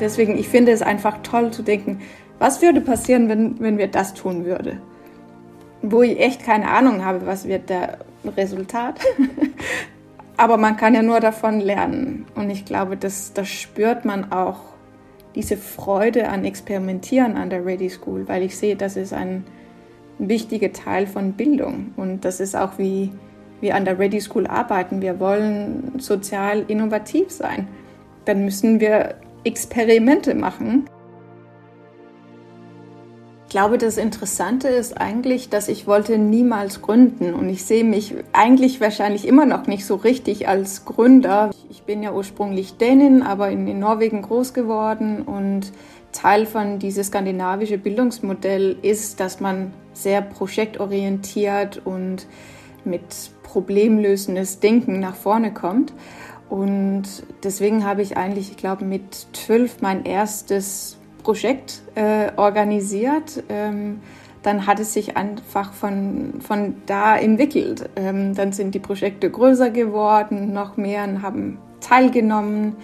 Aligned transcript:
deswegen, 0.00 0.36
ich 0.36 0.48
finde 0.48 0.72
es 0.72 0.82
einfach 0.82 1.18
toll 1.22 1.50
zu 1.50 1.62
denken, 1.62 2.00
was 2.38 2.62
würde 2.62 2.80
passieren, 2.80 3.28
wenn, 3.28 3.58
wenn 3.60 3.78
wir 3.78 3.88
das 3.88 4.14
tun 4.14 4.44
würden? 4.44 4.80
Wo 5.82 6.02
ich 6.02 6.18
echt 6.20 6.44
keine 6.44 6.68
Ahnung 6.68 7.04
habe, 7.04 7.26
was 7.26 7.46
wird 7.46 7.68
der 7.68 7.98
Resultat. 8.36 9.00
Aber 10.36 10.56
man 10.56 10.76
kann 10.76 10.94
ja 10.94 11.02
nur 11.02 11.20
davon 11.20 11.60
lernen. 11.60 12.26
Und 12.34 12.50
ich 12.50 12.64
glaube, 12.64 12.96
das, 12.96 13.32
das 13.32 13.48
spürt 13.48 14.04
man 14.04 14.30
auch, 14.30 14.60
diese 15.34 15.56
Freude 15.56 16.28
an 16.28 16.44
Experimentieren 16.44 17.36
an 17.36 17.50
der 17.50 17.64
Ready 17.64 17.90
School, 17.90 18.26
weil 18.26 18.42
ich 18.42 18.56
sehe, 18.56 18.74
das 18.74 18.96
ist 18.96 19.12
ein 19.12 19.44
wichtiger 20.18 20.72
Teil 20.72 21.06
von 21.06 21.32
Bildung. 21.32 21.92
Und 21.96 22.24
das 22.24 22.40
ist 22.40 22.56
auch, 22.56 22.78
wie 22.78 23.12
wir 23.60 23.74
an 23.74 23.84
der 23.84 23.98
Ready 23.98 24.20
School 24.20 24.46
arbeiten. 24.46 25.00
Wir 25.02 25.20
wollen 25.20 25.92
sozial 25.98 26.64
innovativ 26.68 27.30
sein. 27.30 27.68
Dann 28.24 28.44
müssen 28.44 28.80
wir 28.80 29.16
Experimente 29.48 30.34
machen. 30.34 30.88
Ich 33.46 33.52
glaube, 33.52 33.78
das 33.78 33.96
Interessante 33.96 34.68
ist 34.68 35.00
eigentlich, 35.00 35.48
dass 35.48 35.68
ich 35.68 35.86
wollte 35.86 36.18
niemals 36.18 36.82
gründen 36.82 37.32
und 37.32 37.48
ich 37.48 37.64
sehe 37.64 37.82
mich 37.82 38.14
eigentlich 38.34 38.78
wahrscheinlich 38.82 39.26
immer 39.26 39.46
noch 39.46 39.66
nicht 39.66 39.86
so 39.86 39.94
richtig 39.94 40.48
als 40.48 40.84
Gründer. 40.84 41.50
Ich 41.70 41.84
bin 41.84 42.02
ja 42.02 42.12
ursprünglich 42.12 42.76
Dänin, 42.76 43.22
aber 43.22 43.48
in 43.48 43.78
Norwegen 43.78 44.20
groß 44.20 44.52
geworden 44.52 45.22
und 45.22 45.72
Teil 46.12 46.44
von 46.44 46.78
diesem 46.78 47.04
skandinavischen 47.04 47.80
Bildungsmodell 47.80 48.76
ist, 48.82 49.18
dass 49.18 49.40
man 49.40 49.72
sehr 49.94 50.20
projektorientiert 50.20 51.80
und 51.86 52.26
mit 52.84 53.30
problemlösendes 53.42 54.60
Denken 54.60 55.00
nach 55.00 55.14
vorne 55.14 55.54
kommt. 55.54 55.94
Und 56.48 57.04
deswegen 57.42 57.84
habe 57.84 58.02
ich 58.02 58.16
eigentlich, 58.16 58.50
ich 58.50 58.56
glaube, 58.56 58.84
mit 58.84 59.26
zwölf 59.32 59.80
mein 59.80 60.04
erstes 60.04 60.96
Projekt 61.22 61.82
äh, 61.94 62.32
organisiert. 62.36 63.42
Ähm, 63.48 64.00
dann 64.42 64.66
hat 64.66 64.80
es 64.80 64.94
sich 64.94 65.16
einfach 65.16 65.72
von, 65.72 66.40
von 66.40 66.76
da 66.86 67.16
entwickelt. 67.16 67.90
Ähm, 67.96 68.34
dann 68.34 68.52
sind 68.52 68.74
die 68.74 68.78
Projekte 68.78 69.30
größer 69.30 69.70
geworden, 69.70 70.52
noch 70.52 70.76
mehr 70.76 71.22
haben 71.22 71.58
teilgenommen. 71.80 72.76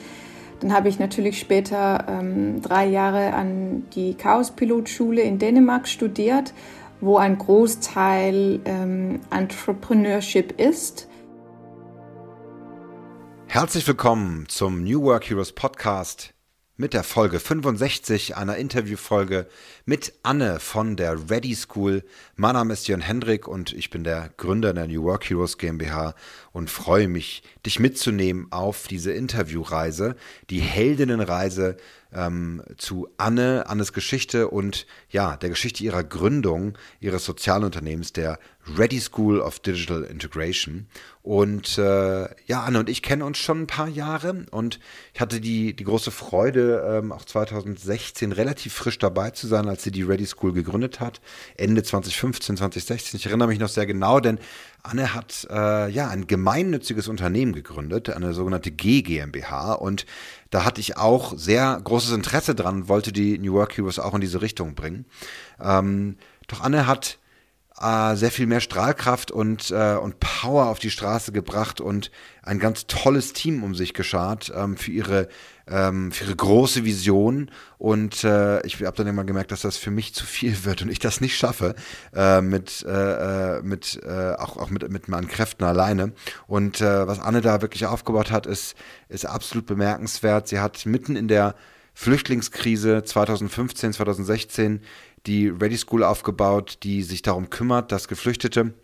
Dann 0.61 0.73
habe 0.73 0.89
ich 0.89 0.99
natürlich 0.99 1.39
später 1.39 2.05
ähm, 2.09 2.61
drei 2.61 2.87
Jahre 2.87 3.35
an 3.35 3.85
die 3.95 4.15
Chaos-Pilotschule 4.15 5.23
in 5.23 5.39
Dänemark 5.39 5.89
studiert, 5.89 6.53
wo 7.01 7.17
ein 7.17 7.39
Großteil 7.39 8.61
ähm, 8.65 9.21
Entrepreneurship 9.31 10.61
ist. 10.61 11.09
Herzlich 13.55 13.87
willkommen 13.87 14.49
zum 14.49 14.83
New 14.83 15.01
Work 15.05 15.31
Heroes 15.31 15.53
Podcast 15.53 16.35
mit 16.77 16.93
der 16.93 17.05
Folge 17.05 17.39
65 17.39 18.37
einer 18.37 18.57
Interviewfolge 18.57 19.47
mit 19.85 20.13
Anne 20.25 20.59
von 20.59 20.97
der 20.97 21.31
Ready 21.31 21.55
School. 21.55 22.03
Mein 22.35 22.55
Name 22.55 22.73
ist 22.73 22.89
Jörn 22.89 23.01
Hendrik 23.01 23.47
und 23.47 23.73
ich 23.73 23.91
bin 23.91 24.03
der 24.03 24.31
Gründer 24.39 24.75
der 24.75 24.89
New 24.89 25.05
Work 25.05 25.31
Heroes 25.31 25.57
GmbH 25.57 26.17
und 26.51 26.69
freue 26.69 27.07
mich, 27.07 27.45
dich 27.65 27.79
mitzunehmen 27.79 28.49
auf 28.51 28.89
diese 28.89 29.13
Interviewreise, 29.13 30.17
die 30.51 30.61
Heldinnenreise 30.61 31.77
ähm, 32.13 32.61
zu 32.77 33.07
Anne, 33.19 33.69
Annes 33.69 33.93
Geschichte 33.93 34.49
und 34.49 34.89
ja, 35.11 35.37
der 35.37 35.51
Geschichte 35.51 35.85
ihrer 35.85 36.03
Gründung 36.03 36.77
ihres 36.99 37.25
Sozialunternehmens, 37.25 38.13
der 38.13 38.41
Ready 38.77 39.01
School 39.01 39.41
of 39.41 39.59
Digital 39.61 40.03
Integration. 40.05 40.87
Und 41.23 41.79
äh, 41.79 42.29
ja, 42.47 42.65
Anne 42.65 42.81
und 42.81 42.91
ich 42.91 43.03
kennen 43.03 43.23
uns 43.23 43.39
schon 43.39 43.63
ein 43.63 43.67
paar 43.67 43.89
Jahre 43.89 44.45
und 44.51 44.79
ich 45.15 45.21
hatte 45.21 45.41
die, 45.41 45.75
die 45.75 45.85
große 45.85 46.11
Freude, 46.11 46.85
ähm, 46.87 47.13
auch 47.13 47.25
2016 47.25 48.33
relativ 48.33 48.75
frisch 48.75 48.99
dabei 48.99 49.31
zu 49.31 49.47
sein, 49.47 49.69
als 49.69 49.83
sie 49.83 49.91
die 49.91 50.03
Ready 50.03 50.27
School 50.27 50.53
gegründet 50.53 51.01
hat. 51.01 51.21
Ende 51.57 51.83
2015, 51.83 52.59
2016. 52.59 53.19
Ich 53.19 53.27
erinnere 53.27 53.49
mich 53.49 53.59
noch 53.59 53.69
sehr 53.69 53.87
genau, 53.87 54.21
denn 54.21 54.39
Anne 54.83 55.15
hat 55.15 55.47
äh, 55.51 55.89
ja 55.91 56.09
ein 56.09 56.27
gemeinnütziges 56.27 57.09
Unternehmen 57.09 57.55
gegründet, 57.55 58.11
eine 58.11 58.35
sogenannte 58.35 58.71
G 58.71 59.01
GmbH 59.01 59.73
und 59.73 60.05
da 60.51 60.65
hatte 60.65 60.81
ich 60.81 60.99
auch 60.99 61.37
sehr 61.39 61.81
großes 61.83 62.13
Interesse 62.13 62.55
dran, 62.55 62.87
wollte 62.87 63.13
die 63.13 63.39
New 63.39 63.55
Work 63.55 63.79
Heroes 63.79 63.99
auch 63.99 64.15
in 64.15 64.21
diese 64.21 64.43
Richtung 64.43 64.75
bringen. 64.75 65.07
Ähm, 65.59 66.17
doch 66.49 66.61
Anne 66.61 66.87
hat 66.87 67.19
äh, 67.81 68.15
sehr 68.15 68.31
viel 68.31 68.47
mehr 68.47 68.61
Strahlkraft 68.61 69.31
und, 69.31 69.71
äh, 69.71 69.97
und 69.97 70.21
Power 70.21 70.67
auf 70.67 70.79
die 70.79 70.91
Straße 70.91 71.33
gebracht 71.33 71.81
und 71.81 72.11
ein 72.43 72.59
ganz 72.59 72.87
tolles 72.87 73.33
Team 73.33 73.65
um 73.65 73.75
sich 73.75 73.95
geschart 73.95 74.53
ähm, 74.55 74.77
für 74.77 74.93
ihre 74.93 75.29
ähm, 75.67 76.13
für 76.13 76.25
ihre 76.25 76.37
große 76.37 76.85
Vision 76.85 77.51
und 77.79 78.23
äh, 78.23 78.65
ich 78.67 78.83
habe 78.83 78.97
dann 78.97 79.07
immer 79.07 79.25
gemerkt, 79.25 79.51
dass 79.51 79.63
das 79.63 79.79
für 79.79 79.91
mich 79.91 80.15
zu 80.15 80.27
viel 80.27 80.65
wird 80.65 80.83
und 80.83 80.91
ich 80.91 80.99
das 80.99 81.23
nicht 81.23 81.39
schaffe 81.39 81.75
äh, 82.15 82.43
mit 82.43 82.85
äh, 82.87 83.59
äh 83.59 83.63
mit 83.63 83.99
äh, 84.05 84.35
auch 84.35 84.59
auch 84.59 84.69
mit 84.71 84.89
mit 84.91 85.09
meinen 85.09 85.27
Kräften 85.27 85.65
alleine 85.65 86.13
und 86.47 86.81
äh, 86.81 87.07
was 87.07 87.19
Anne 87.19 87.41
da 87.41 87.63
wirklich 87.63 87.87
aufgebaut 87.87 88.31
hat, 88.31 88.47
ist 88.47 88.77
ist 89.09 89.25
absolut 89.25 89.67
bemerkenswert. 89.67 90.49
Sie 90.49 90.61
hat 90.61 90.85
mitten 90.85 91.17
in 91.17 91.29
der 91.29 91.55
Flüchtlingskrise 91.95 93.05
2015 93.05 93.95
2016 93.95 94.83
die 95.27 95.49
Ready 95.49 95.77
School 95.77 96.05
aufgebaut, 96.05 96.79
die 96.83 97.03
sich 97.03 97.23
darum 97.23 97.51
kümmert, 97.51 97.93
dass 97.93 98.09
Geflüchtete, 98.09 98.75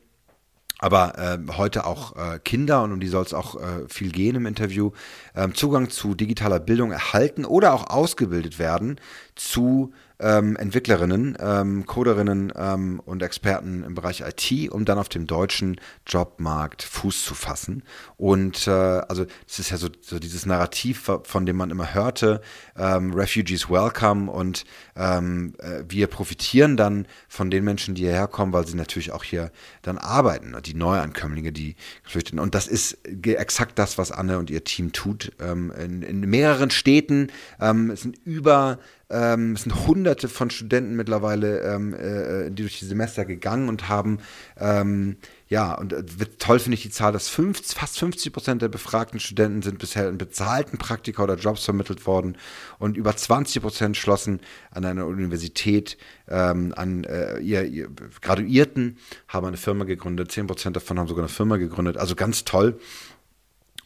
aber 0.78 1.18
äh, 1.18 1.38
heute 1.56 1.84
auch 1.84 2.16
äh, 2.16 2.38
Kinder, 2.38 2.82
und 2.82 2.92
um 2.92 3.00
die 3.00 3.08
soll 3.08 3.24
es 3.24 3.34
auch 3.34 3.60
äh, 3.60 3.86
viel 3.88 4.10
gehen 4.10 4.36
im 4.36 4.46
Interview, 4.46 4.92
äh, 5.34 5.48
Zugang 5.50 5.90
zu 5.90 6.14
digitaler 6.14 6.58
Bildung 6.58 6.90
erhalten 6.90 7.44
oder 7.44 7.74
auch 7.74 7.90
ausgebildet 7.90 8.58
werden 8.58 8.98
zu 9.34 9.92
ähm, 10.20 10.56
Entwicklerinnen, 10.56 11.36
ähm, 11.40 11.86
Coderinnen 11.86 12.52
ähm, 12.54 13.00
und 13.04 13.22
Experten 13.22 13.82
im 13.82 13.94
Bereich 13.94 14.20
IT, 14.20 14.70
um 14.70 14.84
dann 14.84 14.98
auf 14.98 15.08
dem 15.08 15.26
deutschen 15.26 15.80
Jobmarkt 16.06 16.82
Fuß 16.82 17.24
zu 17.24 17.34
fassen. 17.34 17.82
Und 18.16 18.66
äh, 18.66 18.70
also 18.70 19.26
es 19.48 19.58
ist 19.58 19.70
ja 19.70 19.78
so, 19.78 19.88
so 20.00 20.18
dieses 20.18 20.46
Narrativ, 20.46 21.10
von 21.24 21.46
dem 21.46 21.56
man 21.56 21.70
immer 21.70 21.94
hörte, 21.94 22.42
ähm, 22.76 23.12
Refugees 23.12 23.70
welcome 23.70 24.30
und 24.30 24.64
ähm, 24.96 25.54
äh, 25.58 25.84
wir 25.88 26.06
profitieren 26.06 26.76
dann 26.76 27.06
von 27.28 27.50
den 27.50 27.64
Menschen, 27.64 27.94
die 27.94 28.02
hierher 28.02 28.28
kommen, 28.28 28.52
weil 28.52 28.66
sie 28.66 28.76
natürlich 28.76 29.12
auch 29.12 29.24
hier 29.24 29.50
dann 29.82 29.98
arbeiten, 29.98 30.54
die 30.64 30.74
Neuankömmlinge, 30.74 31.52
die 31.52 31.76
Geflüchteten. 32.04 32.38
Und 32.38 32.54
das 32.54 32.66
ist 32.68 32.98
exakt 33.24 33.78
das, 33.78 33.96
was 33.96 34.12
Anne 34.12 34.38
und 34.38 34.50
ihr 34.50 34.64
Team 34.64 34.92
tut. 34.92 35.32
Ähm, 35.40 35.72
in, 35.72 36.02
in 36.02 36.20
mehreren 36.20 36.70
Städten, 36.70 37.28
ähm, 37.60 37.90
es 37.90 38.02
sind 38.02 38.18
über 38.24 38.78
ähm, 39.10 39.52
es 39.52 39.62
sind 39.62 39.86
hunderte 39.86 40.28
von 40.28 40.50
Studenten 40.50 40.94
mittlerweile, 40.94 41.60
ähm, 41.62 41.94
äh, 41.94 42.50
die 42.50 42.62
durch 42.62 42.78
die 42.78 42.84
Semester 42.84 43.24
gegangen 43.24 43.68
und 43.68 43.88
haben, 43.88 44.18
ähm, 44.58 45.16
ja, 45.48 45.74
und 45.74 45.92
äh, 45.92 46.02
toll 46.38 46.60
finde 46.60 46.74
ich 46.76 46.82
die 46.82 46.90
Zahl, 46.90 47.12
dass 47.12 47.28
fünf, 47.28 47.60
fast 47.74 47.98
50 47.98 48.32
Prozent 48.32 48.62
der 48.62 48.68
befragten 48.68 49.18
Studenten 49.18 49.62
sind 49.62 49.78
bisher 49.78 50.08
in 50.08 50.16
bezahlten 50.16 50.78
Praktika 50.78 51.24
oder 51.24 51.34
Jobs 51.34 51.64
vermittelt 51.64 52.06
worden 52.06 52.36
und 52.78 52.96
über 52.96 53.16
20 53.16 53.60
Prozent 53.62 53.96
schlossen 53.96 54.40
an 54.70 54.84
einer 54.84 55.06
Universität 55.06 55.98
ähm, 56.28 56.72
an 56.76 57.04
äh, 57.04 57.38
ihr, 57.40 57.64
ihr 57.64 57.88
Graduierten, 58.20 58.98
haben 59.26 59.46
eine 59.46 59.56
Firma 59.56 59.84
gegründet, 59.84 60.30
10 60.30 60.46
Prozent 60.46 60.76
davon 60.76 60.98
haben 60.98 61.08
sogar 61.08 61.24
eine 61.24 61.28
Firma 61.28 61.56
gegründet, 61.56 61.96
also 61.96 62.14
ganz 62.14 62.44
toll. 62.44 62.78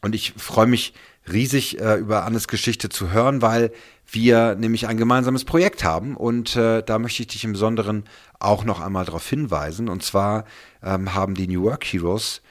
Und 0.02 0.14
ich 0.14 0.34
freue 0.36 0.66
mich 0.66 0.92
riesig 1.32 1.80
äh, 1.80 1.94
über 1.96 2.24
Annes 2.24 2.48
Geschichte 2.48 2.90
zu 2.90 3.10
hören, 3.10 3.40
weil 3.40 3.72
wir 4.10 4.54
nämlich 4.54 4.86
ein 4.86 4.96
gemeinsames 4.96 5.44
Projekt 5.44 5.84
haben 5.84 6.16
und 6.16 6.56
äh, 6.56 6.82
da 6.82 6.98
möchte 6.98 7.22
ich 7.22 7.28
dich 7.28 7.44
im 7.44 7.52
Besonderen 7.52 8.04
auch 8.38 8.64
noch 8.64 8.80
einmal 8.80 9.04
darauf 9.04 9.28
hinweisen. 9.28 9.88
Und 9.88 10.02
zwar 10.02 10.44
ähm, 10.82 11.14
haben 11.14 11.34
die 11.34 11.48
New 11.48 11.62
Work 11.62 11.84
Heroes 11.84 12.42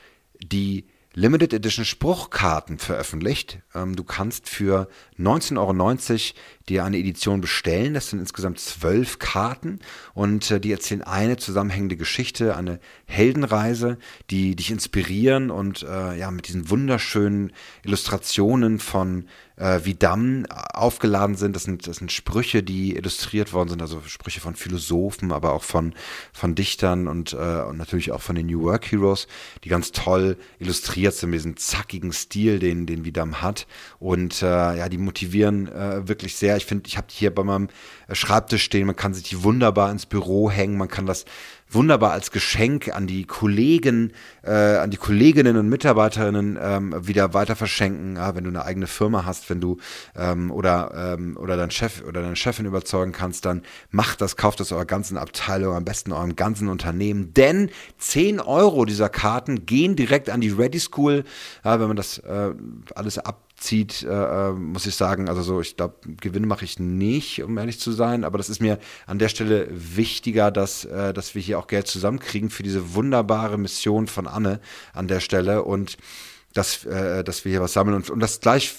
die 0.42 0.86
Limited 1.16 1.54
Edition 1.54 1.86
Spruchkarten 1.86 2.80
veröffentlicht. 2.80 3.60
Ähm, 3.76 3.96
du 3.96 4.04
kannst 4.04 4.50
für 4.50 4.88
19,90 5.20 5.58
Euro 5.58 6.40
dir 6.70 6.86
eine 6.86 6.98
Edition 6.98 7.42
bestellen. 7.42 7.94
Das 7.94 8.10
sind 8.10 8.20
insgesamt 8.20 8.60
zwölf 8.60 9.20
Karten 9.20 9.80
und 10.14 10.50
äh, 10.52 10.60
die 10.60 10.72
erzählen 10.72 11.02
eine 11.02 11.38
zusammenhängende 11.38 11.98
Geschichte, 11.98 12.56
eine 12.56 12.80
Heldenreise, 13.06 13.98
die 14.30 14.56
dich 14.56 14.72
inspirieren 14.72 15.52
und 15.52 15.84
äh, 15.84 16.18
ja 16.18 16.32
mit 16.32 16.48
diesen 16.48 16.70
wunderschönen 16.70 17.52
Illustrationen 17.84 18.80
von 18.80 19.26
äh, 19.58 19.82
wie 19.84 19.94
Damm 19.94 20.46
aufgeladen 20.50 21.36
sind. 21.36 21.56
Das 21.56 21.64
sind, 21.64 21.88
das 21.88 21.98
sind 21.98 22.12
Sprüche, 22.12 22.64
die 22.64 22.96
illustriert 22.96 23.54
worden 23.54 23.70
sind, 23.70 23.82
also 23.82 24.02
Sprüche 24.06 24.40
von 24.40 24.56
Philosophen, 24.56 25.32
aber 25.32 25.54
auch 25.54 25.64
von, 25.64 25.94
von 26.32 26.56
Dichtern 26.56 27.08
und, 27.08 27.34
äh, 27.34 27.62
und 27.62 27.78
natürlich 27.78 28.12
auch 28.12 28.22
von 28.22 28.36
den 28.36 28.48
New 28.48 28.64
Work 28.64 28.92
Heroes, 28.92 29.28
die 29.64 29.70
ganz 29.70 29.92
toll 29.92 30.38
illustriert 30.60 31.14
sind 31.14 31.30
mit 31.30 31.40
diesem 31.40 31.58
zackigen 31.58 32.14
Stil, 32.14 32.60
den, 32.60 32.86
den 32.86 33.06
Vidam 33.06 33.42
hat. 33.42 33.68
Und 34.00 34.42
äh, 34.42 34.46
ja, 34.46 34.90
die 34.90 34.98
motivieren 34.98 35.68
äh, 35.68 36.08
wirklich 36.08 36.36
sehr. 36.36 36.53
Ich 36.58 36.66
finde, 36.66 36.88
ich 36.88 36.98
habe 36.98 37.08
hier 37.10 37.34
bei 37.34 37.44
meinem 37.44 37.70
Schreibtisch 38.12 38.64
stehen, 38.64 38.88
man 38.88 38.96
kann 38.96 39.14
sich 39.14 39.24
die 39.24 39.44
wunderbar 39.44 39.92
ins 39.92 40.06
Büro 40.06 40.52
hängen, 40.52 40.78
man 40.78 40.88
kann 40.88 41.06
das 41.06 41.26
wunderbar 41.74 42.12
als 42.12 42.32
Geschenk 42.32 42.94
an 42.94 43.08
die 43.08 43.26
Kollegen, 43.26 44.14
äh, 44.44 44.52
an 44.52 44.92
die 44.92 44.98
Kolleginnen 44.98 45.58
und 45.58 45.70
Mitarbeiterinnen 45.70 46.58
ähm, 46.62 46.96
wieder 47.08 47.34
weiter 47.34 47.56
verschenken, 47.56 48.16
ja, 48.16 48.36
wenn 48.36 48.44
du 48.44 48.50
eine 48.50 48.66
eigene 48.66 48.88
Firma 48.88 49.26
hast, 49.26 49.50
wenn 49.50 49.60
du 49.60 49.78
ähm, 50.16 50.52
oder, 50.52 51.16
ähm, 51.18 51.38
oder 51.38 51.58
dein 51.58 51.72
Chef 51.72 52.04
oder 52.08 52.22
deine 52.22 52.36
Chefin 52.36 52.66
überzeugen 52.66 53.12
kannst, 53.12 53.46
dann 53.46 53.64
macht 53.92 54.22
das, 54.22 54.38
kauft 54.38 54.60
das 54.60 54.72
eurer 54.72 54.86
ganzen 54.86 55.18
Abteilung, 55.18 55.76
am 55.76 55.86
besten 55.86 56.12
eurem 56.12 56.36
ganzen 56.36 56.68
Unternehmen, 56.68 57.34
denn 57.34 57.70
10 57.98 58.40
Euro 58.40 58.86
dieser 58.86 59.10
Karten 59.10 59.66
gehen 59.66 59.96
direkt 59.96 60.30
an 60.30 60.42
die 60.42 60.50
Ready 60.50 60.80
School, 60.80 61.24
ja, 61.64 61.80
wenn 61.80 61.88
man 61.88 61.98
das 61.98 62.20
äh, 62.20 62.52
alles 62.96 63.18
ab 63.18 63.40
zieht, 63.64 64.04
äh, 64.04 64.08
äh, 64.50 64.52
muss 64.52 64.86
ich 64.86 64.96
sagen, 64.96 65.30
also 65.30 65.42
so, 65.42 65.62
ich 65.62 65.78
glaube, 65.78 65.96
Gewinne 66.20 66.48
mache 66.48 66.66
ich 66.66 66.80
nicht, 66.80 67.42
um 67.44 67.58
ehrlich 67.58 67.80
zu 67.80 67.92
sein, 67.92 68.24
aber 68.24 68.38
das 68.38 68.50
ist 68.50 68.62
mir 68.62 68.78
an 69.08 69.20
der 69.20 69.30
Stelle 69.30 69.68
wichtiger, 69.72 70.52
dass, 70.52 70.86
äh, 70.86 71.14
dass 71.14 71.34
wir 71.34 71.42
hier 71.42 71.58
auch 71.58 71.68
Geld 71.68 71.88
zusammenkriegen 71.88 72.50
für 72.50 72.64
diese 72.64 72.94
wunderbare 72.94 73.58
Mission 73.58 74.08
von 74.08 74.28
Anne 74.28 74.60
an 74.94 75.08
der 75.08 75.22
Stelle 75.22 75.64
und 75.64 75.98
dass, 76.54 76.86
äh, 76.86 77.24
dass 77.24 77.46
wir 77.46 77.52
hier 77.52 77.62
was 77.62 77.74
sammeln 77.74 77.96
und, 77.96 78.10
und 78.10 78.20
das 78.20 78.40
gleich 78.40 78.76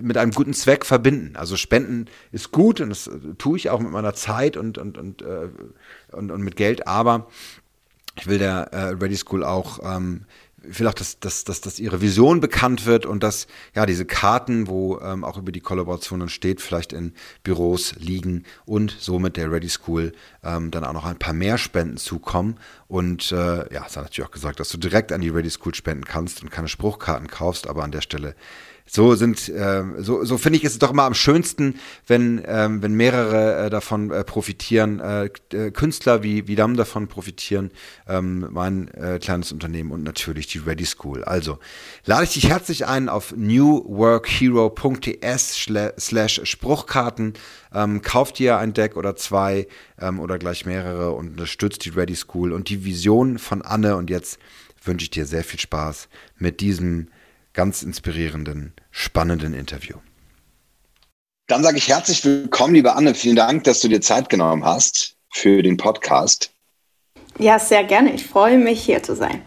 mit 0.00 0.16
einem 0.16 0.32
guten 0.32 0.54
Zweck 0.54 0.86
verbinden. 0.86 1.36
Also 1.36 1.56
Spenden 1.56 2.06
ist 2.32 2.52
gut 2.52 2.80
und 2.80 2.88
das 2.88 3.10
tue 3.38 3.58
ich 3.58 3.70
auch 3.70 3.80
mit 3.80 3.90
meiner 3.90 4.14
Zeit 4.14 4.56
und, 4.56 4.78
und, 4.78 4.96
und, 4.96 5.22
äh, 5.22 5.48
und, 6.12 6.30
und 6.30 6.42
mit 6.42 6.56
Geld, 6.56 6.86
aber 6.86 7.26
ich 8.18 8.26
will 8.26 8.38
der 8.38 8.72
äh, 8.72 8.94
Ready 8.94 9.16
School 9.16 9.44
auch 9.44 9.80
ähm, 9.82 10.24
auch, 10.86 10.94
dass, 10.94 11.18
dass, 11.20 11.44
dass, 11.44 11.60
dass 11.60 11.78
ihre 11.78 12.00
Vision 12.00 12.40
bekannt 12.40 12.86
wird 12.86 13.06
und 13.06 13.22
dass 13.22 13.46
ja 13.74 13.86
diese 13.86 14.04
Karten, 14.04 14.68
wo 14.68 14.98
ähm, 15.00 15.24
auch 15.24 15.38
über 15.38 15.52
die 15.52 15.60
Kollaborationen 15.60 16.28
steht, 16.28 16.60
vielleicht 16.60 16.92
in 16.92 17.12
Büros 17.42 17.94
liegen 17.96 18.44
und 18.64 18.96
somit 18.98 19.36
der 19.36 19.50
Ready 19.50 19.68
School 19.68 20.12
ähm, 20.42 20.70
dann 20.70 20.84
auch 20.84 20.92
noch 20.92 21.04
ein 21.04 21.18
paar 21.18 21.34
mehr 21.34 21.58
Spenden 21.58 21.96
zukommen. 21.96 22.58
Und 22.88 23.32
äh, 23.32 23.72
ja, 23.72 23.84
es 23.86 23.96
hat 23.96 24.04
natürlich 24.04 24.28
auch 24.28 24.32
gesagt, 24.32 24.60
dass 24.60 24.68
du 24.68 24.78
direkt 24.78 25.12
an 25.12 25.20
die 25.20 25.28
Ready 25.28 25.50
School 25.50 25.74
spenden 25.74 26.04
kannst 26.04 26.42
und 26.42 26.50
keine 26.50 26.68
Spruchkarten 26.68 27.28
kaufst, 27.28 27.66
aber 27.66 27.84
an 27.84 27.92
der 27.92 28.00
Stelle 28.00 28.34
so 28.86 29.14
sind, 29.14 29.48
äh, 29.48 29.84
so, 29.98 30.24
so 30.24 30.38
finde 30.38 30.58
ich 30.58 30.64
es 30.64 30.78
doch 30.78 30.92
immer 30.92 31.02
am 31.02 31.14
schönsten, 31.14 31.74
wenn, 32.06 32.40
ähm, 32.46 32.82
wenn 32.82 32.94
mehrere 32.94 33.66
äh, 33.66 33.70
davon 33.70 34.10
äh, 34.10 34.24
profitieren, 34.24 35.00
äh, 35.00 35.28
äh, 35.52 35.72
Künstler 35.72 36.22
wie, 36.22 36.46
wie 36.46 36.54
Dam 36.54 36.76
davon 36.76 37.08
profitieren, 37.08 37.72
ähm, 38.08 38.46
mein 38.50 38.88
äh, 38.94 39.18
kleines 39.20 39.50
Unternehmen 39.52 39.90
und 39.90 40.04
natürlich 40.04 40.46
die 40.46 40.58
Ready 40.58 40.86
School. 40.86 41.24
Also 41.24 41.58
lade 42.04 42.22
ich 42.24 42.34
dich 42.34 42.48
herzlich 42.48 42.86
ein 42.86 43.08
auf 43.08 43.34
newworkhero.ts 43.36 45.68
slash 45.98 46.40
Spruchkarten. 46.44 47.32
Ähm, 47.74 48.02
kauft 48.02 48.38
dir 48.38 48.58
ein 48.58 48.72
Deck 48.72 48.96
oder 48.96 49.16
zwei 49.16 49.66
ähm, 50.00 50.20
oder 50.20 50.38
gleich 50.38 50.64
mehrere 50.64 51.10
und 51.10 51.30
unterstützt 51.30 51.84
die 51.84 51.90
Ready 51.90 52.14
School 52.14 52.52
und 52.52 52.68
die 52.68 52.84
Vision 52.84 53.38
von 53.38 53.62
Anne. 53.62 53.96
Und 53.96 54.10
jetzt 54.10 54.38
wünsche 54.84 55.02
ich 55.04 55.10
dir 55.10 55.26
sehr 55.26 55.42
viel 55.44 55.60
Spaß 55.60 56.08
mit 56.38 56.60
diesem 56.60 57.08
ganz 57.56 57.82
inspirierenden, 57.82 58.74
spannenden 58.90 59.54
Interview. 59.54 59.96
Dann 61.48 61.62
sage 61.62 61.78
ich 61.78 61.88
herzlich 61.88 62.22
willkommen, 62.24 62.74
liebe 62.74 62.94
Anne. 62.94 63.14
Vielen 63.14 63.36
Dank, 63.36 63.64
dass 63.64 63.80
du 63.80 63.88
dir 63.88 64.02
Zeit 64.02 64.28
genommen 64.28 64.62
hast 64.62 65.16
für 65.32 65.62
den 65.62 65.78
Podcast. 65.78 66.52
Ja, 67.38 67.58
sehr 67.58 67.84
gerne. 67.84 68.12
Ich 68.12 68.26
freue 68.26 68.58
mich, 68.58 68.84
hier 68.84 69.02
zu 69.02 69.16
sein. 69.16 69.42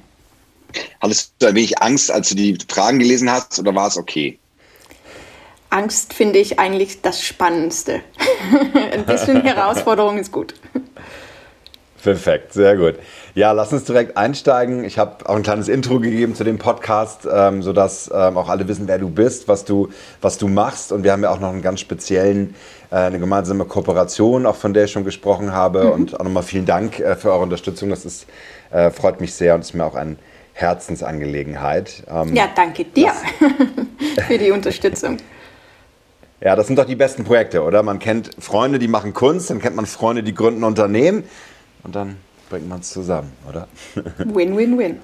Hattest 0.99 1.33
du 1.37 1.47
ein 1.47 1.55
wenig 1.55 1.81
Angst, 1.81 2.11
als 2.11 2.29
du 2.29 2.35
die 2.35 2.57
Fragen 2.67 2.97
gelesen 2.97 3.31
hast, 3.31 3.59
oder 3.59 3.75
war 3.75 3.87
es 3.87 3.97
okay? 3.97 4.39
Angst 5.69 6.13
finde 6.13 6.39
ich 6.39 6.57
eigentlich 6.57 7.01
das 7.01 7.23
Spannendste. 7.23 8.01
ein 8.91 9.05
bisschen 9.05 9.41
Herausforderung 9.43 10.17
ist 10.17 10.31
gut. 10.31 10.55
Perfekt, 12.01 12.53
sehr 12.53 12.77
gut. 12.77 12.95
Ja, 13.35 13.51
lass 13.51 13.73
uns 13.73 13.83
direkt 13.83 14.15
einsteigen. 14.15 14.83
Ich 14.85 14.97
habe 14.97 15.29
auch 15.29 15.35
ein 15.35 15.43
kleines 15.43 15.67
Intro 15.67 15.99
gegeben 15.99 16.33
zu 16.33 16.43
dem 16.43 16.57
Podcast, 16.57 17.27
ähm, 17.31 17.61
sodass 17.61 18.09
ähm, 18.13 18.37
auch 18.37 18.47
alle 18.47 18.67
wissen, 18.67 18.87
wer 18.87 18.97
du 18.97 19.09
bist, 19.09 19.47
was 19.47 19.65
du, 19.65 19.89
was 20.21 20.37
du 20.37 20.47
machst. 20.47 20.91
Und 20.91 21.03
wir 21.03 21.11
haben 21.11 21.23
ja 21.23 21.29
auch 21.29 21.39
noch 21.39 21.49
einen 21.49 21.61
ganz 21.61 21.81
speziellen, 21.81 22.55
äh, 22.89 22.95
eine 22.95 23.19
gemeinsame 23.19 23.65
Kooperation, 23.65 24.45
auch 24.45 24.55
von 24.55 24.73
der 24.73 24.85
ich 24.85 24.91
schon 24.91 25.03
gesprochen 25.03 25.51
habe. 25.51 25.85
Mhm. 25.85 25.91
Und 25.91 26.19
auch 26.19 26.23
nochmal 26.23 26.43
vielen 26.43 26.65
Dank 26.65 26.99
äh, 26.99 27.15
für 27.15 27.31
eure 27.31 27.43
Unterstützung. 27.43 27.89
Das 27.89 28.05
ist, 28.05 28.27
äh, 28.71 28.91
freut 28.91 29.19
mich 29.19 29.33
sehr 29.33 29.55
und 29.55 29.61
ist 29.61 29.73
mir 29.73 29.85
auch 29.85 29.95
ein 29.95 30.17
Herzensangelegenheit. 30.53 32.03
Ähm, 32.09 32.33
ja, 32.33 32.47
danke 32.55 32.85
dir 32.85 33.11
für 34.27 34.37
die 34.37 34.51
Unterstützung. 34.51 35.17
Ja, 36.41 36.55
das 36.55 36.67
sind 36.67 36.79
doch 36.79 36.85
die 36.85 36.95
besten 36.95 37.25
Projekte, 37.25 37.63
oder? 37.63 37.83
Man 37.83 37.99
kennt 37.99 38.29
Freunde, 38.39 38.79
die 38.79 38.87
machen 38.87 39.13
Kunst, 39.13 39.49
dann 39.49 39.59
kennt 39.59 39.75
man 39.75 39.85
Freunde, 39.85 40.23
die 40.23 40.33
gründen 40.33 40.63
Unternehmen 40.63 41.25
und 41.83 41.95
dann 41.95 42.17
bringt 42.49 42.67
man 42.67 42.79
es 42.79 42.89
zusammen, 42.89 43.31
oder? 43.47 43.67
Win-win-win. 44.17 44.99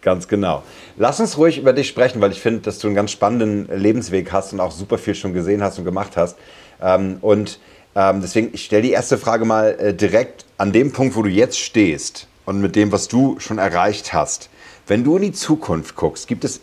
Ganz 0.00 0.28
genau. 0.28 0.62
Lass 0.96 1.18
uns 1.18 1.36
ruhig 1.36 1.58
über 1.58 1.72
dich 1.72 1.88
sprechen, 1.88 2.20
weil 2.20 2.30
ich 2.30 2.40
finde, 2.40 2.60
dass 2.60 2.78
du 2.78 2.86
einen 2.86 2.94
ganz 2.94 3.10
spannenden 3.10 3.66
Lebensweg 3.76 4.32
hast 4.32 4.52
und 4.52 4.60
auch 4.60 4.70
super 4.70 4.98
viel 4.98 5.14
schon 5.16 5.32
gesehen 5.32 5.62
hast 5.62 5.78
und 5.78 5.84
gemacht 5.84 6.16
hast. 6.16 6.38
Ähm, 6.80 7.18
und 7.20 7.58
ähm, 7.96 8.20
deswegen, 8.20 8.50
ich 8.52 8.66
stelle 8.66 8.82
die 8.82 8.92
erste 8.92 9.18
Frage 9.18 9.44
mal 9.44 9.76
äh, 9.80 9.94
direkt 9.94 10.44
an 10.58 10.72
dem 10.72 10.92
Punkt, 10.92 11.16
wo 11.16 11.22
du 11.22 11.28
jetzt 11.28 11.58
stehst 11.58 12.28
und 12.44 12.60
mit 12.60 12.76
dem, 12.76 12.92
was 12.92 13.08
du 13.08 13.40
schon 13.40 13.58
erreicht 13.58 14.12
hast. 14.12 14.48
Wenn 14.86 15.02
du 15.02 15.16
in 15.16 15.22
die 15.22 15.32
Zukunft 15.32 15.96
guckst, 15.96 16.28
gibt 16.28 16.44
es 16.44 16.60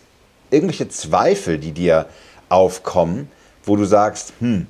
irgendwelche 0.50 0.88
Zweifel, 0.88 1.58
die 1.58 1.72
dir 1.72 2.06
aufkommen, 2.48 3.28
wo 3.64 3.76
du 3.76 3.84
sagst, 3.84 4.32
hm, 4.40 4.66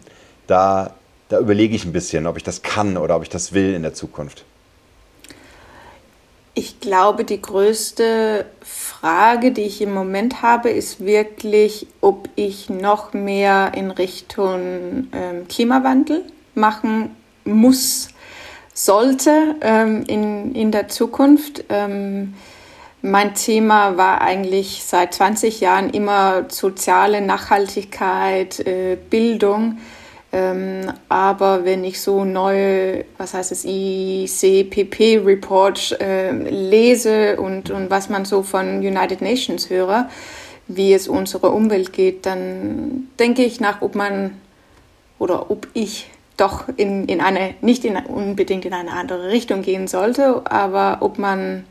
da, 0.47 0.95
da 1.29 1.39
überlege 1.39 1.75
ich 1.75 1.85
ein 1.85 1.93
bisschen, 1.93 2.27
ob 2.27 2.37
ich 2.37 2.43
das 2.43 2.63
kann 2.63 2.97
oder 2.97 3.17
ob 3.17 3.23
ich 3.23 3.29
das 3.29 3.53
will 3.53 3.75
in 3.75 3.83
der 3.83 3.95
Zukunft? 3.95 4.45
Ich 6.57 6.79
glaube, 6.79 7.25
die 7.25 7.43
größte 7.43 8.47
Frage, 8.63 9.51
die 9.51 9.63
ich 9.63 9.83
im 9.83 9.93
Moment 9.93 10.41
habe, 10.43 10.71
ist 10.71 11.05
wirklich, 11.05 11.89
ob 12.01 12.29
ich 12.37 12.71
noch 12.71 13.13
mehr 13.13 13.73
in 13.75 13.91
Richtung 13.91 15.09
ähm, 15.13 15.49
Klimawandel 15.49 16.23
machen 16.55 17.17
muss, 17.45 18.09
sollte 18.73 19.57
ähm, 19.63 20.05
in, 20.07 20.55
in 20.55 20.71
der 20.71 20.87
Zukunft. 20.89 21.65
Ähm, 21.71 22.35
mein 23.03 23.35
Thema 23.35 23.97
war 23.97 24.21
eigentlich 24.21 24.83
seit 24.85 25.13
20 25.13 25.61
Jahren 25.61 25.91
immer 25.91 26.45
soziale 26.49 27.21
Nachhaltigkeit, 27.21 28.61
äh, 28.61 28.97
Bildung. 29.11 29.79
Ähm, 30.35 30.93
aber 31.09 31.65
wenn 31.65 31.85
ich 31.85 32.01
so 32.01 32.25
neue, 32.25 33.05
was 33.19 33.35
heißt 33.35 33.53
es, 33.53 33.65
ICPP-Reports 33.65 35.93
äh, 35.93 36.33
lese 36.33 37.41
und, 37.41 37.71
und 37.71 37.89
was 37.89 38.09
man 38.09 38.25
so 38.25 38.43
von 38.43 38.79
United 38.79 39.21
Nations 39.21 39.71
höre, 39.71 40.09
wie 40.67 40.93
es 40.93 41.07
unserer 41.07 41.55
Umwelt 41.55 41.93
geht, 41.93 42.27
dann 42.27 43.07
denke 43.21 43.45
ich 43.45 43.61
nach, 43.61 43.81
ob 43.81 43.95
man 43.95 44.33
oder 45.21 45.53
ob 45.53 45.69
ich 45.73 46.11
doch 46.37 46.65
in, 46.77 47.07
in 47.07 47.21
eine, 47.21 47.55
nicht 47.61 47.85
in, 47.85 47.97
unbedingt 47.97 48.65
in 48.65 48.73
eine 48.73 48.91
andere 48.91 49.29
Richtung 49.29 49.63
gehen 49.63 49.87
sollte, 49.87 50.43
aber 50.51 50.97
ob 50.99 51.17
man 51.17 51.65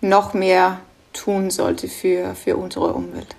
noch 0.00 0.34
mehr 0.34 0.80
tun 1.12 1.50
sollte 1.50 1.86
für, 1.86 2.34
für 2.34 2.56
unsere 2.56 2.92
Umwelt. 2.92 3.36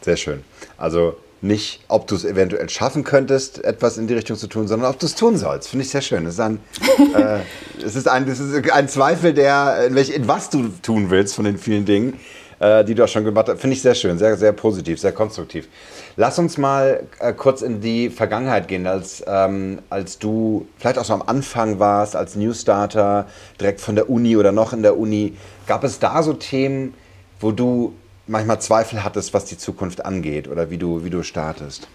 Sehr 0.00 0.16
schön. 0.16 0.42
Also 0.78 1.16
nicht, 1.44 1.80
ob 1.88 2.06
du 2.06 2.14
es 2.14 2.24
eventuell 2.24 2.68
schaffen 2.68 3.04
könntest, 3.04 3.62
etwas 3.64 3.98
in 3.98 4.06
die 4.06 4.14
Richtung 4.14 4.36
zu 4.36 4.46
tun, 4.46 4.66
sondern 4.66 4.90
ob 4.90 4.98
du 4.98 5.06
es 5.06 5.14
tun 5.14 5.36
sollst. 5.36 5.68
Finde 5.68 5.84
ich 5.84 5.90
sehr 5.90 6.00
schön. 6.00 6.26
Es 6.26 6.34
ist 6.34 6.40
ein, 6.40 6.58
äh, 7.14 7.40
es 7.84 7.94
ist 7.94 8.08
ein, 8.08 8.26
es 8.26 8.40
ist 8.40 8.70
ein 8.70 8.88
Zweifel, 8.88 9.34
der, 9.34 9.86
in, 9.86 9.94
welch, 9.94 10.10
in 10.10 10.26
was 10.26 10.50
du 10.50 10.68
tun 10.82 11.10
willst 11.10 11.34
von 11.34 11.44
den 11.44 11.58
vielen 11.58 11.84
Dingen, 11.84 12.18
äh, 12.58 12.84
die 12.84 12.94
du 12.94 13.04
auch 13.04 13.08
schon 13.08 13.24
gemacht 13.24 13.48
hast. 13.48 13.60
Finde 13.60 13.76
ich 13.76 13.82
sehr 13.82 13.94
schön, 13.94 14.18
sehr, 14.18 14.36
sehr 14.36 14.52
positiv, 14.52 14.98
sehr 14.98 15.12
konstruktiv. 15.12 15.68
Lass 16.16 16.38
uns 16.38 16.56
mal 16.56 17.04
äh, 17.20 17.32
kurz 17.32 17.60
in 17.60 17.80
die 17.80 18.08
Vergangenheit 18.08 18.66
gehen, 18.66 18.86
als, 18.86 19.22
ähm, 19.26 19.80
als 19.90 20.18
du 20.18 20.66
vielleicht 20.78 20.98
auch 20.98 21.04
so 21.04 21.12
am 21.12 21.22
Anfang 21.22 21.78
warst, 21.78 22.16
als 22.16 22.36
Newstarter, 22.36 23.26
direkt 23.60 23.80
von 23.80 23.94
der 23.94 24.08
Uni 24.08 24.36
oder 24.36 24.52
noch 24.52 24.72
in 24.72 24.82
der 24.82 24.96
Uni. 24.98 25.36
Gab 25.66 25.84
es 25.84 25.98
da 25.98 26.22
so 26.22 26.32
Themen, 26.32 26.94
wo 27.38 27.52
du 27.52 27.94
manchmal 28.26 28.60
Zweifel 28.60 29.04
hattest, 29.04 29.34
was 29.34 29.44
die 29.44 29.58
Zukunft 29.58 30.04
angeht 30.04 30.48
oder 30.48 30.70
wie 30.70 30.78
du, 30.78 31.04
wie 31.04 31.10
du 31.10 31.22
startest? 31.22 31.88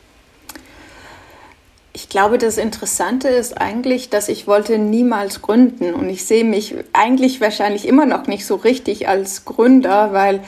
Ich 1.91 2.07
glaube, 2.07 2.38
das 2.38 2.57
Interessante 2.57 3.27
ist 3.27 3.59
eigentlich, 3.59 4.09
dass 4.09 4.29
ich 4.29 4.48
wollte 4.48 4.77
niemals 4.77 5.41
gründen 5.41 5.93
und 5.93 6.09
ich 6.09 6.25
sehe 6.25 6.45
mich 6.45 6.75
eigentlich 6.93 7.41
wahrscheinlich 7.41 7.88
immer 7.88 8.05
noch 8.05 8.27
nicht 8.27 8.45
so 8.45 8.55
richtig 8.55 9.07
als 9.07 9.43
Gründer, 9.43 10.13
weil 10.13 10.41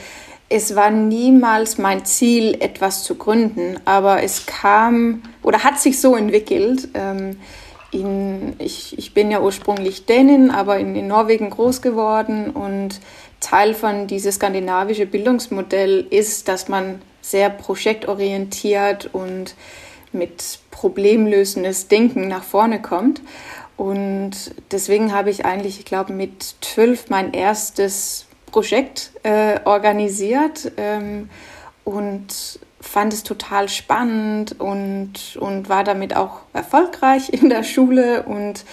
es 0.48 0.76
war 0.76 0.90
niemals 0.90 1.78
mein 1.78 2.04
Ziel, 2.04 2.56
etwas 2.60 3.04
zu 3.04 3.16
gründen, 3.16 3.80
aber 3.84 4.22
es 4.22 4.46
kam 4.46 5.22
oder 5.42 5.64
hat 5.64 5.80
sich 5.80 6.00
so 6.00 6.14
entwickelt. 6.14 6.88
Ähm, 6.94 7.38
in, 7.90 8.54
ich, 8.58 8.96
ich 8.98 9.14
bin 9.14 9.30
ja 9.30 9.40
ursprünglich 9.40 10.06
Dänin, 10.06 10.50
aber 10.50 10.78
in, 10.78 10.94
in 10.94 11.06
Norwegen 11.06 11.50
groß 11.50 11.82
geworden 11.82 12.50
und 12.50 13.00
Teil 13.42 13.74
von 13.74 14.06
dieses 14.06 14.36
skandinavische 14.36 15.04
Bildungsmodell 15.04 16.06
ist, 16.08 16.48
dass 16.48 16.68
man 16.68 17.02
sehr 17.20 17.50
projektorientiert 17.50 19.10
und 19.12 19.54
mit 20.12 20.60
problemlösendes 20.70 21.88
Denken 21.88 22.28
nach 22.28 22.44
vorne 22.44 22.80
kommt. 22.80 23.20
Und 23.76 24.54
deswegen 24.70 25.12
habe 25.12 25.30
ich 25.30 25.44
eigentlich, 25.44 25.78
ich 25.78 25.84
glaube, 25.84 26.12
mit 26.12 26.54
zwölf 26.60 27.10
mein 27.10 27.32
erstes 27.32 28.26
Projekt 28.46 29.12
äh, 29.22 29.60
organisiert 29.64 30.72
ähm, 30.76 31.30
und 31.84 32.60
fand 32.80 33.12
es 33.12 33.22
total 33.22 33.68
spannend 33.68 34.60
und, 34.60 35.36
und 35.38 35.68
war 35.68 35.84
damit 35.84 36.14
auch 36.14 36.40
erfolgreich 36.52 37.32
in 37.32 37.48
der 37.48 37.62
Schule 37.62 38.24
und 38.24 38.64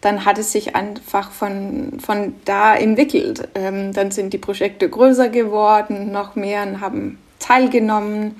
dann 0.00 0.24
hat 0.24 0.38
es 0.38 0.52
sich 0.52 0.76
einfach 0.76 1.30
von, 1.30 1.98
von 2.00 2.34
da 2.44 2.74
entwickelt. 2.74 3.48
Ähm, 3.54 3.92
dann 3.92 4.10
sind 4.10 4.32
die 4.32 4.38
Projekte 4.38 4.88
größer 4.88 5.28
geworden, 5.28 6.12
noch 6.12 6.36
mehr 6.36 6.80
haben 6.80 7.18
teilgenommen. 7.38 8.36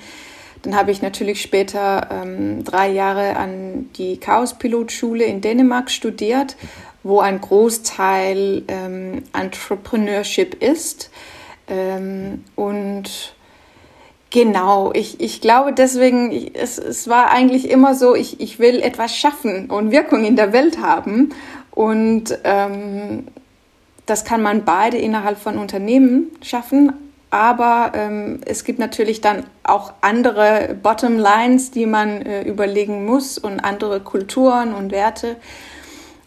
Dann 0.63 0.77
habe 0.77 0.91
ich 0.91 1.03
natürlich 1.03 1.41
später 1.43 2.09
ähm, 2.11 2.65
drei 2.65 2.91
Jahre 2.91 3.37
an 3.37 3.91
die 3.97 4.19
Chaos-Pilotschule 4.19 5.25
in 5.25 5.41
Dänemark 5.41 5.91
studiert, 5.91 6.57
wo 7.03 7.21
ein 7.21 7.41
Großteil 7.41 8.65
ähm, 8.67 9.23
Entrepreneurship 9.33 10.61
ist. 10.63 11.11
Ähm, 11.69 12.45
und 12.57 13.36
Genau, 14.31 14.91
ich, 14.93 15.21
ich 15.21 15.41
glaube 15.41 15.73
deswegen, 15.73 16.33
ich, 16.33 16.53
es, 16.55 16.79
es 16.79 17.09
war 17.09 17.31
eigentlich 17.31 17.71
immer 17.71 17.95
so, 17.95 18.15
ich, 18.15 18.41
ich 18.41 18.59
will 18.59 18.81
etwas 18.81 19.17
schaffen 19.17 19.71
und 19.71 19.93
Wirkung 19.93 20.25
in 20.25 20.37
der 20.37 20.53
Welt 20.53 20.79
haben. 20.83 21.31
Und 21.71 22.39
ähm, 22.45 23.29
das 24.07 24.25
kann 24.25 24.43
man 24.43 24.65
beide 24.65 24.99
innerhalb 24.99 25.39
von 25.39 25.59
Unternehmen 25.59 26.31
schaffen. 26.43 26.93
Aber 27.31 27.93
ähm, 27.95 28.41
es 28.47 28.65
gibt 28.65 28.79
natürlich 28.79 29.21
dann 29.21 29.45
auch 29.63 29.93
andere 30.01 30.77
Bottomlines, 30.81 31.71
die 31.71 31.87
man 31.87 32.23
äh, 32.23 32.43
überlegen 32.43 33.05
muss 33.05 33.37
und 33.37 33.61
andere 33.61 34.01
Kulturen 34.01 34.75
und 34.75 34.93
Werte. 34.93 35.37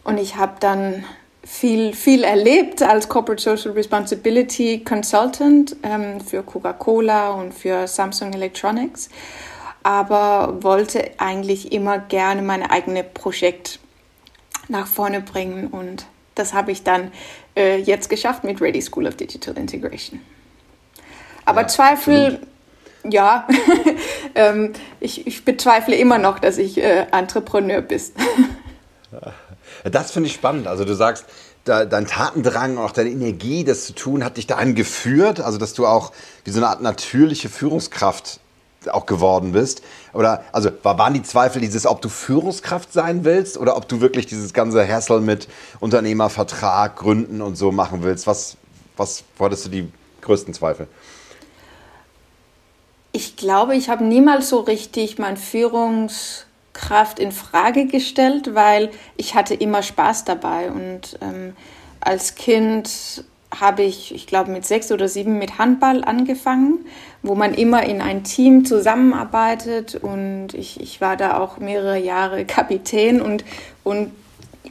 Und 0.04 0.18
ich 0.18 0.36
habe 0.36 0.54
dann 0.60 1.04
viel, 1.50 1.94
viel 1.94 2.24
erlebt 2.24 2.84
als 2.84 3.10
Corporate 3.10 3.42
Social 3.42 3.72
Responsibility 3.72 4.84
Consultant 4.84 5.76
ähm, 5.82 6.22
für 6.22 6.44
Coca-Cola 6.44 7.32
und 7.32 7.54
für 7.54 7.88
Samsung 7.88 8.32
Electronics, 8.34 9.10
aber 9.82 10.60
wollte 10.62 11.10
eigentlich 11.18 11.72
immer 11.72 11.98
gerne 11.98 12.44
mein 12.44 12.62
eigenes 12.62 13.06
Projekt 13.16 13.80
nach 14.68 14.86
vorne 14.86 15.22
bringen 15.22 15.68
und 15.68 16.06
das 16.36 16.54
habe 16.54 16.72
ich 16.72 16.84
dann 16.84 17.12
äh, 17.58 17.78
jetzt 17.78 18.10
geschafft 18.10 18.44
mit 18.44 18.62
Ready 18.62 18.82
School 18.82 19.08
of 19.08 19.16
Digital 19.16 19.58
Integration. 19.58 20.22
Aber 21.46 21.62
ja, 21.62 21.68
Zweifel, 21.68 22.26
absolut. 22.26 23.14
ja, 23.14 23.48
ähm, 24.36 24.74
ich, 25.00 25.26
ich, 25.26 25.44
bezweifle 25.44 25.96
immer 25.96 26.20
noch, 26.20 26.38
dass 26.38 26.60
ich 26.60 26.78
äh, 26.78 27.08
Entrepreneur 27.12 27.82
bin. 27.82 28.00
Das 29.84 30.12
finde 30.12 30.28
ich 30.28 30.36
spannend. 30.36 30.68
Also 30.68 30.86
du 30.86 30.96
sagst, 30.96 31.26
dein 31.66 32.08
Tatendrang 32.08 32.78
und 32.78 32.84
auch 32.84 32.92
deine 32.92 33.10
Energie, 33.10 33.64
das 33.64 33.86
zu 33.86 33.94
tun, 33.94 34.24
hat 34.24 34.38
dich 34.38 34.48
dahin 34.48 34.76
geführt, 34.76 35.40
also 35.40 35.58
dass 35.58 35.74
du 35.74 35.86
auch 35.86 36.12
wie 36.44 36.52
so 36.52 36.60
eine 36.60 36.68
Art 36.68 36.82
natürliche 36.82 37.50
Führungskraft 37.50 38.40
auch 38.88 39.06
geworden 39.06 39.52
bist. 39.52 39.82
Oder 40.14 40.44
also 40.52 40.72
waren 40.84 41.14
die 41.14 41.24
Zweifel 41.24 41.62
dieses, 41.62 41.86
ob 41.86 42.02
du 42.02 42.10
Führungskraft 42.10 42.94
sein 42.94 43.26
willst 43.26 43.58
oder 43.58 43.76
ob 43.76 43.88
du 43.88 44.02
wirklich 44.02 44.26
dieses 44.26 44.54
ganze 44.54 44.88
Hassel 44.88 45.22
mit 45.22 45.48
Unternehmervertrag, 45.80 46.96
Gründen 46.96 47.42
und 47.42 47.56
so 47.56 47.72
machen 47.72 48.04
willst? 48.04 48.26
Was, 48.26 48.56
was 48.96 49.24
hattest 49.38 49.66
du 49.66 49.70
die 49.70 49.92
größten 50.22 50.54
Zweifel? 50.54 50.88
Ich 53.12 53.36
glaube, 53.36 53.76
ich 53.76 53.90
habe 53.90 54.04
niemals 54.04 54.50
so 54.50 54.60
richtig 54.60 55.18
mein 55.18 55.36
Führungs 55.36 56.46
Kraft 56.80 57.20
in 57.20 57.32
Frage 57.32 57.88
gestellt, 57.88 58.56
weil 58.56 58.90
ich 59.18 59.36
hatte 59.36 59.54
immer 59.54 59.84
Spaß 59.84 60.24
dabei. 60.24 60.72
Und 60.72 61.20
ähm, 61.22 61.56
als 62.00 62.36
Kind 62.36 63.24
habe 63.60 63.84
ich, 63.84 64.16
ich 64.16 64.28
glaube, 64.28 64.52
mit 64.52 64.66
sechs 64.66 64.92
oder 64.92 65.10
sieben 65.10 65.38
mit 65.38 65.58
Handball 65.58 66.04
angefangen, 66.04 66.86
wo 67.22 67.36
man 67.36 67.54
immer 67.54 67.84
in 67.84 68.02
ein 68.02 68.24
Team 68.24 68.64
zusammenarbeitet. 68.64 69.96
Und 69.96 70.54
ich, 70.54 70.80
ich 70.80 71.02
war 71.02 71.18
da 71.18 71.38
auch 71.38 71.58
mehrere 71.58 71.98
Jahre 71.98 72.46
Kapitän. 72.56 73.22
Und, 73.22 73.44
und 73.84 74.12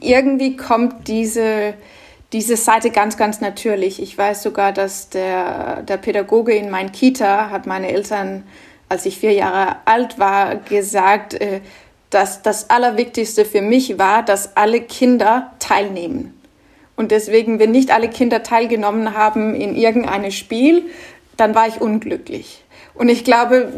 irgendwie 0.01 0.57
kommt 0.57 1.07
diese, 1.07 1.75
diese 2.33 2.57
Seite 2.57 2.89
ganz, 2.89 3.17
ganz 3.17 3.39
natürlich. 3.39 4.01
Ich 4.01 4.17
weiß 4.17 4.41
sogar, 4.41 4.71
dass 4.73 5.09
der, 5.09 5.83
der 5.83 5.97
Pädagoge 5.97 6.55
in 6.55 6.71
mein 6.71 6.91
Kita 6.91 7.51
hat 7.51 7.67
meine 7.67 7.89
Eltern, 7.89 8.45
als 8.87 9.05
ich 9.05 9.19
vier 9.19 9.33
Jahre 9.33 9.75
alt 9.85 10.17
war, 10.17 10.55
gesagt, 10.55 11.35
äh, 11.35 11.61
dass 12.09 12.41
das 12.41 12.69
Allerwichtigste 12.69 13.45
für 13.45 13.61
mich 13.61 13.99
war, 13.99 14.23
dass 14.23 14.57
alle 14.57 14.81
Kinder 14.81 15.51
teilnehmen. 15.59 16.33
Und 16.95 17.11
deswegen, 17.11 17.59
wenn 17.59 17.71
nicht 17.71 17.91
alle 17.91 18.09
Kinder 18.09 18.43
teilgenommen 18.43 19.15
haben 19.15 19.55
in 19.55 19.75
irgendeinem 19.75 20.31
Spiel, 20.31 20.83
dann 21.37 21.55
war 21.55 21.67
ich 21.67 21.79
unglücklich. 21.79 22.63
Und 22.93 23.07
ich 23.07 23.23
glaube, 23.23 23.71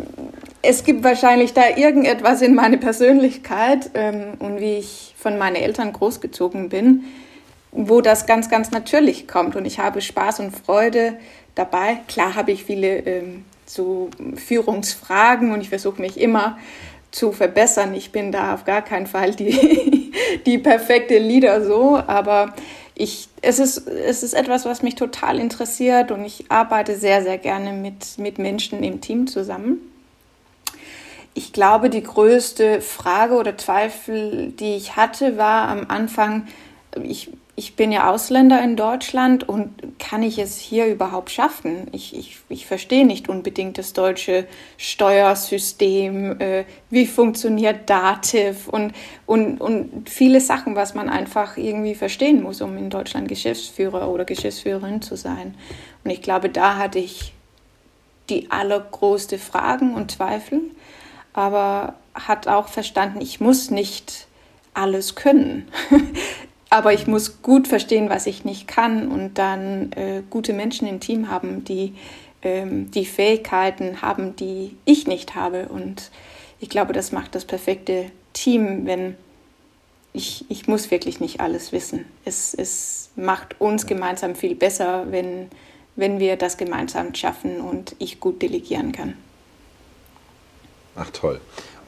es 0.64 0.84
gibt 0.84 1.04
wahrscheinlich 1.04 1.54
da 1.54 1.62
irgendetwas 1.76 2.42
in 2.42 2.56
meiner 2.56 2.78
Persönlichkeit 2.78 3.92
ähm, 3.94 4.34
und 4.40 4.60
wie 4.60 4.78
ich 4.78 5.14
von 5.18 5.38
meinen 5.38 5.56
Eltern 5.56 5.94
großgezogen 5.94 6.70
bin, 6.70 7.04
wo 7.72 8.02
das 8.02 8.26
ganz, 8.26 8.50
ganz 8.50 8.72
natürlich 8.72 9.28
kommt. 9.28 9.56
Und 9.56 9.66
ich 9.66 9.80
habe 9.80 10.02
Spaß 10.02 10.40
und 10.40 10.52
Freude 10.56 11.18
dabei. 11.54 12.00
Klar 12.08 12.36
habe 12.36 12.52
ich 12.52 12.64
viele 12.64 12.98
ähm, 13.06 13.46
so 13.66 14.10
Führungsfragen 14.36 15.52
und 15.52 15.62
ich 15.62 15.70
versuche 15.70 16.02
mich 16.02 16.20
immer 16.20 16.58
zu 17.12 17.32
verbessern. 17.32 17.94
Ich 17.94 18.12
bin 18.12 18.32
da 18.32 18.53
auf 18.53 18.65
gar 18.65 18.82
keinen 18.82 19.08
Fall 19.08 19.36
die, 19.36 20.12
die 20.46 20.58
perfekte 20.58 21.18
Leader 21.18 21.63
so, 21.63 21.98
aber 21.98 22.53
ich, 22.96 23.30
es, 23.41 23.60
ist, 23.60 23.88
es 23.88 24.24
ist 24.24 24.34
etwas, 24.34 24.65
was 24.65 24.82
mich 24.82 24.96
total 24.96 25.39
interessiert 25.39 26.12
und 26.12 26.24
ich 26.24 26.51
arbeite 26.51 26.96
sehr, 26.96 27.24
sehr 27.24 27.38
gerne 27.38 27.74
mit, 27.74 28.18
mit 28.18 28.38
Menschen 28.38 28.84
im 28.84 29.01
Team 29.01 29.27
zusammen. 29.27 29.80
Ich 31.34 31.53
glaube, 31.53 31.89
die 31.89 32.03
größte 32.03 32.82
Frage 32.82 33.36
oder 33.36 33.58
Zweifel, 33.58 34.51
die 34.51 34.75
ich 34.75 34.98
hatte, 34.98 35.38
war 35.38 35.70
am 35.70 35.86
Anfang, 35.88 36.48
ich 37.01 37.30
ich 37.62 37.75
bin 37.75 37.91
ja 37.91 38.10
Ausländer 38.10 38.60
in 38.63 38.75
Deutschland 38.75 39.48
und 39.48 40.00
kann 40.00 40.24
ich 40.24 40.39
es 40.39 40.58
hier 40.58 40.88
überhaupt 40.88 41.30
schaffen? 41.30 41.86
Ich, 41.91 42.18
ich, 42.18 42.39
ich 42.50 42.65
verstehe 42.65 43.06
nicht 43.06 43.30
unbedingt 43.30 43.77
das 43.77 43.94
deutsche 43.94 44.48
Steuersystem, 44.77 46.41
äh, 46.41 46.63
wie 46.89 47.06
funktioniert 47.06 47.88
Dativ 47.88 48.68
und, 48.68 48.94
und, 49.27 49.62
und 49.62 50.10
viele 50.10 50.41
Sachen, 50.41 50.75
was 50.75 50.96
man 50.96 51.08
einfach 51.08 51.56
irgendwie 51.56 51.94
verstehen 51.94 52.41
muss, 52.41 52.62
um 52.62 52.75
in 52.77 52.89
Deutschland 52.89 53.27
Geschäftsführer 53.27 54.10
oder 54.10 54.25
Geschäftsführerin 54.25 55.03
zu 55.03 55.15
sein. 55.15 55.53
Und 56.03 56.10
ich 56.10 56.24
glaube, 56.24 56.50
da 56.50 56.77
hatte 56.77 56.98
ich 56.98 57.32
die 58.32 58.50
allergrößte 58.50 59.38
Fragen 59.38 59.94
und 59.94 60.10
Zweifel, 60.10 60.62
aber 61.34 61.94
hat 62.15 62.48
auch 62.48 62.70
verstanden, 62.70 63.22
ich 63.22 63.39
muss 63.39 63.70
nicht 63.70 64.25
alles 64.74 65.13
können. 65.13 65.68
Aber 66.72 66.94
ich 66.94 67.06
muss 67.06 67.42
gut 67.42 67.68
verstehen, 67.68 68.10
was 68.10 68.25
ich 68.25 68.46
nicht 68.46 68.66
kann 68.66 69.10
und 69.12 69.38
dann 69.38 69.92
äh, 69.92 70.24
gute 70.30 70.54
Menschen 70.54 70.88
im 70.88 71.01
Team 71.01 71.30
haben, 71.30 71.66
die 71.66 71.94
ähm, 72.44 72.90
die 72.92 73.06
Fähigkeiten 73.06 74.01
haben, 74.01 74.36
die 74.36 74.78
ich 74.86 75.06
nicht 75.06 75.36
habe. 75.36 75.68
Und 75.68 76.12
ich 76.60 76.70
glaube, 76.70 76.94
das 76.94 77.12
macht 77.12 77.36
das 77.36 77.46
perfekte 77.46 78.06
Team, 78.34 78.86
wenn 78.86 79.16
ich, 80.13 80.46
ich 80.50 80.68
muss 80.68 80.92
wirklich 80.92 81.20
nicht 81.20 81.40
alles 81.40 81.72
wissen. 81.72 82.06
Es, 82.25 82.54
es 82.54 83.10
macht 83.16 83.60
uns 83.60 83.86
gemeinsam 83.86 84.36
viel 84.36 84.56
besser, 84.56 85.12
wenn, 85.12 85.50
wenn 85.96 86.20
wir 86.20 86.36
das 86.36 86.58
gemeinsam 86.58 87.13
schaffen 87.16 87.62
und 87.62 87.96
ich 88.00 88.20
gut 88.20 88.42
delegieren 88.42 88.92
kann. 88.92 89.16
Ach 90.96 91.10
toll. 91.12 91.40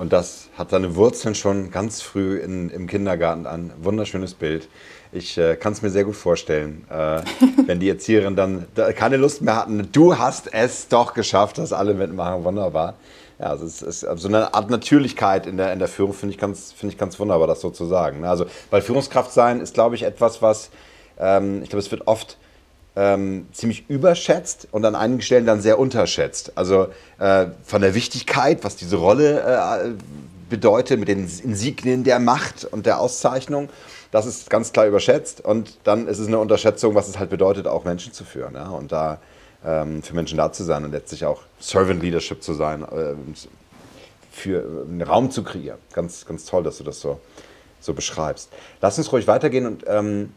Und 0.03 0.11
das 0.11 0.49
hat 0.57 0.71
seine 0.71 0.97
Wurzeln 0.97 1.33
schon 1.33 1.71
ganz 1.71 2.01
früh 2.01 2.37
in, 2.37 2.69
im 2.69 2.87
Kindergarten 2.87 3.47
an. 3.47 3.71
Wunderschönes 3.81 4.33
Bild. 4.33 4.67
Ich 5.13 5.37
äh, 5.37 5.55
kann 5.55 5.71
es 5.71 5.81
mir 5.81 5.91
sehr 5.91 6.03
gut 6.03 6.17
vorstellen, 6.17 6.85
äh, 6.89 7.21
wenn 7.67 7.79
die 7.79 7.87
Erzieherin 7.87 8.35
dann 8.35 8.65
keine 8.97 9.15
Lust 9.15 9.41
mehr 9.41 9.55
hatten. 9.55 9.87
Du 9.93 10.17
hast 10.17 10.53
es 10.53 10.89
doch 10.89 11.13
geschafft, 11.13 11.57
dass 11.57 11.71
alle 11.71 11.93
mitmachen. 11.93 12.43
Wunderbar. 12.43 12.95
Ja, 13.39 13.45
also 13.45 13.65
es 13.65 13.81
ist 13.81 14.01
so 14.01 14.27
eine 14.27 14.53
Art 14.53 14.69
Natürlichkeit 14.69 15.47
in 15.47 15.55
der, 15.55 15.71
in 15.71 15.79
der 15.79 15.87
Führung, 15.87 16.11
finde 16.11 16.33
ich, 16.33 16.37
ganz, 16.37 16.73
find 16.73 16.91
ich 16.91 16.99
ganz 16.99 17.17
wunderbar, 17.17 17.47
das 17.47 17.61
so 17.61 17.69
zu 17.69 17.85
sagen. 17.85 18.25
Also, 18.25 18.45
weil 18.71 18.81
Führungskraft 18.81 19.31
sein 19.31 19.61
ist, 19.61 19.73
glaube 19.73 19.95
ich, 19.95 20.03
etwas, 20.03 20.41
was, 20.41 20.69
ähm, 21.17 21.63
ich 21.63 21.69
glaube, 21.69 21.79
es 21.79 21.91
wird 21.91 22.07
oft 22.07 22.37
ähm, 22.95 23.47
ziemlich 23.53 23.89
überschätzt 23.89 24.67
und 24.71 24.85
an 24.85 24.95
einigen 24.95 25.21
Stellen 25.21 25.45
dann 25.45 25.61
sehr 25.61 25.79
unterschätzt. 25.79 26.51
Also 26.55 26.87
äh, 27.19 27.47
von 27.63 27.81
der 27.81 27.95
Wichtigkeit, 27.95 28.63
was 28.63 28.75
diese 28.75 28.97
Rolle 28.97 29.41
äh, 29.41 29.89
bedeutet, 30.49 30.99
mit 30.99 31.07
den 31.07 31.19
Insignien 31.43 32.03
der 32.03 32.19
Macht 32.19 32.65
und 32.65 32.85
der 32.85 32.99
Auszeichnung, 32.99 33.69
das 34.11 34.27
ist 34.27 34.49
ganz 34.51 34.71
klar 34.73 34.85
überschätzt. 34.85 35.41
Und 35.43 35.79
dann 35.83 36.07
ist 36.07 36.19
es 36.19 36.27
eine 36.27 36.37
Unterschätzung, 36.37 36.93
was 36.93 37.07
es 37.07 37.17
halt 37.17 37.31
bedeutet, 37.31 37.67
auch 37.67 37.83
Menschen 37.83 38.13
zu 38.13 38.23
führen. 38.23 38.53
Ja? 38.53 38.69
Und 38.69 38.91
da 38.91 39.19
ähm, 39.65 40.03
für 40.03 40.13
Menschen 40.13 40.37
da 40.37 40.51
zu 40.51 40.63
sein 40.63 40.83
und 40.85 40.91
letztlich 40.91 41.25
auch 41.25 41.41
Servant 41.59 42.03
Leadership 42.03 42.43
zu 42.43 42.53
sein, 42.53 42.83
äh, 42.83 43.15
für 44.31 44.85
einen 44.87 45.01
Raum 45.01 45.31
zu 45.31 45.43
kreieren. 45.43 45.79
Ganz, 45.93 46.25
ganz 46.25 46.45
toll, 46.45 46.63
dass 46.63 46.77
du 46.77 46.83
das 46.83 46.99
so, 46.99 47.19
so 47.79 47.93
beschreibst. 47.93 48.49
Lass 48.81 48.97
uns 48.97 49.11
ruhig 49.11 49.27
weitergehen 49.27 49.65
und 49.65 49.83
ähm, 49.87 50.33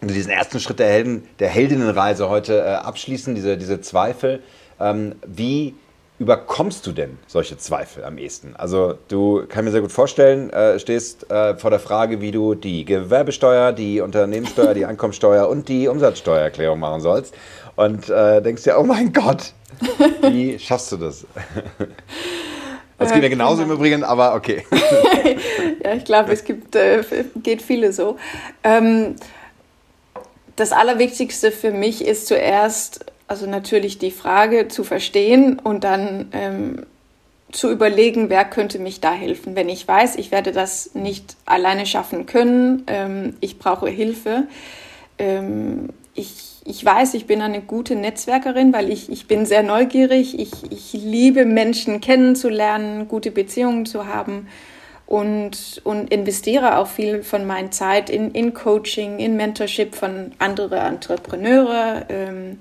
diesen 0.00 0.30
ersten 0.30 0.60
Schritt 0.60 0.78
der, 0.78 0.88
Helden, 0.88 1.28
der 1.40 1.48
Heldinnenreise 1.48 2.28
heute 2.28 2.58
äh, 2.58 2.74
abschließen, 2.74 3.34
diese, 3.34 3.56
diese 3.56 3.80
Zweifel. 3.80 4.42
Ähm, 4.80 5.16
wie 5.26 5.74
überkommst 6.18 6.86
du 6.86 6.92
denn 6.92 7.18
solche 7.26 7.56
Zweifel 7.58 8.04
am 8.04 8.18
ehesten? 8.18 8.54
Also 8.56 8.94
du 9.08 9.44
kann 9.48 9.64
mir 9.64 9.70
sehr 9.70 9.80
gut 9.80 9.92
vorstellen, 9.92 10.50
äh, 10.50 10.78
stehst 10.78 11.30
äh, 11.30 11.56
vor 11.56 11.70
der 11.70 11.80
Frage, 11.80 12.20
wie 12.20 12.30
du 12.30 12.54
die 12.54 12.84
Gewerbesteuer, 12.84 13.72
die 13.72 14.00
Unternehmenssteuer, 14.00 14.74
die 14.74 14.84
Einkommensteuer 14.86 15.48
und 15.48 15.68
die 15.68 15.88
Umsatzsteuererklärung 15.88 16.78
machen 16.78 17.00
sollst 17.00 17.34
und 17.76 18.08
äh, 18.08 18.40
denkst 18.40 18.64
dir, 18.64 18.78
oh 18.78 18.84
mein 18.84 19.12
Gott, 19.12 19.52
wie 20.22 20.58
schaffst 20.60 20.92
du 20.92 20.96
das? 20.96 21.26
Das 23.00 23.12
geht 23.12 23.22
mir 23.22 23.30
genauso 23.30 23.62
im 23.62 23.70
Übrigen, 23.70 24.02
aber 24.02 24.34
okay. 24.34 24.66
ja, 25.84 25.94
ich 25.94 26.04
glaube, 26.04 26.32
es 26.32 26.42
gibt, 26.42 26.74
äh, 26.74 27.04
geht 27.44 27.62
viele 27.62 27.92
so. 27.92 28.16
Ähm, 28.64 29.14
das 30.58 30.72
Allerwichtigste 30.72 31.52
für 31.52 31.70
mich 31.70 32.04
ist 32.04 32.26
zuerst, 32.26 33.04
also 33.28 33.46
natürlich 33.46 33.98
die 33.98 34.10
Frage 34.10 34.68
zu 34.68 34.82
verstehen 34.82 35.58
und 35.58 35.84
dann 35.84 36.28
ähm, 36.32 36.86
zu 37.52 37.70
überlegen, 37.70 38.28
wer 38.28 38.44
könnte 38.44 38.78
mich 38.78 39.00
da 39.00 39.12
helfen. 39.12 39.54
Wenn 39.54 39.68
ich 39.68 39.86
weiß, 39.86 40.16
ich 40.16 40.30
werde 40.30 40.52
das 40.52 40.94
nicht 40.94 41.36
alleine 41.46 41.86
schaffen 41.86 42.26
können, 42.26 42.84
ähm, 42.88 43.36
ich 43.40 43.58
brauche 43.58 43.88
Hilfe. 43.88 44.48
Ähm, 45.18 45.90
ich, 46.14 46.56
ich 46.64 46.84
weiß, 46.84 47.14
ich 47.14 47.26
bin 47.26 47.40
eine 47.40 47.60
gute 47.60 47.94
Netzwerkerin, 47.94 48.72
weil 48.72 48.90
ich, 48.90 49.10
ich 49.10 49.28
bin 49.28 49.46
sehr 49.46 49.62
neugierig. 49.62 50.38
Ich, 50.38 50.52
ich 50.70 50.92
liebe 50.92 51.44
Menschen 51.44 52.00
kennenzulernen, 52.00 53.06
gute 53.06 53.30
Beziehungen 53.30 53.86
zu 53.86 54.06
haben 54.06 54.48
und, 55.08 55.80
und 55.84 56.12
investiere 56.12 56.76
auch 56.76 56.86
viel 56.86 57.22
von 57.22 57.46
meiner 57.46 57.70
Zeit 57.70 58.10
in, 58.10 58.30
in 58.32 58.52
Coaching, 58.52 59.18
in 59.18 59.36
Mentorship 59.36 59.94
von 59.94 60.32
anderen 60.38 60.80
Entrepreneure 60.80 62.04
ähm, 62.10 62.58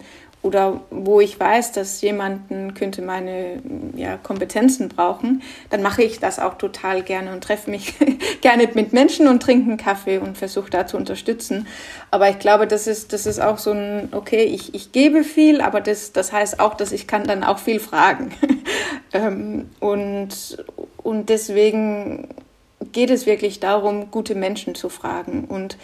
oder 0.48 0.80
wo 0.90 1.20
ich 1.20 1.38
weiß, 1.38 1.74
dass 1.74 2.02
jemanden 2.02 2.74
könnte 2.74 3.02
meine 3.02 3.62
ja, 3.96 4.16
Kompetenzen 4.16 4.88
brauchen, 4.88 5.44
dann 5.70 5.82
mache 5.82 6.04
ich 6.04 6.20
das 6.20 6.40
auch 6.40 6.58
total 6.58 7.04
gerne 7.04 7.34
und 7.34 7.44
treffe 7.44 7.70
mich 7.70 7.94
gerne 8.42 8.70
mit 8.74 8.94
Menschen 8.94 9.28
und 9.28 9.44
trinke 9.44 9.70
einen 9.70 9.78
Kaffee 9.78 10.18
und 10.18 10.38
versuche 10.38 10.70
da 10.70 10.88
zu 10.88 10.96
unterstützen. 10.96 11.68
Aber 12.12 12.30
ich 12.30 12.40
glaube, 12.40 12.66
das 12.66 12.88
ist, 12.88 13.12
das 13.12 13.26
ist 13.26 13.42
auch 13.42 13.58
so 13.58 13.72
ein, 13.72 14.10
okay, 14.14 14.46
ich, 14.46 14.74
ich 14.74 14.94
gebe 14.94 15.26
viel, 15.26 15.60
aber 15.60 15.82
das, 15.82 16.14
das 16.14 16.32
heißt 16.32 16.62
auch, 16.62 16.76
dass 16.76 16.94
ich 16.94 17.08
kann 17.08 17.26
dann 17.26 17.44
auch 17.44 17.60
viel 17.60 17.82
fragen. 17.82 18.32
ähm, 19.14 19.70
und, 19.82 20.64
und 21.04 21.30
deswegen 21.30 22.30
geht 22.94 23.10
es 23.10 23.26
wirklich 23.26 23.60
darum, 23.60 24.12
gute 24.12 24.36
Menschen 24.36 24.76
zu 24.76 24.88
fragen. 24.88 25.44
Und 25.44 25.78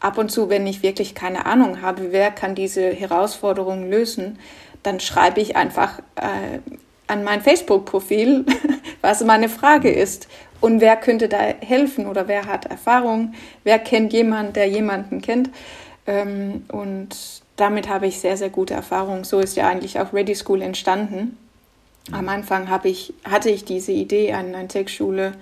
ab 0.00 0.18
und 0.18 0.30
zu, 0.30 0.48
wenn 0.48 0.66
ich 0.66 0.82
wirklich 0.82 1.14
keine 1.14 1.46
Ahnung 1.46 1.82
habe, 1.82 2.12
wer 2.12 2.30
kann 2.30 2.54
diese 2.54 2.90
Herausforderung 2.90 3.90
lösen, 3.90 4.38
dann 4.82 4.98
schreibe 4.98 5.40
ich 5.40 5.56
einfach 5.56 5.98
äh, 6.16 6.58
an 7.06 7.22
mein 7.22 7.42
Facebook-Profil, 7.42 8.46
was 9.02 9.22
meine 9.24 9.48
Frage 9.48 9.90
ist. 9.90 10.28
Und 10.60 10.80
wer 10.80 10.96
könnte 10.96 11.28
da 11.28 11.38
helfen 11.38 12.06
oder 12.06 12.28
wer 12.28 12.46
hat 12.46 12.66
Erfahrung, 12.66 13.34
wer 13.64 13.78
kennt 13.78 14.12
jemanden, 14.12 14.52
der 14.52 14.68
jemanden 14.68 15.22
kennt. 15.22 15.50
Ähm, 16.06 16.64
und 16.68 17.42
damit 17.56 17.88
habe 17.88 18.06
ich 18.06 18.20
sehr, 18.20 18.36
sehr 18.36 18.50
gute 18.50 18.74
Erfahrungen. 18.74 19.24
So 19.24 19.40
ist 19.40 19.56
ja 19.56 19.68
eigentlich 19.68 20.00
auch 20.00 20.12
Ready 20.12 20.34
School 20.34 20.62
entstanden. 20.62 21.36
Am 22.12 22.28
Anfang 22.28 22.68
ich, 22.84 23.12
hatte 23.24 23.50
ich 23.50 23.64
diese 23.64 23.92
Idee, 23.92 24.32
an 24.32 24.54
einer 24.54 24.68
Tech-Schule 24.68 25.32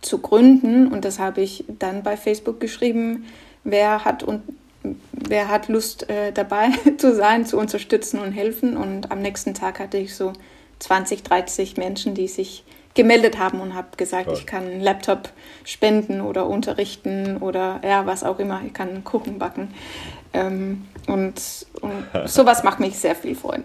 zu 0.00 0.18
gründen 0.18 0.88
und 0.88 1.04
das 1.04 1.18
habe 1.18 1.40
ich 1.40 1.64
dann 1.68 2.02
bei 2.02 2.16
Facebook 2.16 2.60
geschrieben. 2.60 3.26
Wer 3.70 4.04
hat, 4.04 4.22
und, 4.22 4.42
wer 5.12 5.48
hat 5.48 5.68
Lust 5.68 6.08
äh, 6.08 6.32
dabei 6.32 6.70
zu 6.96 7.14
sein, 7.14 7.44
zu 7.44 7.58
unterstützen 7.58 8.18
und 8.18 8.32
helfen? 8.32 8.76
Und 8.76 9.10
am 9.10 9.20
nächsten 9.20 9.52
Tag 9.52 9.78
hatte 9.78 9.98
ich 9.98 10.14
so 10.14 10.32
20, 10.78 11.22
30 11.22 11.76
Menschen, 11.76 12.14
die 12.14 12.28
sich 12.28 12.64
gemeldet 12.94 13.38
haben 13.38 13.60
und 13.60 13.74
habe 13.74 13.88
gesagt, 13.96 14.24
Toll. 14.24 14.34
ich 14.34 14.46
kann 14.46 14.64
einen 14.64 14.80
Laptop 14.80 15.28
spenden 15.64 16.20
oder 16.20 16.46
unterrichten 16.46 17.36
oder 17.36 17.80
ja, 17.84 18.06
was 18.06 18.24
auch 18.24 18.38
immer. 18.38 18.62
Ich 18.66 18.72
kann 18.72 19.04
Kuchen 19.04 19.38
backen. 19.38 19.74
Ähm, 20.32 20.86
und, 21.06 21.66
und 21.80 22.06
sowas 22.26 22.64
macht 22.64 22.80
mich 22.80 22.98
sehr 22.98 23.14
viel 23.14 23.34
Freude. 23.34 23.64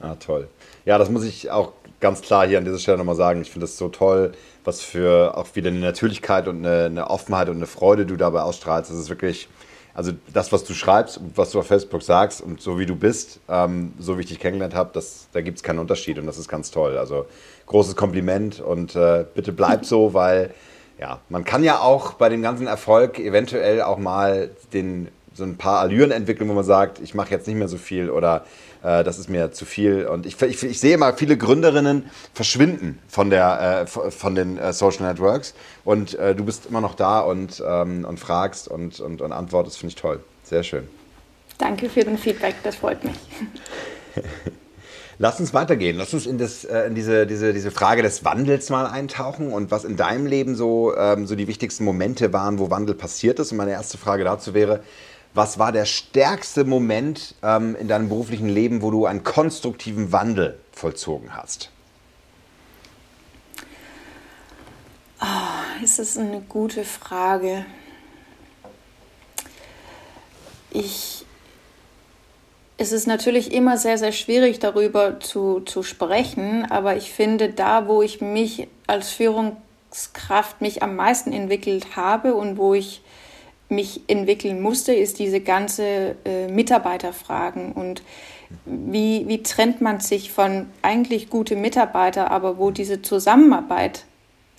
Ah, 0.00 0.16
toll. 0.16 0.48
Ja, 0.84 0.98
das 0.98 1.10
muss 1.10 1.24
ich 1.24 1.50
auch 1.50 1.72
ganz 2.00 2.20
klar 2.20 2.46
hier 2.46 2.58
an 2.58 2.64
dieser 2.64 2.78
Stelle 2.78 2.98
nochmal 2.98 3.14
sagen. 3.14 3.40
Ich 3.40 3.50
finde 3.50 3.64
das 3.64 3.78
so 3.78 3.88
toll, 3.88 4.32
was 4.64 4.80
für 4.82 5.36
auch 5.36 5.54
wieder 5.54 5.70
eine 5.70 5.80
Natürlichkeit 5.80 6.48
und 6.48 6.64
eine, 6.64 6.86
eine, 6.86 7.10
Offenheit 7.10 7.48
und 7.48 7.56
eine 7.56 7.66
Freude 7.66 8.06
du 8.06 8.16
dabei 8.16 8.42
ausstrahlst. 8.42 8.90
Das 8.90 8.98
ist 8.98 9.08
wirklich, 9.08 9.48
also 9.94 10.12
das, 10.32 10.52
was 10.52 10.64
du 10.64 10.74
schreibst 10.74 11.18
und 11.18 11.36
was 11.36 11.50
du 11.50 11.58
auf 11.58 11.66
Facebook 11.66 12.02
sagst 12.02 12.40
und 12.40 12.60
so 12.60 12.78
wie 12.78 12.86
du 12.86 12.96
bist, 12.96 13.40
ähm, 13.48 13.92
so 13.98 14.16
wie 14.16 14.22
ich 14.22 14.28
dich 14.28 14.38
kennengelernt 14.38 14.74
habe, 14.74 15.00
da 15.32 15.40
gibt 15.40 15.58
es 15.58 15.62
keinen 15.62 15.78
Unterschied 15.78 16.18
und 16.18 16.26
das 16.26 16.38
ist 16.38 16.48
ganz 16.48 16.70
toll. 16.70 16.96
Also 16.98 17.26
großes 17.66 17.96
Kompliment 17.96 18.60
und 18.60 18.94
äh, 18.94 19.24
bitte 19.34 19.52
bleib 19.52 19.84
so, 19.84 20.14
weil 20.14 20.54
ja, 20.98 21.20
man 21.28 21.44
kann 21.44 21.64
ja 21.64 21.80
auch 21.80 22.12
bei 22.14 22.28
dem 22.28 22.42
ganzen 22.42 22.66
Erfolg 22.66 23.18
eventuell 23.18 23.82
auch 23.82 23.98
mal 23.98 24.50
den 24.72 25.08
so 25.34 25.44
ein 25.44 25.56
paar 25.56 25.80
Allüren 25.80 26.10
entwickeln, 26.10 26.48
wo 26.48 26.52
man 26.52 26.64
sagt, 26.64 27.00
ich 27.00 27.14
mache 27.14 27.30
jetzt 27.30 27.46
nicht 27.46 27.56
mehr 27.56 27.68
so 27.68 27.78
viel 27.78 28.10
oder 28.10 28.44
äh, 28.82 29.04
das 29.04 29.18
ist 29.18 29.28
mir 29.28 29.52
zu 29.52 29.64
viel. 29.64 30.06
Und 30.06 30.26
ich, 30.26 30.40
ich, 30.42 30.62
ich, 30.62 30.80
sehe 30.80 30.94
immer, 30.94 31.14
viele 31.14 31.36
Gründerinnen 31.36 32.10
verschwinden 32.34 32.98
von, 33.08 33.30
der, 33.30 33.82
äh, 33.82 33.86
von 33.86 34.34
den 34.34 34.58
äh, 34.58 34.72
Social 34.72 35.06
Networks 35.06 35.54
und 35.84 36.14
äh, 36.14 36.34
du 36.34 36.44
bist 36.44 36.66
immer 36.66 36.80
noch 36.80 36.94
da 36.94 37.20
und, 37.20 37.62
ähm, 37.66 38.04
und 38.04 38.18
fragst 38.18 38.68
und, 38.68 39.00
und, 39.00 39.20
und 39.20 39.32
antwortest, 39.32 39.78
finde 39.78 39.94
ich 39.94 40.00
toll. 40.00 40.20
Sehr 40.44 40.62
schön. 40.62 40.88
Danke 41.58 41.88
für 41.88 42.04
den 42.04 42.18
Feedback, 42.18 42.56
das 42.64 42.76
freut 42.76 43.04
mich. 43.04 43.16
Lass 45.18 45.38
uns 45.38 45.54
weitergehen. 45.54 45.96
Lass 45.98 46.12
uns 46.14 46.26
in, 46.26 46.38
das, 46.38 46.64
äh, 46.64 46.86
in 46.86 46.96
diese, 46.96 47.26
diese, 47.28 47.52
diese 47.52 47.70
Frage 47.70 48.02
des 48.02 48.24
Wandels 48.24 48.70
mal 48.70 48.86
eintauchen 48.86 49.52
und 49.52 49.70
was 49.70 49.84
in 49.84 49.96
deinem 49.96 50.26
Leben 50.26 50.56
so, 50.56 50.96
ähm, 50.96 51.26
so 51.26 51.36
die 51.36 51.46
wichtigsten 51.46 51.84
Momente 51.84 52.32
waren, 52.32 52.58
wo 52.58 52.70
Wandel 52.70 52.96
passiert 52.96 53.38
ist. 53.38 53.52
Und 53.52 53.58
meine 53.58 53.70
erste 53.70 53.98
Frage 53.98 54.24
dazu 54.24 54.52
wäre, 54.52 54.80
was 55.34 55.58
war 55.58 55.72
der 55.72 55.86
stärkste 55.86 56.64
Moment 56.64 57.34
ähm, 57.42 57.74
in 57.76 57.88
deinem 57.88 58.08
beruflichen 58.08 58.48
Leben, 58.48 58.82
wo 58.82 58.90
du 58.90 59.06
einen 59.06 59.24
konstruktiven 59.24 60.12
Wandel 60.12 60.58
vollzogen 60.72 61.34
hast? 61.34 61.70
Oh, 65.20 65.84
ist 65.84 65.98
das 65.98 66.18
eine 66.18 66.40
gute 66.40 66.84
Frage. 66.84 67.64
Ich, 70.70 71.24
es 72.76 72.92
ist 72.92 73.06
natürlich 73.06 73.52
immer 73.52 73.78
sehr, 73.78 73.98
sehr 73.98 74.12
schwierig 74.12 74.58
darüber 74.58 75.20
zu, 75.20 75.60
zu 75.60 75.82
sprechen, 75.82 76.70
aber 76.70 76.96
ich 76.96 77.12
finde, 77.12 77.50
da, 77.50 77.86
wo 77.86 78.02
ich 78.02 78.20
mich 78.20 78.68
als 78.86 79.10
Führungskraft 79.10 80.60
mich 80.60 80.82
am 80.82 80.96
meisten 80.96 81.32
entwickelt 81.32 81.94
habe 81.96 82.34
und 82.34 82.56
wo 82.58 82.74
ich 82.74 83.02
mich 83.72 84.02
entwickeln 84.06 84.60
musste, 84.60 84.94
ist 84.94 85.18
diese 85.18 85.40
ganze 85.40 86.16
äh, 86.24 86.46
Mitarbeiterfragen 86.48 87.72
und 87.72 88.02
wie, 88.64 89.26
wie 89.28 89.42
trennt 89.42 89.80
man 89.80 90.00
sich 90.00 90.30
von 90.30 90.66
eigentlich 90.82 91.30
gute 91.30 91.56
Mitarbeiter, 91.56 92.30
aber 92.30 92.58
wo 92.58 92.70
diese 92.70 93.02
Zusammenarbeit 93.02 94.04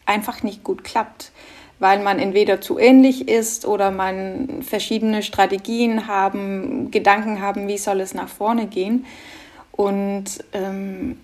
einfach 0.06 0.44
nicht 0.44 0.64
gut 0.64 0.84
klappt, 0.84 1.32
weil 1.80 2.02
man 2.02 2.20
entweder 2.20 2.60
zu 2.60 2.80
ähnlich 2.80 3.28
ist 3.28 3.66
oder 3.66 3.92
man 3.92 4.64
verschiedene 4.64 5.22
Strategien 5.24 6.08
haben, 6.08 6.92
Gedanken 6.92 7.42
haben, 7.42 7.68
wie 7.68 7.78
soll 7.78 8.02
es 8.02 8.14
nach 8.14 8.30
vorne 8.30 8.68
gehen. 8.68 9.06
Und 9.72 10.44
ähm, 10.54 11.18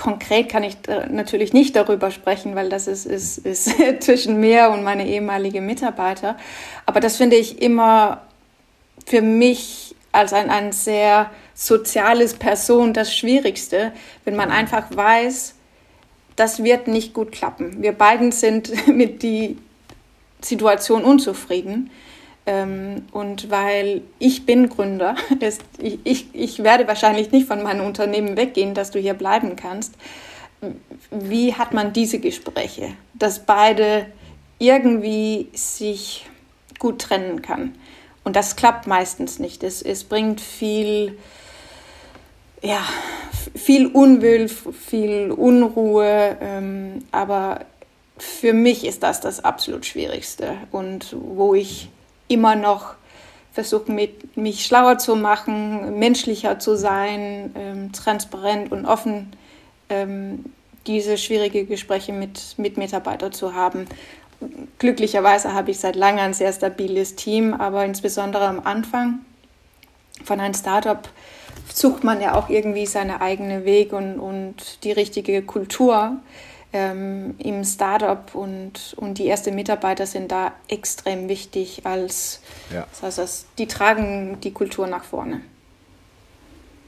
konkret 0.00 0.48
kann 0.48 0.64
ich 0.64 0.76
natürlich 1.10 1.52
nicht 1.52 1.76
darüber 1.76 2.10
sprechen, 2.10 2.56
weil 2.56 2.70
das 2.70 2.88
ist, 2.88 3.04
ist, 3.06 3.38
ist 3.38 3.70
zwischen 4.00 4.40
mir 4.40 4.70
und 4.70 4.82
meine 4.82 5.06
ehemalige 5.06 5.60
Mitarbeiter. 5.60 6.36
Aber 6.86 7.00
das 7.00 7.18
finde 7.18 7.36
ich 7.36 7.60
immer 7.60 8.22
für 9.06 9.22
mich 9.22 9.94
als 10.12 10.32
ein, 10.32 10.50
ein 10.50 10.72
sehr 10.72 11.30
soziales 11.54 12.34
Person 12.34 12.94
das 12.94 13.14
Schwierigste, 13.14 13.92
wenn 14.24 14.34
man 14.34 14.50
einfach 14.50 14.84
weiß, 14.90 15.54
das 16.34 16.64
wird 16.64 16.88
nicht 16.88 17.12
gut 17.12 17.30
klappen. 17.30 17.82
Wir 17.82 17.92
beiden 17.92 18.32
sind 18.32 18.86
mit 18.88 19.22
die 19.22 19.58
Situation 20.40 21.04
unzufrieden. 21.04 21.90
Ähm, 22.50 23.02
und 23.12 23.48
weil 23.48 24.02
ich 24.18 24.44
bin 24.44 24.68
Gründer, 24.68 25.14
ist, 25.40 25.62
ich, 25.78 26.26
ich 26.32 26.62
werde 26.64 26.88
wahrscheinlich 26.88 27.30
nicht 27.30 27.46
von 27.46 27.62
meinem 27.62 27.86
Unternehmen 27.86 28.36
weggehen, 28.36 28.74
dass 28.74 28.90
du 28.90 28.98
hier 28.98 29.14
bleiben 29.14 29.54
kannst. 29.54 29.94
Wie 31.12 31.54
hat 31.54 31.72
man 31.72 31.92
diese 31.92 32.18
Gespräche, 32.18 32.94
dass 33.14 33.46
beide 33.46 34.06
irgendwie 34.58 35.48
sich 35.52 36.26
gut 36.80 37.00
trennen 37.00 37.40
kann? 37.40 37.76
Und 38.24 38.34
das 38.34 38.56
klappt 38.56 38.88
meistens 38.88 39.38
nicht. 39.38 39.62
Es, 39.62 39.80
es 39.80 40.02
bringt 40.02 40.40
viel, 40.40 41.16
ja, 42.62 42.84
viel 43.54 43.86
Unwill, 43.86 44.48
viel 44.48 45.30
Unruhe. 45.30 46.36
Ähm, 46.40 47.04
aber 47.12 47.60
für 48.18 48.52
mich 48.52 48.84
ist 48.84 49.04
das 49.04 49.20
das 49.20 49.42
absolut 49.44 49.86
Schwierigste 49.86 50.56
und 50.72 51.16
wo 51.18 51.54
ich 51.54 51.88
immer 52.30 52.54
noch 52.54 52.94
versuche, 53.52 53.92
mich 54.36 54.64
schlauer 54.64 54.98
zu 54.98 55.16
machen, 55.16 55.98
menschlicher 55.98 56.58
zu 56.58 56.76
sein, 56.76 57.52
ähm, 57.56 57.92
transparent 57.92 58.70
und 58.70 58.86
offen, 58.86 59.32
ähm, 59.88 60.44
diese 60.86 61.18
schwierige 61.18 61.64
Gespräche 61.64 62.12
mit, 62.12 62.54
mit 62.56 62.76
Mitarbeitern 62.76 63.32
zu 63.32 63.54
haben. 63.54 63.86
Glücklicherweise 64.78 65.52
habe 65.52 65.72
ich 65.72 65.80
seit 65.80 65.96
langem 65.96 66.20
ein 66.20 66.34
sehr 66.34 66.52
stabiles 66.52 67.16
Team, 67.16 67.52
aber 67.52 67.84
insbesondere 67.84 68.46
am 68.46 68.60
Anfang 68.60 69.18
von 70.24 70.40
einem 70.40 70.54
Startup 70.54 71.08
sucht 71.72 72.04
man 72.04 72.20
ja 72.20 72.34
auch 72.34 72.48
irgendwie 72.48 72.86
seine 72.86 73.20
eigene 73.20 73.64
Weg 73.64 73.92
und, 73.92 74.18
und 74.18 74.84
die 74.84 74.92
richtige 74.92 75.42
Kultur 75.42 76.16
ähm, 76.72 77.34
im 77.38 77.64
Startup 77.64 78.34
und, 78.34 78.94
und 78.96 79.18
die 79.18 79.28
ersten 79.28 79.54
Mitarbeiter 79.54 80.06
sind 80.06 80.30
da 80.30 80.52
extrem 80.68 81.28
wichtig 81.28 81.82
als, 81.84 82.40
ja. 82.72 82.86
das 83.00 83.18
heißt, 83.18 83.46
die 83.58 83.66
tragen 83.66 84.38
die 84.40 84.52
Kultur 84.52 84.86
nach 84.86 85.04
vorne. 85.04 85.40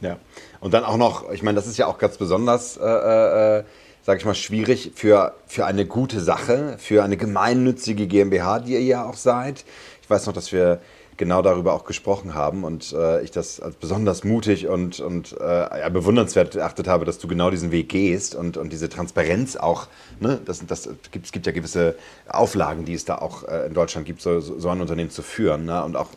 Ja, 0.01 0.18
und 0.61 0.75
dann 0.75 0.85
auch 0.85 0.97
noch, 0.97 1.31
ich 1.31 1.42
meine, 1.42 1.57
das 1.57 1.66
ist 1.66 1.79
ja 1.79 1.87
auch 1.87 1.99
ganz 1.99 2.16
besonders, 2.16 2.77
äh, 2.77 2.81
äh, 2.83 3.64
sage 4.05 4.18
ich 4.18 4.25
mal, 4.25 4.35
schwierig 4.35 4.92
für, 4.95 5.35
für 5.47 5.64
eine 5.64 5.87
gute 5.87 6.21
Sache, 6.21 6.77
für 6.79 7.05
eine 7.05 7.16
gemeinnützige 7.16 8.09
GmbH, 8.09 8.61
die 8.61 8.73
ihr 8.73 8.83
ja 8.83 9.05
auch 9.05 9.14
seid. 9.14 9.64
Ich 10.03 10.11
weiß 10.11 10.27
noch, 10.27 10.33
dass 10.33 10.51
wir 10.53 10.81
genau 11.16 11.42
darüber 11.42 11.75
auch 11.75 11.85
gesprochen 11.85 12.35
haben 12.35 12.64
und 12.64 12.92
äh, 12.92 13.22
ich 13.22 13.31
das 13.31 13.61
als 13.61 13.77
besonders 13.77 14.25
mutig 14.25 14.66
und, 14.66 15.01
und 15.01 15.37
äh, 15.38 15.90
bewundernswert 15.90 16.55
erachtet 16.55 16.88
habe, 16.88 17.05
dass 17.05 17.18
du 17.18 17.29
genau 17.29 17.51
diesen 17.51 17.70
Weg 17.70 17.88
gehst 17.88 18.35
und, 18.35 18.57
und 18.57 18.72
diese 18.72 18.88
Transparenz 18.88 19.57
auch, 19.57 19.88
ne, 20.20 20.40
das, 20.44 20.64
das 20.66 20.88
gibt, 21.11 21.27
es 21.27 21.33
gibt 21.33 21.46
ja 21.46 21.53
gewisse 21.53 21.96
Auflagen, 22.29 22.85
die 22.85 22.94
es 22.94 23.05
da 23.05 23.18
auch 23.18 23.44
äh, 23.44 23.66
in 23.66 23.75
Deutschland 23.75 24.07
gibt, 24.07 24.22
so, 24.22 24.40
so 24.40 24.68
ein 24.68 24.81
Unternehmen 24.81 25.11
zu 25.11 25.22
führen 25.22 25.66
ne, 25.66 25.85
und 25.85 25.96
auch 25.96 26.09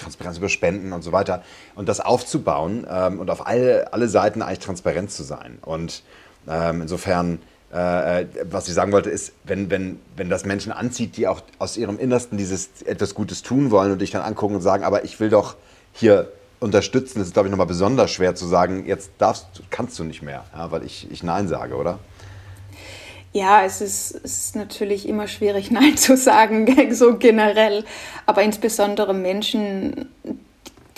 Transparenz 0.00 0.38
über 0.38 0.48
Spenden 0.48 0.92
und 0.92 1.02
so 1.02 1.12
weiter. 1.12 1.42
Und 1.74 1.88
das 1.88 2.00
aufzubauen 2.00 2.86
ähm, 2.90 3.20
und 3.20 3.30
auf 3.30 3.46
alle, 3.46 3.92
alle 3.92 4.08
Seiten 4.08 4.42
eigentlich 4.42 4.58
transparent 4.60 5.10
zu 5.10 5.22
sein. 5.22 5.58
Und 5.62 6.02
ähm, 6.48 6.82
insofern 6.82 7.40
äh, 7.70 8.26
was 8.44 8.68
ich 8.68 8.74
sagen 8.74 8.92
wollte, 8.92 9.10
ist, 9.10 9.32
wenn, 9.44 9.70
wenn, 9.70 9.98
wenn 10.16 10.30
das 10.30 10.44
Menschen 10.44 10.72
anzieht, 10.72 11.16
die 11.16 11.26
auch 11.26 11.42
aus 11.58 11.76
ihrem 11.76 11.98
Innersten 11.98 12.38
dieses 12.38 12.82
etwas 12.82 13.14
Gutes 13.14 13.42
tun 13.42 13.70
wollen 13.70 13.92
und 13.92 14.00
dich 14.00 14.10
dann 14.10 14.22
angucken 14.22 14.54
und 14.54 14.62
sagen, 14.62 14.84
aber 14.84 15.04
ich 15.04 15.20
will 15.20 15.28
doch 15.28 15.56
hier 15.92 16.32
unterstützen, 16.60 17.18
das 17.18 17.28
ist, 17.28 17.34
glaube 17.34 17.48
ich, 17.48 17.50
nochmal 17.50 17.66
besonders 17.66 18.10
schwer 18.10 18.34
zu 18.34 18.46
sagen, 18.46 18.86
jetzt 18.86 19.10
darfst, 19.18 19.46
kannst 19.70 19.98
du 19.98 20.04
nicht 20.04 20.22
mehr, 20.22 20.44
ja, 20.54 20.70
weil 20.70 20.84
ich, 20.84 21.10
ich 21.10 21.22
Nein 21.22 21.46
sage, 21.46 21.76
oder? 21.76 21.98
Ja, 23.32 23.62
es 23.64 23.80
ist, 23.80 24.18
es 24.24 24.38
ist 24.38 24.56
natürlich 24.56 25.08
immer 25.08 25.28
schwierig, 25.28 25.70
Nein 25.70 25.96
zu 25.96 26.16
sagen, 26.16 26.66
so 26.92 27.18
generell. 27.18 27.84
Aber 28.26 28.42
insbesondere 28.42 29.14
Menschen, 29.14 30.08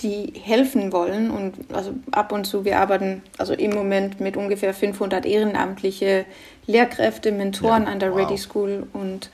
die 0.03 0.33
helfen 0.41 0.93
wollen. 0.93 1.31
Und 1.31 1.55
also 1.73 1.93
ab 2.11 2.33
und 2.33 2.45
zu, 2.45 2.65
wir 2.65 2.79
arbeiten 2.79 3.23
also 3.39 3.53
im 3.53 3.73
Moment 3.73 4.21
mit 4.21 4.37
ungefähr 4.37 4.75
500 4.75 5.27
ehrenamtliche 5.27 6.25
Lehrkräfte, 6.67 7.33
Mentoren 7.33 7.85
ja, 7.85 7.89
an 7.89 7.99
der 8.01 8.13
wow. 8.13 8.19
Ready 8.19 8.39
School 8.39 8.87
und 8.93 9.31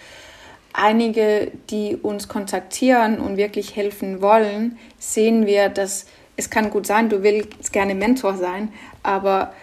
einige, 0.73 1.51
die 1.71 1.97
uns 1.97 2.29
kontaktieren 2.29 3.19
und 3.19 3.37
wirklich 3.37 3.77
helfen 3.77 4.21
wollen, 4.21 4.79
sehen 4.99 5.47
wir, 5.47 5.69
dass 5.69 6.07
es 6.37 6.51
kann 6.51 6.71
gut 6.71 6.87
sein, 6.87 7.09
du 7.09 7.23
willst 7.23 7.73
gerne 7.73 7.95
Mentor 7.95 8.37
sein, 8.37 8.73
aber 9.03 9.55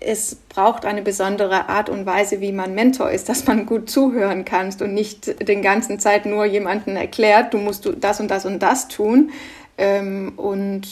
es 0.00 0.36
braucht 0.48 0.84
eine 0.84 1.02
besondere 1.02 1.68
Art 1.68 1.88
und 1.88 2.06
Weise, 2.06 2.40
wie 2.40 2.52
man 2.52 2.74
Mentor 2.74 3.10
ist, 3.10 3.28
dass 3.28 3.46
man 3.46 3.66
gut 3.66 3.90
zuhören 3.90 4.44
kannst 4.44 4.80
und 4.82 4.94
nicht 4.94 5.48
den 5.48 5.62
ganzen 5.62 5.98
Zeit 5.98 6.26
nur 6.26 6.44
jemanden 6.44 6.96
erklärt, 6.96 7.54
du 7.54 7.58
musst 7.58 7.88
das 8.00 8.20
und 8.20 8.30
das 8.30 8.44
und 8.44 8.60
das 8.60 8.88
tun, 8.88 9.30
ähm, 9.78 10.32
und, 10.36 10.82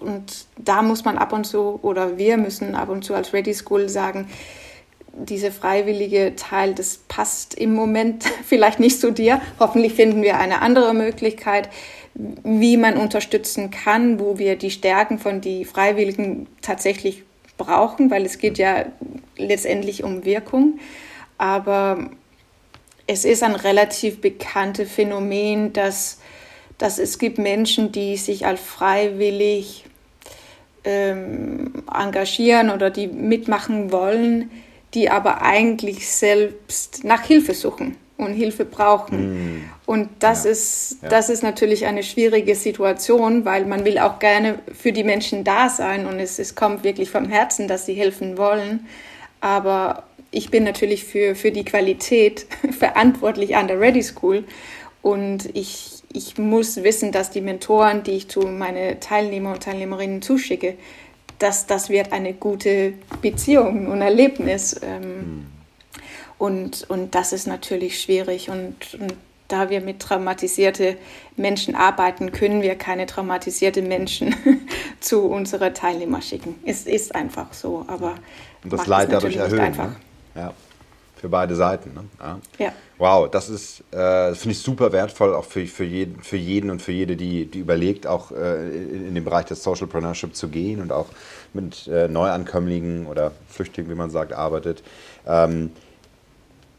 und 0.00 0.46
da 0.58 0.82
muss 0.82 1.04
man 1.04 1.16
ab 1.16 1.32
und 1.32 1.44
zu, 1.44 1.78
oder 1.82 2.18
wir 2.18 2.36
müssen 2.36 2.74
ab 2.74 2.88
und 2.88 3.04
zu 3.04 3.14
als 3.14 3.32
Ready 3.32 3.54
School 3.54 3.88
sagen, 3.88 4.28
diese 5.16 5.52
freiwillige 5.52 6.34
Teil, 6.34 6.74
das 6.74 6.98
passt 7.08 7.54
im 7.54 7.72
Moment 7.72 8.24
vielleicht 8.44 8.80
nicht 8.80 9.00
zu 9.00 9.12
dir. 9.12 9.40
Hoffentlich 9.60 9.94
finden 9.94 10.22
wir 10.22 10.38
eine 10.38 10.60
andere 10.60 10.92
Möglichkeit, 10.92 11.70
wie 12.14 12.76
man 12.76 12.96
unterstützen 12.96 13.70
kann, 13.70 14.20
wo 14.20 14.38
wir 14.38 14.56
die 14.56 14.70
Stärken 14.70 15.18
von 15.18 15.40
die 15.40 15.64
Freiwilligen 15.64 16.46
tatsächlich 16.62 17.24
brauchen, 17.56 18.10
weil 18.10 18.24
es 18.24 18.38
geht 18.38 18.58
ja 18.58 18.86
letztendlich 19.36 20.04
um 20.04 20.24
Wirkung. 20.24 20.78
Aber 21.38 22.10
es 23.06 23.24
ist 23.24 23.42
ein 23.42 23.54
relativ 23.54 24.20
bekanntes 24.20 24.90
Phänomen, 24.90 25.72
dass 25.72 26.18
dass 26.84 26.98
es 26.98 27.18
gibt 27.18 27.38
Menschen, 27.38 27.92
die 27.92 28.18
sich 28.18 28.44
als 28.44 28.60
freiwillig 28.60 29.86
ähm, 30.84 31.82
engagieren 31.90 32.68
oder 32.68 32.90
die 32.90 33.06
mitmachen 33.06 33.90
wollen, 33.90 34.50
die 34.92 35.08
aber 35.08 35.40
eigentlich 35.40 36.06
selbst 36.06 37.02
nach 37.02 37.22
Hilfe 37.22 37.54
suchen 37.54 37.96
und 38.18 38.34
Hilfe 38.34 38.66
brauchen. 38.66 39.56
Mm. 39.56 39.70
Und 39.86 40.10
das, 40.18 40.44
ja. 40.44 40.50
ist, 40.50 40.98
ja. 41.00 41.08
das 41.08 41.30
ist 41.30 41.42
natürlich 41.42 41.86
eine 41.86 42.02
schwierige 42.02 42.54
Situation, 42.54 43.46
weil 43.46 43.64
man 43.64 43.86
will 43.86 43.98
auch 43.98 44.18
gerne 44.18 44.58
für 44.78 44.92
die 44.92 45.04
Menschen 45.04 45.42
da 45.42 45.70
sein 45.70 46.04
und 46.04 46.20
es, 46.20 46.38
es 46.38 46.54
kommt 46.54 46.84
wirklich 46.84 47.08
vom 47.08 47.30
Herzen, 47.30 47.66
dass 47.66 47.86
sie 47.86 47.94
helfen 47.94 48.36
wollen. 48.36 48.86
Aber 49.40 50.02
ich 50.30 50.50
bin 50.50 50.64
natürlich 50.64 51.04
für, 51.04 51.34
für 51.34 51.50
die 51.50 51.64
Qualität 51.64 52.44
verantwortlich 52.78 53.56
an 53.56 53.68
der 53.68 53.80
Ready 53.80 54.02
School 54.02 54.44
und 55.00 55.48
ich, 55.54 56.02
ich 56.14 56.38
muss 56.38 56.82
wissen, 56.82 57.12
dass 57.12 57.30
die 57.30 57.40
Mentoren, 57.40 58.04
die 58.04 58.12
ich 58.12 58.28
zu 58.28 58.40
meine 58.42 59.00
Teilnehmer 59.00 59.52
und 59.52 59.62
Teilnehmerinnen 59.62 60.22
zuschicke, 60.22 60.76
dass 61.40 61.66
das 61.66 61.90
wird 61.90 62.12
eine 62.12 62.32
gute 62.32 62.94
Beziehung 63.20 63.88
und 63.88 64.00
Erlebnis. 64.00 64.80
Ähm, 64.82 65.02
hm. 65.02 65.46
und, 66.38 66.88
und 66.88 67.14
das 67.14 67.32
ist 67.32 67.46
natürlich 67.46 68.00
schwierig. 68.00 68.48
Und, 68.48 68.94
und 69.00 69.14
da 69.48 69.70
wir 69.70 69.80
mit 69.80 70.00
traumatisierten 70.00 70.96
Menschen 71.36 71.74
arbeiten, 71.74 72.30
können 72.30 72.62
wir 72.62 72.76
keine 72.76 73.06
traumatisierten 73.06 73.88
Menschen 73.88 74.34
zu 75.00 75.22
unseren 75.22 75.74
Teilnehmern 75.74 76.22
schicken. 76.22 76.54
Es 76.64 76.86
ist 76.86 77.14
einfach 77.14 77.52
so, 77.52 77.84
aber 77.88 78.14
und 78.62 78.72
das 78.72 78.86
Leid 78.86 79.12
dadurch 79.12 79.36
erhöhen. 79.36 79.76
Ne? 79.76 79.96
Ja 80.36 80.54
für 81.24 81.30
beide 81.30 81.54
Seiten. 81.54 81.94
Ne? 81.94 82.04
Ja. 82.20 82.38
ja. 82.58 82.72
Wow, 82.96 83.28
das 83.28 83.48
ist, 83.48 83.80
äh, 83.92 84.34
finde 84.36 84.52
ich 84.52 84.60
super 84.60 84.92
wertvoll, 84.92 85.34
auch 85.34 85.44
für, 85.44 85.66
für, 85.66 85.82
jeden, 85.84 86.22
für 86.22 86.36
jeden 86.36 86.70
und 86.70 86.80
für 86.80 86.92
jede, 86.92 87.16
die, 87.16 87.44
die 87.46 87.58
überlegt, 87.58 88.06
auch 88.06 88.30
äh, 88.30 88.68
in, 88.68 89.08
in 89.08 89.14
den 89.16 89.24
Bereich 89.24 89.46
des 89.46 89.64
Socialpreneurship 89.64 90.36
zu 90.36 90.48
gehen 90.48 90.80
und 90.80 90.92
auch 90.92 91.06
mit 91.52 91.88
äh, 91.88 92.06
Neuankömmlingen 92.06 93.06
oder 93.06 93.32
Flüchtlingen, 93.48 93.90
wie 93.90 93.96
man 93.96 94.10
sagt, 94.10 94.32
arbeitet. 94.32 94.84
Ähm, 95.26 95.72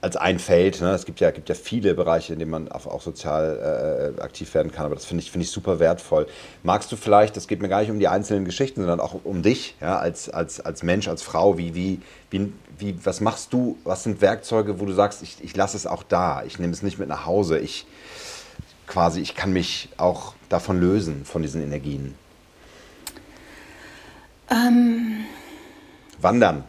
als 0.05 0.17
ein 0.17 0.37
Feld. 0.37 0.81
Ne? 0.81 0.91
Es 0.91 1.05
gibt 1.05 1.19
ja, 1.19 1.31
gibt 1.31 1.49
ja 1.49 1.55
viele 1.55 1.95
Bereiche, 1.95 2.33
in 2.33 2.37
denen 2.37 2.51
man 2.51 2.71
auch, 2.71 2.85
auch 2.85 3.01
sozial 3.01 4.13
äh, 4.15 4.21
aktiv 4.21 4.53
werden 4.53 4.71
kann, 4.71 4.85
aber 4.85 4.93
das 4.93 5.03
finde 5.03 5.23
ich, 5.23 5.31
find 5.31 5.43
ich 5.43 5.49
super 5.49 5.79
wertvoll. 5.79 6.27
Magst 6.61 6.91
du 6.91 6.95
vielleicht, 6.95 7.35
das 7.35 7.47
geht 7.47 7.59
mir 7.59 7.69
gar 7.69 7.79
nicht 7.81 7.89
um 7.89 7.97
die 7.97 8.07
einzelnen 8.07 8.45
Geschichten, 8.45 8.81
sondern 8.81 8.99
auch 8.99 9.15
um 9.23 9.41
dich 9.41 9.75
ja, 9.81 9.97
als, 9.97 10.29
als, 10.29 10.59
als 10.59 10.83
Mensch, 10.83 11.07
als 11.07 11.23
Frau, 11.23 11.57
wie, 11.57 11.73
wie, 11.73 12.01
wie, 12.29 12.53
wie, 12.77 12.95
was 13.03 13.19
machst 13.19 13.51
du, 13.51 13.79
was 13.83 14.03
sind 14.03 14.21
Werkzeuge, 14.21 14.79
wo 14.79 14.85
du 14.85 14.93
sagst, 14.93 15.23
ich, 15.23 15.37
ich 15.41 15.55
lasse 15.55 15.75
es 15.75 15.87
auch 15.87 16.03
da, 16.03 16.43
ich 16.45 16.59
nehme 16.59 16.73
es 16.73 16.83
nicht 16.83 16.99
mit 16.99 17.09
nach 17.09 17.25
Hause, 17.25 17.57
ich 17.57 17.87
quasi, 18.85 19.21
ich 19.21 19.33
kann 19.33 19.53
mich 19.53 19.89
auch 19.97 20.35
davon 20.49 20.79
lösen, 20.79 21.25
von 21.25 21.41
diesen 21.41 21.63
Energien? 21.63 22.13
Ähm. 24.51 25.25
Wandern. 26.21 26.63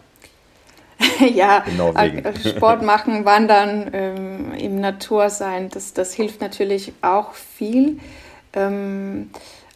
ja, 1.35 1.65
äh, 1.95 2.39
Sport 2.39 2.83
machen, 2.85 3.25
Wandern, 3.25 3.91
ähm, 3.93 4.53
im 4.55 4.81
Natur 4.81 5.31
sein, 5.31 5.69
das, 5.69 5.93
das 5.93 6.15
hilft 6.15 6.41
natürlich 6.41 6.93
auch 7.03 7.33
viel. 7.35 7.99
Ähm, 8.53 9.31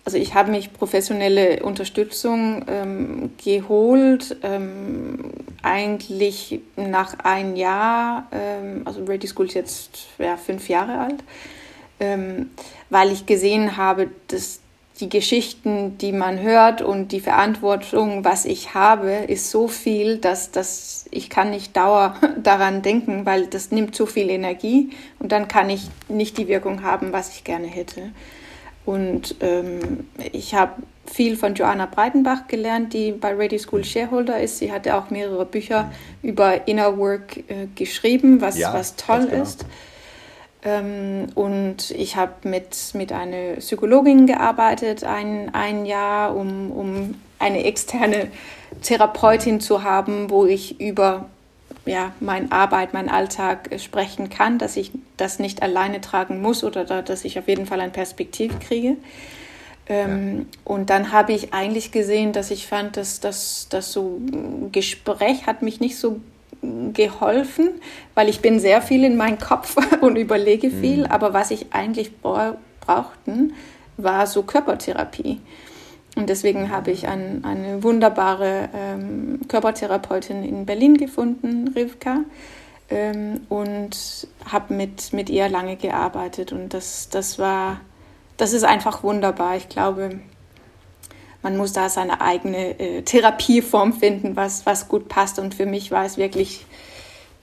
also 0.04 0.16
ich 0.16 0.34
habe 0.34 0.50
mich 0.50 0.72
professionelle 0.72 1.62
Unterstützung 1.62 2.64
ähm, 2.68 3.30
geholt, 3.42 4.36
ähm, 4.42 5.32
eigentlich 5.62 6.60
nach 6.76 7.18
ein 7.22 7.54
Jahr, 7.54 8.26
ähm, 8.32 8.82
also 8.86 9.04
Ready 9.04 9.28
School 9.28 9.46
ist 9.46 9.54
jetzt 9.54 9.90
ja, 10.18 10.36
fünf 10.38 10.68
Jahre 10.68 10.98
alt, 10.98 11.22
ähm, 12.00 12.50
weil 12.88 13.12
ich 13.12 13.26
gesehen 13.26 13.76
habe, 13.76 14.08
dass 14.28 14.60
die 15.00 15.08
Geschichten, 15.08 15.98
die 15.98 16.12
man 16.12 16.40
hört 16.40 16.82
und 16.82 17.12
die 17.12 17.20
Verantwortung, 17.20 18.24
was 18.24 18.44
ich 18.44 18.74
habe, 18.74 19.10
ist 19.10 19.50
so 19.50 19.68
viel, 19.68 20.18
dass, 20.18 20.50
dass 20.50 21.06
ich 21.10 21.30
kann 21.30 21.50
nicht 21.50 21.76
dauer 21.76 22.16
daran 22.42 22.82
denken, 22.82 23.26
weil 23.26 23.46
das 23.46 23.70
nimmt 23.70 23.94
zu 23.94 24.06
viel 24.06 24.30
Energie 24.30 24.90
und 25.18 25.32
dann 25.32 25.48
kann 25.48 25.70
ich 25.70 25.88
nicht 26.08 26.38
die 26.38 26.48
Wirkung 26.48 26.82
haben, 26.82 27.12
was 27.12 27.34
ich 27.34 27.44
gerne 27.44 27.66
hätte. 27.66 28.10
Und 28.86 29.36
ähm, 29.40 30.08
ich 30.32 30.54
habe 30.54 30.82
viel 31.06 31.36
von 31.36 31.54
Joanna 31.54 31.86
Breitenbach 31.86 32.46
gelernt, 32.48 32.92
die 32.92 33.12
bei 33.12 33.34
Radio 33.34 33.58
School 33.58 33.84
Shareholder 33.84 34.40
ist. 34.40 34.58
Sie 34.58 34.72
hatte 34.72 34.96
auch 34.96 35.10
mehrere 35.10 35.44
Bücher 35.44 35.92
über 36.22 36.66
Inner 36.66 36.96
Work 36.96 37.36
äh, 37.48 37.66
geschrieben, 37.74 38.40
was, 38.40 38.58
ja, 38.58 38.72
was 38.72 38.96
toll 38.96 39.26
genau. 39.26 39.42
ist. 39.42 39.66
Ähm, 40.62 41.28
und 41.34 41.90
ich 41.90 42.16
habe 42.16 42.48
mit, 42.48 42.76
mit 42.94 43.12
einer 43.12 43.54
Psychologin 43.56 44.26
gearbeitet, 44.26 45.04
ein, 45.04 45.54
ein 45.54 45.86
Jahr, 45.86 46.36
um, 46.36 46.70
um 46.70 47.14
eine 47.38 47.64
externe 47.64 48.28
Therapeutin 48.82 49.60
zu 49.60 49.82
haben, 49.82 50.30
wo 50.30 50.46
ich 50.46 50.80
über 50.80 51.26
ja, 51.86 52.12
meine 52.20 52.52
Arbeit, 52.52 52.92
meinen 52.92 53.08
Alltag 53.08 53.70
sprechen 53.78 54.28
kann, 54.28 54.58
dass 54.58 54.76
ich 54.76 54.92
das 55.16 55.38
nicht 55.38 55.62
alleine 55.62 56.00
tragen 56.00 56.42
muss 56.42 56.62
oder 56.62 56.84
da, 56.84 57.00
dass 57.00 57.24
ich 57.24 57.38
auf 57.38 57.48
jeden 57.48 57.66
Fall 57.66 57.80
ein 57.80 57.92
Perspektiv 57.92 58.58
kriege. 58.60 58.96
Ähm, 59.86 60.38
ja. 60.38 60.44
Und 60.64 60.90
dann 60.90 61.10
habe 61.10 61.32
ich 61.32 61.54
eigentlich 61.54 61.90
gesehen, 61.90 62.32
dass 62.32 62.50
ich 62.50 62.66
fand, 62.66 62.96
dass 62.96 63.20
das 63.20 63.92
so 63.92 64.20
Gespräch 64.72 65.46
hat 65.46 65.62
mich 65.62 65.80
nicht 65.80 65.98
so 65.98 66.20
geholfen, 66.92 67.70
weil 68.14 68.28
ich 68.28 68.40
bin 68.40 68.60
sehr 68.60 68.82
viel 68.82 69.04
in 69.04 69.16
meinem 69.16 69.38
Kopf 69.38 69.76
und 70.00 70.16
überlege 70.16 70.68
mhm. 70.68 70.80
viel, 70.80 70.98
mhm. 71.00 71.06
aber 71.06 71.32
was 71.32 71.50
ich 71.50 71.72
eigentlich 71.72 72.12
brauchten, 72.20 73.54
war 73.96 74.26
so 74.26 74.42
Körpertherapie. 74.42 75.40
Und 76.16 76.28
deswegen 76.28 76.70
habe 76.70 76.90
ich 76.90 77.06
ein, 77.06 77.44
eine 77.44 77.82
wunderbare 77.82 78.68
ähm, 78.74 79.40
Körpertherapeutin 79.48 80.42
in 80.42 80.66
Berlin 80.66 80.96
gefunden, 80.96 81.68
Rivka, 81.68 82.24
ähm, 82.90 83.42
und 83.48 84.26
habe 84.44 84.74
mit, 84.74 85.12
mit 85.12 85.30
ihr 85.30 85.48
lange 85.48 85.76
gearbeitet. 85.76 86.52
Und 86.52 86.74
das, 86.74 87.08
das 87.10 87.38
war, 87.38 87.80
das 88.36 88.52
ist 88.52 88.64
einfach 88.64 89.02
wunderbar. 89.02 89.56
Ich 89.56 89.68
glaube, 89.68 90.20
man 91.42 91.56
muss 91.56 91.72
da 91.72 91.88
seine 91.88 92.20
eigene 92.20 92.78
äh, 92.78 93.02
Therapieform 93.02 93.92
finden, 93.92 94.36
was, 94.36 94.66
was 94.66 94.88
gut 94.88 95.08
passt. 95.08 95.38
Und 95.38 95.54
für 95.54 95.66
mich 95.66 95.90
war 95.90 96.04
es 96.04 96.16
wirklich 96.16 96.66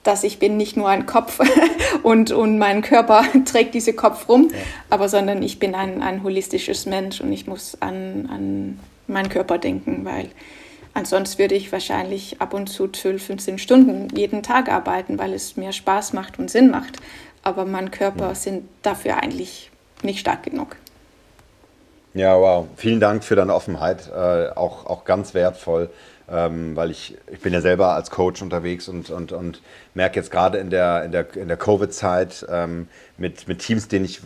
dass 0.08 0.24
ich 0.24 0.38
bin 0.38 0.56
nicht 0.56 0.76
nur 0.76 0.88
ein 0.88 1.04
Kopf 1.04 1.38
und, 2.02 2.30
und 2.30 2.58
mein 2.58 2.80
Körper 2.80 3.24
trägt 3.44 3.74
diese 3.74 3.92
Kopf 3.92 4.28
rum, 4.28 4.48
ja. 4.50 4.58
aber 4.88 5.08
sondern 5.08 5.42
ich 5.42 5.58
bin 5.58 5.74
ein, 5.74 6.02
ein 6.02 6.22
holistisches 6.22 6.86
Mensch 6.86 7.20
und 7.20 7.30
ich 7.30 7.46
muss 7.46 7.76
an, 7.80 8.28
an 8.32 8.80
meinen 9.06 9.28
Körper 9.28 9.58
denken, 9.58 10.06
weil 10.06 10.30
ansonsten 10.94 11.38
würde 11.38 11.56
ich 11.56 11.72
wahrscheinlich 11.72 12.40
ab 12.40 12.54
und 12.54 12.68
zu 12.68 12.88
12, 12.88 13.22
15 13.22 13.58
Stunden 13.58 14.08
jeden 14.16 14.42
Tag 14.42 14.70
arbeiten, 14.70 15.18
weil 15.18 15.34
es 15.34 15.56
mir 15.56 15.72
Spaß 15.72 16.14
macht 16.14 16.38
und 16.38 16.50
Sinn 16.50 16.70
macht. 16.70 16.96
Aber 17.42 17.64
mein 17.66 17.90
Körper 17.90 18.28
ja. 18.28 18.34
sind 18.34 18.68
dafür 18.82 19.22
eigentlich 19.22 19.70
nicht 20.02 20.20
stark 20.20 20.42
genug. 20.42 20.76
Ja, 22.14 22.36
wow. 22.38 22.66
Vielen 22.76 23.00
Dank 23.00 23.24
für 23.24 23.36
deine 23.36 23.54
Offenheit. 23.54 24.08
Äh, 24.08 24.50
auch, 24.50 24.86
auch 24.86 25.04
ganz 25.04 25.34
wertvoll 25.34 25.90
ähm, 26.30 26.76
weil 26.76 26.90
ich, 26.90 27.16
ich 27.32 27.40
bin 27.40 27.52
ja 27.52 27.60
selber 27.60 27.94
als 27.94 28.10
Coach 28.10 28.42
unterwegs 28.42 28.88
und, 28.88 29.10
und, 29.10 29.32
und 29.32 29.62
merke 29.94 30.16
jetzt 30.16 30.30
gerade 30.30 30.58
in 30.58 30.70
der, 30.70 31.04
in 31.04 31.12
der, 31.12 31.34
in 31.36 31.48
der 31.48 31.56
Covid-Zeit 31.56 32.46
ähm, 32.50 32.88
mit, 33.16 33.48
mit 33.48 33.60
Teams, 33.60 33.88
denen 33.88 34.04
ich, 34.04 34.20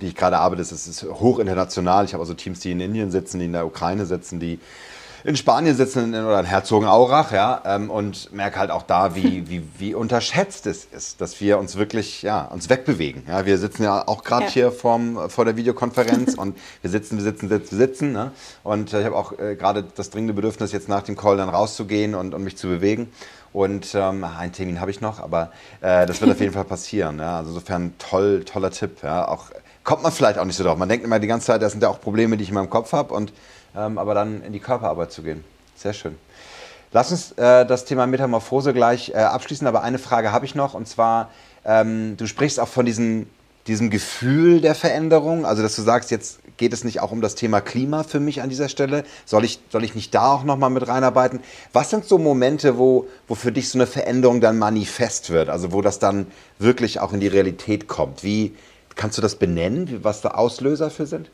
die 0.00 0.08
ich 0.08 0.16
gerade 0.16 0.38
arbeite, 0.38 0.62
das 0.62 0.72
ist 0.72 1.04
hoch 1.04 1.38
international. 1.38 2.04
Ich 2.04 2.14
habe 2.14 2.22
also 2.22 2.34
Teams, 2.34 2.60
die 2.60 2.72
in 2.72 2.80
Indien 2.80 3.10
sitzen, 3.10 3.38
die 3.38 3.46
in 3.46 3.52
der 3.52 3.66
Ukraine 3.66 4.06
sitzen, 4.06 4.40
die 4.40 4.58
in 5.26 5.34
Spanien 5.36 5.74
sitzen 5.74 6.14
oder 6.14 6.38
in 6.38 6.46
Herzogenaurach, 6.46 7.32
ja, 7.32 7.60
ähm, 7.66 7.90
und 7.90 8.32
merke 8.32 8.60
halt 8.60 8.70
auch 8.70 8.84
da, 8.84 9.16
wie, 9.16 9.42
wie, 9.50 9.62
wie 9.76 9.94
unterschätzt 9.94 10.66
es 10.66 10.84
ist, 10.84 11.20
dass 11.20 11.40
wir 11.40 11.58
uns 11.58 11.76
wirklich, 11.76 12.22
ja, 12.22 12.44
uns 12.44 12.70
wegbewegen. 12.70 13.24
Ja, 13.26 13.44
wir 13.44 13.58
sitzen 13.58 13.82
ja 13.82 14.06
auch 14.06 14.22
gerade 14.22 14.44
ja. 14.44 14.50
hier 14.50 14.72
vorm, 14.72 15.28
vor 15.28 15.44
der 15.44 15.56
Videokonferenz 15.56 16.34
und 16.36 16.56
wir 16.80 16.90
sitzen, 16.90 17.16
wir 17.16 17.24
sitzen, 17.24 17.48
sitzen, 17.48 17.76
sitzen, 17.76 18.12
ne? 18.12 18.30
Und 18.62 18.92
ich 18.92 19.04
habe 19.04 19.16
auch 19.16 19.36
äh, 19.36 19.56
gerade 19.56 19.84
das 19.96 20.10
dringende 20.10 20.32
Bedürfnis, 20.32 20.70
jetzt 20.70 20.88
nach 20.88 21.02
dem 21.02 21.16
Call 21.16 21.36
dann 21.36 21.48
rauszugehen 21.48 22.14
und, 22.14 22.32
und 22.32 22.44
mich 22.44 22.56
zu 22.56 22.68
bewegen. 22.68 23.12
Und 23.52 23.94
ähm, 23.94 24.22
einen 24.22 24.52
Termin 24.52 24.80
habe 24.80 24.92
ich 24.92 25.00
noch, 25.00 25.18
aber 25.18 25.50
äh, 25.80 26.06
das 26.06 26.20
wird 26.20 26.30
auf 26.30 26.40
jeden 26.40 26.52
Fall 26.54 26.64
passieren. 26.64 27.18
Ja? 27.18 27.38
Also 27.38 27.50
insofern 27.50 27.94
toll, 27.98 28.44
toller 28.44 28.70
Tipp. 28.70 28.98
Ja? 29.02 29.26
Auch 29.26 29.46
kommt 29.86 30.02
man 30.02 30.12
vielleicht 30.12 30.38
auch 30.38 30.44
nicht 30.44 30.56
so 30.56 30.64
drauf. 30.64 30.76
Man 30.76 30.88
denkt 30.88 31.04
immer 31.04 31.18
die 31.18 31.28
ganze 31.28 31.46
Zeit, 31.46 31.62
das 31.62 31.72
sind 31.72 31.82
ja 31.82 31.88
auch 31.88 32.00
Probleme, 32.00 32.36
die 32.36 32.42
ich 32.42 32.50
in 32.50 32.56
meinem 32.56 32.68
Kopf 32.68 32.92
habe 32.92 33.14
und 33.14 33.32
ähm, 33.74 33.96
aber 33.96 34.14
dann 34.14 34.42
in 34.42 34.52
die 34.52 34.58
Körperarbeit 34.58 35.12
zu 35.12 35.22
gehen. 35.22 35.44
Sehr 35.76 35.92
schön. 35.92 36.16
Lass 36.92 37.12
uns 37.12 37.32
äh, 37.32 37.64
das 37.64 37.84
Thema 37.84 38.06
Metamorphose 38.06 38.74
gleich 38.74 39.10
äh, 39.10 39.18
abschließen, 39.18 39.66
aber 39.66 39.82
eine 39.82 39.98
Frage 39.98 40.32
habe 40.32 40.44
ich 40.44 40.54
noch 40.54 40.74
und 40.74 40.88
zwar, 40.88 41.30
ähm, 41.64 42.16
du 42.16 42.26
sprichst 42.26 42.58
auch 42.58 42.68
von 42.68 42.84
diesen, 42.84 43.30
diesem 43.68 43.90
Gefühl 43.90 44.60
der 44.60 44.74
Veränderung, 44.74 45.46
also 45.46 45.62
dass 45.62 45.76
du 45.76 45.82
sagst, 45.82 46.10
jetzt 46.10 46.40
geht 46.56 46.72
es 46.72 46.82
nicht 46.82 47.00
auch 47.00 47.12
um 47.12 47.20
das 47.20 47.36
Thema 47.36 47.60
Klima 47.60 48.02
für 48.02 48.18
mich 48.18 48.42
an 48.42 48.48
dieser 48.48 48.68
Stelle, 48.68 49.04
soll 49.24 49.44
ich, 49.44 49.60
soll 49.70 49.84
ich 49.84 49.94
nicht 49.94 50.12
da 50.14 50.32
auch 50.32 50.42
nochmal 50.42 50.70
mit 50.70 50.88
reinarbeiten? 50.88 51.40
Was 51.72 51.90
sind 51.90 52.06
so 52.06 52.18
Momente, 52.18 52.76
wo, 52.76 53.06
wo 53.28 53.36
für 53.36 53.52
dich 53.52 53.68
so 53.68 53.78
eine 53.78 53.86
Veränderung 53.86 54.40
dann 54.40 54.58
manifest 54.58 55.30
wird, 55.30 55.48
also 55.48 55.70
wo 55.70 55.80
das 55.80 56.00
dann 56.00 56.26
wirklich 56.58 56.98
auch 56.98 57.12
in 57.12 57.20
die 57.20 57.28
Realität 57.28 57.86
kommt? 57.88 58.24
Wie, 58.24 58.54
kannst 58.96 59.18
du 59.18 59.22
das 59.22 59.36
benennen, 59.36 60.02
was 60.02 60.20
da 60.22 60.30
Auslöser 60.30 60.90
für 60.90 61.06
sind? 61.06 61.30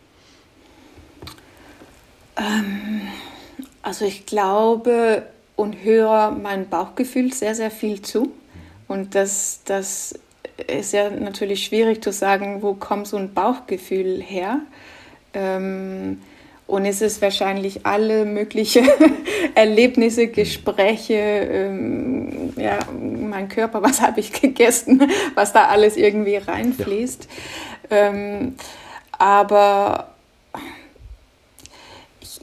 Ähm, 2.37 3.03
also 3.83 4.05
ich 4.05 4.27
glaube 4.27 5.25
und 5.57 5.83
höre 5.83 6.31
mein 6.31 6.69
Bauchgefühl 6.69 7.33
sehr, 7.33 7.55
sehr 7.55 7.71
viel 7.71 8.03
zu. 8.03 8.33
Und 8.89 9.15
das, 9.15 9.61
das 9.65 10.19
ist 10.67 10.93
ja 10.93 11.11
natürlich 11.11 11.65
schwierig 11.65 12.03
zu 12.03 12.13
sagen, 12.13 12.63
wo 12.63 12.75
kommt 12.75 13.07
so 13.07 13.17
ein 13.17 13.33
Bauchgefühl 13.33 14.21
her. 14.23 14.61
Ähm, 15.35 16.21
und 16.73 16.87
es 16.87 17.03
ist 17.03 17.21
wahrscheinlich 17.21 17.85
alle 17.85 18.25
möglichen 18.25 18.89
Erlebnisse, 19.55 20.29
Gespräche, 20.29 21.13
ähm, 21.13 22.55
ja, 22.57 22.79
mein 22.91 23.51
Körper, 23.51 23.83
was 23.83 24.01
habe 24.01 24.21
ich 24.21 24.33
gegessen, 24.33 25.03
was 25.35 25.53
da 25.53 25.67
alles 25.67 25.99
irgendwie 25.99 26.37
reinfließt. 26.37 27.29
Ja. 27.91 27.97
Ähm, 28.09 28.55
aber 29.19 30.15
ich, 32.23 32.41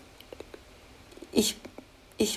ich 1.31 1.55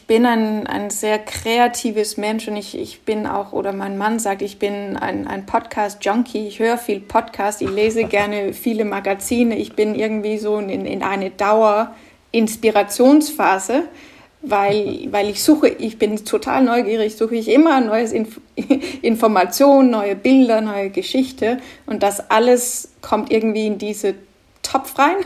bin 0.06 0.26
ein, 0.26 0.68
ein 0.68 0.90
sehr 0.90 1.18
kreatives 1.18 2.16
Mensch 2.16 2.46
und 2.46 2.54
ich, 2.54 2.78
ich 2.78 3.02
bin 3.02 3.26
auch, 3.26 3.52
oder 3.52 3.72
mein 3.72 3.98
Mann 3.98 4.20
sagt, 4.20 4.42
ich 4.42 4.60
bin 4.60 4.96
ein, 4.96 5.26
ein 5.26 5.44
Podcast-Junkie. 5.44 6.46
Ich 6.46 6.60
höre 6.60 6.78
viel 6.78 7.00
Podcast, 7.00 7.62
ich 7.62 7.68
lese 7.68 8.04
gerne 8.04 8.52
viele 8.52 8.84
Magazine. 8.84 9.56
Ich 9.56 9.74
bin 9.74 9.96
irgendwie 9.96 10.38
so 10.38 10.58
in, 10.58 10.86
in 10.86 11.02
eine 11.02 11.30
Dauer-Inspirationsphase, 11.30 13.88
weil, 14.42 15.08
weil 15.10 15.28
ich 15.28 15.42
suche, 15.42 15.70
ich 15.70 15.98
bin 15.98 16.24
total 16.24 16.62
neugierig, 16.62 17.16
suche 17.16 17.34
ich 17.34 17.48
immer 17.48 17.80
neues 17.80 18.12
Inf 18.12 18.40
Informationen, 19.02 19.90
neue 19.90 20.14
Bilder, 20.14 20.60
neue 20.60 20.90
Geschichte 20.90 21.58
und 21.86 22.04
das 22.04 22.30
alles 22.30 22.92
kommt 23.00 23.32
irgendwie 23.32 23.66
in 23.66 23.78
diese 23.78 24.14
Topf 24.62 24.98
rein 24.98 25.16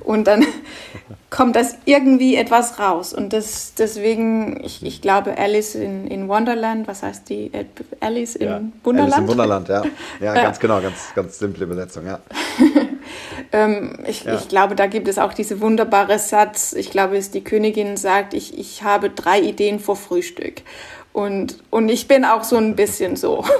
und 0.00 0.26
dann 0.26 0.44
kommt 1.30 1.56
das 1.56 1.76
irgendwie 1.84 2.36
etwas 2.36 2.78
raus. 2.78 3.12
Und 3.12 3.32
das, 3.32 3.74
deswegen, 3.74 4.64
ich, 4.64 4.82
ich 4.82 5.02
glaube, 5.02 5.36
Alice 5.36 5.74
in, 5.74 6.06
in 6.06 6.28
Wonderland, 6.28 6.88
was 6.88 7.02
heißt 7.02 7.28
die? 7.28 7.50
Alice 8.00 8.34
in 8.36 8.48
ja, 8.48 8.60
Wunderland? 8.82 9.14
Alice 9.14 9.22
in 9.22 9.28
Wunderland, 9.28 9.68
ja. 9.68 9.82
Ja, 10.20 10.34
ganz 10.34 10.58
genau, 10.58 10.80
ganz, 10.80 11.12
ganz 11.14 11.38
simple 11.38 11.64
Übersetzung, 11.64 12.06
ja. 12.06 12.20
ähm, 13.52 13.98
ich, 14.06 14.24
ja. 14.24 14.34
ich 14.34 14.48
glaube, 14.48 14.74
da 14.74 14.86
gibt 14.86 15.06
es 15.06 15.18
auch 15.18 15.34
diese 15.34 15.60
wunderbare 15.60 16.18
Satz, 16.18 16.72
ich 16.72 16.90
glaube, 16.90 17.18
es 17.18 17.30
die 17.30 17.44
Königin 17.44 17.96
sagt, 17.96 18.32
ich, 18.32 18.58
ich 18.58 18.82
habe 18.82 19.10
drei 19.10 19.40
Ideen 19.40 19.80
vor 19.80 19.96
Frühstück. 19.96 20.62
Und, 21.12 21.58
und 21.70 21.88
ich 21.88 22.06
bin 22.06 22.24
auch 22.24 22.44
so 22.44 22.56
ein 22.56 22.76
bisschen 22.76 23.16
so. 23.16 23.44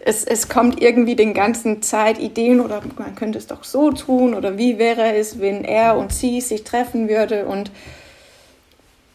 Es, 0.00 0.24
es 0.24 0.48
kommt 0.48 0.80
irgendwie 0.80 1.16
den 1.16 1.34
ganzen 1.34 1.82
Zeit 1.82 2.18
Ideen 2.18 2.60
oder 2.60 2.80
man 2.96 3.14
könnte 3.14 3.36
es 3.36 3.46
doch 3.46 3.62
so 3.62 3.90
tun 3.90 4.32
oder 4.32 4.56
wie 4.56 4.78
wäre 4.78 5.14
es, 5.14 5.38
wenn 5.38 5.64
er 5.64 5.98
und 5.98 6.14
sie 6.14 6.40
sich 6.40 6.64
treffen 6.64 7.10
würde. 7.10 7.44
Und 7.44 7.70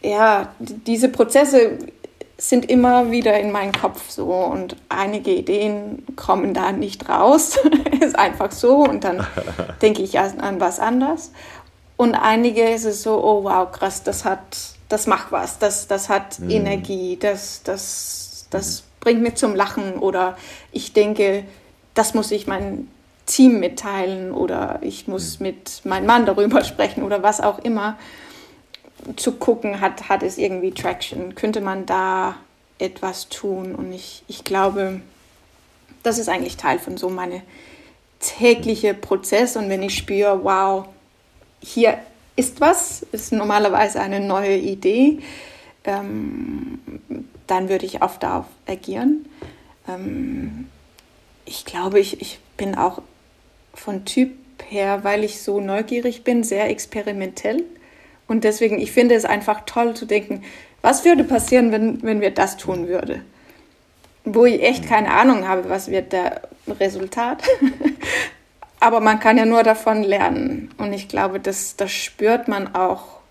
ja, 0.04 0.54
diese 0.60 1.10
Prozesse 1.10 1.80
sind 2.38 2.70
immer 2.70 3.10
wieder 3.10 3.40
in 3.40 3.52
meinem 3.52 3.72
Kopf 3.72 4.10
so 4.10 4.32
und 4.34 4.76
einige 4.90 5.32
Ideen 5.32 6.06
kommen 6.16 6.54
da 6.54 6.72
nicht 6.72 7.10
raus. 7.10 7.58
ist 8.00 8.20
einfach 8.20 8.52
so 8.52 8.78
und 8.84 9.04
dann 9.04 9.26
denke 9.82 10.04
ich 10.04 10.20
an 10.20 10.60
was 10.60 10.80
anderes. 10.80 11.32
Und 11.96 12.16
einige 12.16 12.70
ist 12.70 12.86
es 12.86 13.02
so, 13.04 13.24
oh 13.24 13.44
wow, 13.44 13.72
krass, 13.72 14.04
das 14.04 14.26
hat 14.26 14.73
das 14.90 15.08
macht 15.08 15.32
was, 15.32 15.60
das, 15.60 15.88
das 15.88 16.10
hat 16.10 16.40
mhm. 16.40 16.50
Energie, 16.50 17.18
das, 17.20 17.64
das, 17.64 18.48
das 18.50 18.82
mhm. 18.82 18.86
bringt 19.00 19.22
mir 19.22 19.36
zum 19.36 19.56
Lachen 19.56 19.94
oder 20.00 20.38
ich 20.72 20.94
denke, 20.94 21.46
das 21.94 22.14
muss 22.14 22.32
ich 22.32 22.48
meinem 22.48 22.88
Team 23.26 23.60
mitteilen 23.60 24.32
oder 24.32 24.80
ich 24.82 25.08
muss 25.08 25.40
mhm. 25.40 25.48
mit 25.48 25.82
meinem 25.86 26.06
Mann 26.06 26.26
darüber 26.26 26.64
sprechen 26.64 27.04
oder 27.04 27.24
was 27.24 27.42
auch 27.42 27.60
immer. 27.60 27.98
Zu 29.18 29.34
gucken, 29.34 29.82
hat, 29.82 30.08
hat 30.08 30.24
es 30.24 30.38
irgendwie 30.38 30.72
Traction, 30.72 31.36
könnte 31.36 31.60
man 31.60 31.86
da 31.86 32.36
etwas 32.80 33.28
tun 33.28 33.76
und 33.76 33.92
ich, 33.92 34.24
ich 34.28 34.46
glaube, 34.46 35.02
das 36.04 36.18
ist 36.18 36.30
eigentlich 36.30 36.56
Teil 36.56 36.80
von 36.80 36.98
so 36.98 37.10
meinem 37.10 37.42
täglichen 38.20 39.00
Prozess 39.02 39.58
und 39.58 39.70
wenn 39.70 39.84
ich 39.84 39.98
spüre, 39.98 40.44
wow, 40.44 40.86
hier 41.62 41.98
ist 42.36 42.62
was, 42.62 43.04
ist 43.12 43.32
normalerweise 43.32 44.02
eine 44.02 44.20
neue 44.20 44.58
Idee, 44.58 45.20
ähm, 45.84 46.80
dann 47.48 47.70
würde 47.70 47.86
ich 47.86 48.02
auch 48.02 48.18
darauf 48.18 48.46
agieren. 48.68 49.26
Ähm, 49.88 50.68
ich 51.46 51.66
glaube, 51.66 52.00
ich, 52.00 52.22
ich 52.22 52.40
bin 52.58 52.76
auch 52.76 53.02
von 53.74 54.06
Typ 54.06 54.32
her, 54.68 55.04
weil 55.04 55.24
ich 55.24 55.42
so 55.42 55.60
neugierig 55.60 56.24
bin, 56.24 56.44
sehr 56.44 56.70
experimentell. 56.70 57.64
Und 58.28 58.44
deswegen, 58.44 58.80
ich 58.80 58.92
finde 58.92 59.16
es 59.16 59.26
einfach 59.26 59.66
toll 59.66 59.96
zu 59.96 60.06
denken, 60.06 60.44
was 60.82 61.06
würde 61.06 61.24
passieren, 61.24 61.72
wenn, 61.72 62.02
wenn 62.04 62.22
wir 62.22 62.32
das 62.32 62.58
tun 62.58 62.88
würden? 62.88 63.24
Wo 64.26 64.46
ich 64.46 64.62
echt 64.64 64.88
keine 64.88 65.12
Ahnung 65.12 65.48
habe, 65.48 65.70
was 65.70 65.90
wird 65.90 66.14
der 66.14 66.42
Resultat. 66.68 67.44
Aber 68.84 69.00
man 69.00 69.22
kann 69.22 69.38
ja 69.38 69.46
nur 69.46 69.64
davon 69.64 70.04
lernen. 70.04 70.70
Und 70.78 70.92
ich 70.92 71.08
glaube, 71.08 71.40
das, 71.40 71.78
das 71.78 71.90
spürt 71.90 72.50
man 72.50 72.76
auch, 72.76 73.22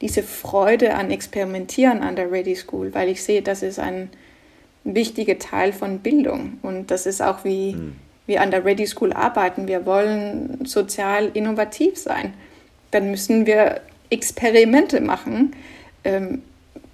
diese 0.00 0.24
Freude 0.24 0.96
an 0.96 1.12
Experimentieren 1.12 2.02
an 2.02 2.16
der 2.16 2.32
Ready 2.32 2.56
School, 2.56 2.92
weil 2.92 3.08
ich 3.08 3.22
sehe, 3.22 3.40
das 3.40 3.62
ist 3.62 3.78
ein 3.78 4.10
wichtiger 4.82 5.38
Teil 5.38 5.72
von 5.72 6.00
Bildung. 6.00 6.58
Und 6.62 6.90
das 6.90 7.06
ist 7.06 7.22
auch 7.22 7.44
wie 7.44 7.74
mhm. 7.74 7.96
wir 8.26 8.40
an 8.40 8.50
der 8.50 8.64
Ready 8.64 8.84
School 8.84 9.12
arbeiten. 9.12 9.68
Wir 9.68 9.86
wollen 9.86 10.64
sozial 10.64 11.30
innovativ 11.34 11.96
sein. 11.96 12.34
Dann 12.90 13.12
müssen 13.12 13.46
wir 13.46 13.82
Experimente 14.10 15.00
machen, 15.00 15.54
ähm, 16.02 16.42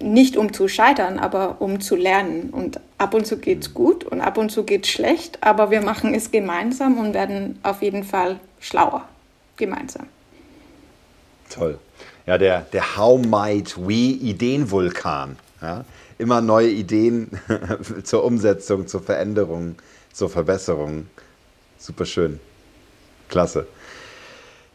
nicht 0.03 0.37
um 0.37 0.53
zu 0.53 0.67
scheitern, 0.67 1.17
aber 1.19 1.57
um 1.59 1.79
zu 1.79 1.95
lernen. 1.95 2.49
Und 2.51 2.79
ab 2.97 3.13
und 3.13 3.25
zu 3.25 3.37
geht 3.37 3.63
es 3.63 3.73
gut 3.73 4.03
und 4.03 4.21
ab 4.21 4.37
und 4.37 4.51
zu 4.51 4.63
geht 4.63 4.85
es 4.85 4.91
schlecht, 4.91 5.39
aber 5.41 5.71
wir 5.71 5.81
machen 5.81 6.13
es 6.13 6.31
gemeinsam 6.31 6.97
und 6.97 7.13
werden 7.13 7.59
auf 7.63 7.81
jeden 7.81 8.03
Fall 8.03 8.39
schlauer 8.59 9.07
gemeinsam. 9.57 10.07
Toll. 11.49 11.79
Ja, 12.25 12.37
der, 12.37 12.61
der 12.61 12.97
How 12.97 13.23
Might 13.25 13.75
We 13.77 14.17
Ideenvulkan. 14.21 15.37
Ja? 15.61 15.85
Immer 16.17 16.41
neue 16.41 16.69
Ideen 16.69 17.29
zur 18.03 18.23
Umsetzung, 18.23 18.87
zur 18.87 19.01
Veränderung, 19.01 19.75
zur 20.11 20.29
Verbesserung. 20.29 21.07
Super 21.77 22.05
schön. 22.05 22.39
Klasse. 23.29 23.67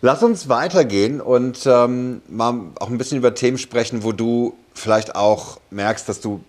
Lass 0.01 0.23
uns 0.23 0.49
weitergehen 0.49 1.21
und 1.21 1.67
ähm, 1.67 2.23
mal 2.29 2.55
auch 2.79 2.89
ein 2.89 2.99
bisschen 2.99 3.19
über 3.19 3.35
Themen 3.35 3.59
sprechen, 3.59 4.05
wo 4.05 4.13
du 4.13 4.57
vielleicht 4.79 5.15
auch 5.15 5.59
merkst, 5.71 6.09
dass 6.09 6.21
du 6.21 6.41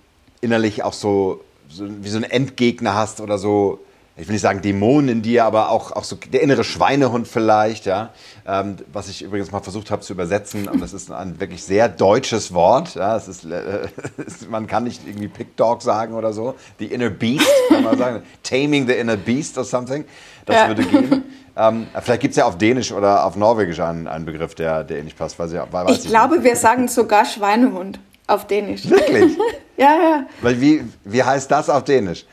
innerlich 0.41 0.83
auch 0.83 0.93
so, 0.93 1.41
so 1.69 1.85
wie 2.01 2.09
so 2.09 2.17
ein 2.17 2.23
Endgegner 2.23 2.95
hast 2.95 3.21
oder 3.21 3.37
so, 3.37 3.79
ich 4.19 4.27
will 4.27 4.33
nicht 4.33 4.41
sagen 4.41 4.61
Dämonen 4.61 5.09
in 5.09 5.21
dir, 5.21 5.45
aber 5.45 5.69
auch, 5.69 5.93
auch 5.93 6.03
so 6.03 6.17
der 6.17 6.41
innere 6.41 6.65
Schweinehund 6.65 7.27
vielleicht, 7.27 7.85
ja. 7.85 8.09
Ähm, 8.45 8.75
was 8.91 9.07
ich 9.07 9.21
übrigens 9.21 9.51
mal 9.51 9.61
versucht 9.61 9.91
habe 9.91 10.01
zu 10.01 10.11
übersetzen, 10.11 10.67
und 10.67 10.81
das 10.81 10.91
ist 10.91 11.09
ein 11.09 11.39
wirklich 11.39 11.63
sehr 11.63 11.87
deutsches 11.87 12.53
Wort. 12.53 12.95
Ja, 12.95 13.15
es 13.15 13.29
ist, 13.29 13.45
äh, 13.45 13.87
man 14.49 14.67
kann 14.67 14.83
nicht 14.83 15.07
irgendwie 15.07 15.29
Pig 15.29 15.55
Dog 15.55 15.81
sagen 15.81 16.15
oder 16.15 16.33
so. 16.33 16.55
The 16.79 16.85
Inner 16.85 17.09
Beast, 17.09 17.47
kann 17.69 17.83
man 17.83 17.97
sagen. 17.97 18.23
Taming 18.43 18.87
the 18.87 18.93
Inner 18.93 19.15
Beast 19.15 19.57
or 19.57 19.63
something. 19.63 20.03
Das 20.45 20.55
ja. 20.55 20.67
würde 20.67 20.83
gehen. 20.83 21.23
Ähm, 21.55 21.87
vielleicht 22.01 22.21
gibt 22.21 22.31
es 22.31 22.37
ja 22.37 22.45
auf 22.45 22.57
Dänisch 22.57 22.91
oder 22.91 23.25
auf 23.25 23.35
Norwegisch 23.35 23.79
einen, 23.79 24.07
einen 24.07 24.25
Begriff, 24.25 24.55
der, 24.55 24.83
der 24.83 24.99
ähnlich 24.99 25.15
passt. 25.15 25.39
Weiß 25.39 25.51
ich, 25.51 25.59
weiß 25.59 25.91
ich, 25.91 26.05
ich 26.05 26.09
glaube, 26.09 26.35
nicht. 26.35 26.45
wir 26.45 26.55
sagen 26.55 26.87
sogar 26.87 27.25
Schweinehund 27.25 27.99
auf 28.29 28.47
Dänisch. 28.47 28.89
Wirklich? 28.89 29.37
ja, 29.77 29.95
ja. 29.95 30.25
Weil 30.41 30.59
wie, 30.61 30.83
wie 31.03 31.23
heißt 31.23 31.49
das 31.51 31.69
auf 31.69 31.83
Dänisch? 31.83 32.25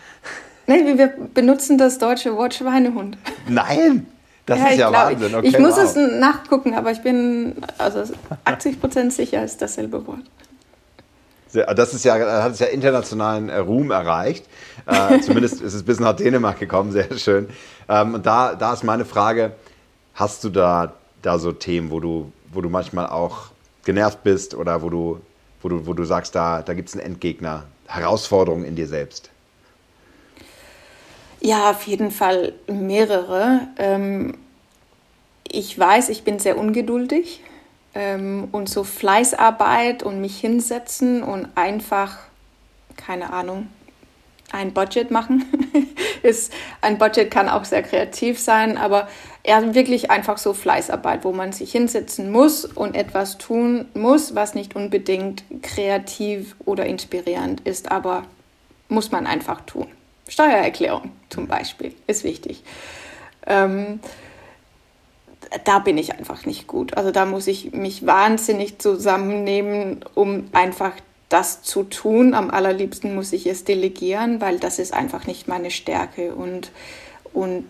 Nee, 0.66 0.98
wir 0.98 1.09
benutzen 1.32 1.78
das 1.78 1.98
deutsche 1.98 2.37
Wort 2.37 2.54
Schweinehund. 2.54 3.16
Nein! 3.48 4.06
Das 4.46 4.61
ja, 4.61 4.66
ist 4.66 4.78
ja 4.78 4.88
glaub, 4.90 5.06
Wahnsinn. 5.06 5.35
Okay, 5.35 5.48
ich 5.48 5.59
muss 5.59 5.76
wow. 5.76 5.85
es 5.85 5.96
nachgucken, 5.96 6.74
aber 6.74 6.92
ich 6.92 7.02
bin 7.02 7.56
also 7.78 8.04
80 8.44 8.80
Prozent 8.80 9.12
sicher, 9.12 9.44
ist 9.44 9.61
dasselbe 9.61 10.06
Wort. 10.06 10.22
Das 11.52 11.94
ist 11.94 12.04
ja, 12.04 12.14
hat 12.42 12.52
es 12.52 12.59
ja 12.59 12.66
internationalen 12.66 13.48
äh, 13.48 13.59
Ruhm 13.59 13.90
erreicht. 13.90 14.46
Äh, 14.87 15.20
zumindest 15.22 15.61
ist 15.61 15.74
es 15.74 15.82
bis 15.82 15.98
nach 16.00 16.14
Dänemark 16.14 16.61
gekommen, 16.61 16.92
sehr 16.92 17.16
schön. 17.18 17.48
Ähm, 17.88 18.14
und 18.14 18.26
da, 18.26 18.54
da 18.54 18.72
ist 18.72 18.85
meine 18.85 19.04
Frage: 19.04 19.52
Hast 20.14 20.44
du 20.44 20.48
da, 20.50 20.94
da 21.22 21.38
so 21.38 21.52
Themen, 21.52 21.90
wo 21.90 21.98
du, 21.98 22.30
wo 22.52 22.61
du 22.61 22.68
manchmal 22.68 23.06
auch 23.06 23.46
genervt 23.85 24.22
bist 24.22 24.54
oder 24.54 24.82
wo 24.82 24.90
du, 24.90 25.20
wo 25.66 25.68
du, 25.68 25.87
wo 25.87 25.94
du 25.94 26.05
sagst, 26.05 26.37
da, 26.37 26.62
da 26.62 26.74
gibt 26.74 26.88
es 26.90 26.94
einen 26.94 27.05
Endgegner, 27.05 27.64
Herausforderungen 27.88 28.64
in 28.64 28.76
dir 28.76 28.87
selbst? 28.87 29.31
Ja, 31.40 31.70
auf 31.70 31.83
jeden 31.88 32.12
Fall 32.12 32.52
mehrere. 32.68 33.62
Ähm, 33.76 34.38
ich 35.50 35.76
weiß, 35.76 36.09
ich 36.11 36.22
bin 36.22 36.38
sehr 36.38 36.57
ungeduldig 36.57 37.42
ähm, 37.94 38.46
und 38.52 38.68
so 38.68 38.85
Fleißarbeit 38.85 40.05
und 40.05 40.20
mich 40.20 40.38
hinsetzen 40.38 41.24
und 41.24 41.48
einfach, 41.57 42.18
keine 42.96 43.33
Ahnung, 43.33 43.66
ein 44.52 44.72
Budget 44.72 45.11
machen. 45.11 45.46
ist, 46.22 46.52
ein 46.81 46.96
Budget 46.96 47.29
kann 47.29 47.48
auch 47.48 47.64
sehr 47.64 47.83
kreativ 47.83 48.38
sein, 48.38 48.79
aber 48.79 49.09
eher 49.46 49.74
wirklich 49.74 50.11
einfach 50.11 50.38
so 50.38 50.52
Fleißarbeit, 50.52 51.24
wo 51.24 51.32
man 51.32 51.52
sich 51.52 51.70
hinsetzen 51.70 52.30
muss 52.32 52.64
und 52.64 52.96
etwas 52.96 53.38
tun 53.38 53.87
muss, 53.94 54.35
was 54.35 54.54
nicht 54.54 54.74
unbedingt 54.74 55.44
kreativ 55.62 56.56
oder 56.64 56.85
inspirierend 56.85 57.61
ist, 57.61 57.90
aber 57.92 58.24
muss 58.88 59.12
man 59.12 59.26
einfach 59.26 59.61
tun. 59.62 59.87
Steuererklärung 60.28 61.12
zum 61.30 61.46
Beispiel 61.46 61.94
ist 62.09 62.24
wichtig. 62.24 62.64
Ähm, 63.46 64.00
da 65.64 65.78
bin 65.78 65.96
ich 65.96 66.12
einfach 66.12 66.44
nicht 66.44 66.66
gut. 66.66 66.96
Also 66.96 67.12
da 67.12 67.24
muss 67.24 67.46
ich 67.46 67.72
mich 67.72 68.04
wahnsinnig 68.04 68.80
zusammennehmen, 68.80 70.04
um 70.16 70.48
einfach 70.52 70.92
das 71.28 71.62
zu 71.62 71.85
tun. 71.85 72.35
Am 72.35 72.50
allerliebsten 72.50 73.14
muss 73.14 73.32
ich 73.32 73.46
es 73.46 73.62
delegieren, 73.62 74.40
weil 74.40 74.59
das 74.59 74.80
ist 74.80 74.92
einfach 74.92 75.28
nicht 75.28 75.46
meine 75.46 75.70
Stärke. 75.70 76.35
Und, 76.35 76.72
und 77.32 77.64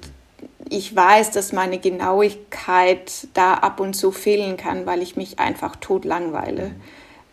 ich 0.69 0.95
weiß, 0.95 1.31
dass 1.31 1.53
meine 1.53 1.79
Genauigkeit 1.79 3.29
da 3.35 3.55
ab 3.55 3.81
und 3.81 3.95
zu 3.95 4.11
fehlen 4.11 4.57
kann, 4.57 4.87
weil 4.87 5.03
ich 5.03 5.17
mich 5.17 5.39
einfach 5.39 5.77
tot 5.77 6.05
langweile. 6.05 6.73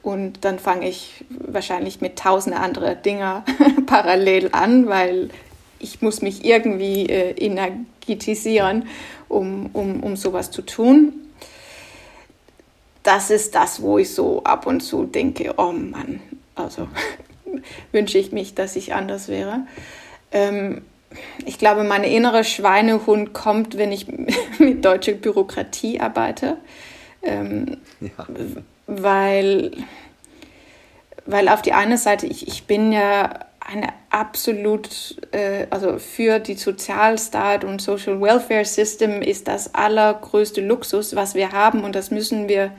Und 0.01 0.43
dann 0.43 0.59
fange 0.59 0.87
ich 0.87 1.25
wahrscheinlich 1.29 2.01
mit 2.01 2.19
tausende 2.19 2.59
andere 2.59 2.95
Dinge 2.95 3.43
parallel 3.85 4.49
an, 4.51 4.87
weil 4.87 5.29
ich 5.79 6.01
muss 6.01 6.21
mich 6.21 6.45
irgendwie 6.45 7.07
äh, 7.07 7.31
energetisieren, 7.31 8.87
um, 9.29 9.69
um, 9.73 10.03
um 10.03 10.15
sowas 10.15 10.51
zu 10.51 10.61
tun. 10.61 11.13
Das 13.01 13.29
ist 13.29 13.55
das, 13.55 13.81
wo 13.81 13.97
ich 13.97 14.13
so 14.13 14.43
ab 14.43 14.65
und 14.65 14.81
zu 14.81 15.05
denke, 15.05 15.53
oh 15.57 15.71
Mann, 15.71 16.21
also 16.55 16.87
wünsche 17.91 18.17
ich 18.17 18.31
mich, 18.31 18.55
dass 18.55 18.75
ich 18.75 18.93
anders 18.93 19.27
wäre. 19.27 19.67
Ähm, 20.31 20.83
ich 21.45 21.57
glaube, 21.57 21.83
mein 21.83 22.03
innerer 22.03 22.43
Schweinehund 22.43 23.33
kommt, 23.33 23.77
wenn 23.77 23.91
ich 23.91 24.07
mit 24.59 24.83
deutscher 24.83 25.13
Bürokratie 25.13 25.99
arbeite. 25.99 26.57
Ähm, 27.21 27.77
ja. 28.01 28.27
Weil, 28.87 29.71
weil 31.25 31.47
auf 31.49 31.61
die 31.61 31.73
eine 31.73 31.97
Seite, 31.97 32.27
ich, 32.27 32.47
ich 32.47 32.65
bin 32.65 32.91
ja 32.91 33.39
eine 33.65 33.89
absolut, 34.09 35.15
äh, 35.31 35.67
also 35.69 35.97
für 35.97 36.39
die 36.39 36.55
Sozialstaat 36.55 37.63
und 37.63 37.81
Social 37.81 38.21
Welfare 38.21 38.65
System 38.65 39.21
ist 39.21 39.47
das 39.47 39.73
allergrößte 39.73 40.61
Luxus, 40.61 41.15
was 41.15 41.33
wir 41.33 41.51
haben 41.51 41.83
und 41.83 41.95
das 41.95 42.11
müssen 42.11 42.49
wir 42.49 42.71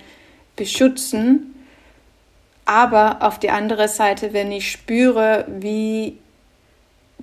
beschützen. 0.56 1.54
Aber 2.66 3.18
auf 3.20 3.38
die 3.38 3.50
andere 3.50 3.88
Seite, 3.88 4.32
wenn 4.32 4.50
ich 4.52 4.70
spüre, 4.70 5.44
wie 5.48 6.18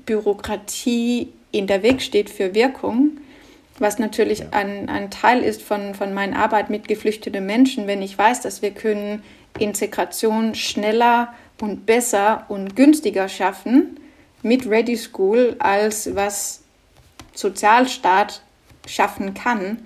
Bürokratie 0.06 1.30
in 1.52 1.68
der 1.68 1.84
Weg 1.84 2.02
steht 2.02 2.30
für 2.30 2.54
Wirkung, 2.54 3.18
was 3.80 4.00
natürlich 4.00 4.40
ja. 4.40 4.48
ein, 4.52 4.90
ein 4.90 5.12
Teil 5.12 5.44
ist 5.44 5.62
von, 5.62 5.96
von 5.96 6.14
meiner 6.14 6.38
Arbeit 6.40 6.70
mit 6.70 6.88
geflüchteten 6.88 7.46
Menschen, 7.46 7.88
wenn 7.88 8.02
ich 8.02 8.18
weiß, 8.18 8.42
dass 8.42 8.62
wir 8.62 8.72
können 8.72 9.24
Integration 9.60 10.56
schneller 10.56 11.34
und 11.60 11.86
besser 11.86 12.46
und 12.48 12.76
günstiger 12.76 13.28
schaffen 13.28 14.00
mit 14.42 14.68
Ready 14.68 14.98
School, 14.98 15.56
als 15.60 16.16
was 16.16 16.64
Sozialstaat 17.34 18.42
schaffen 18.88 19.34
kann, 19.34 19.86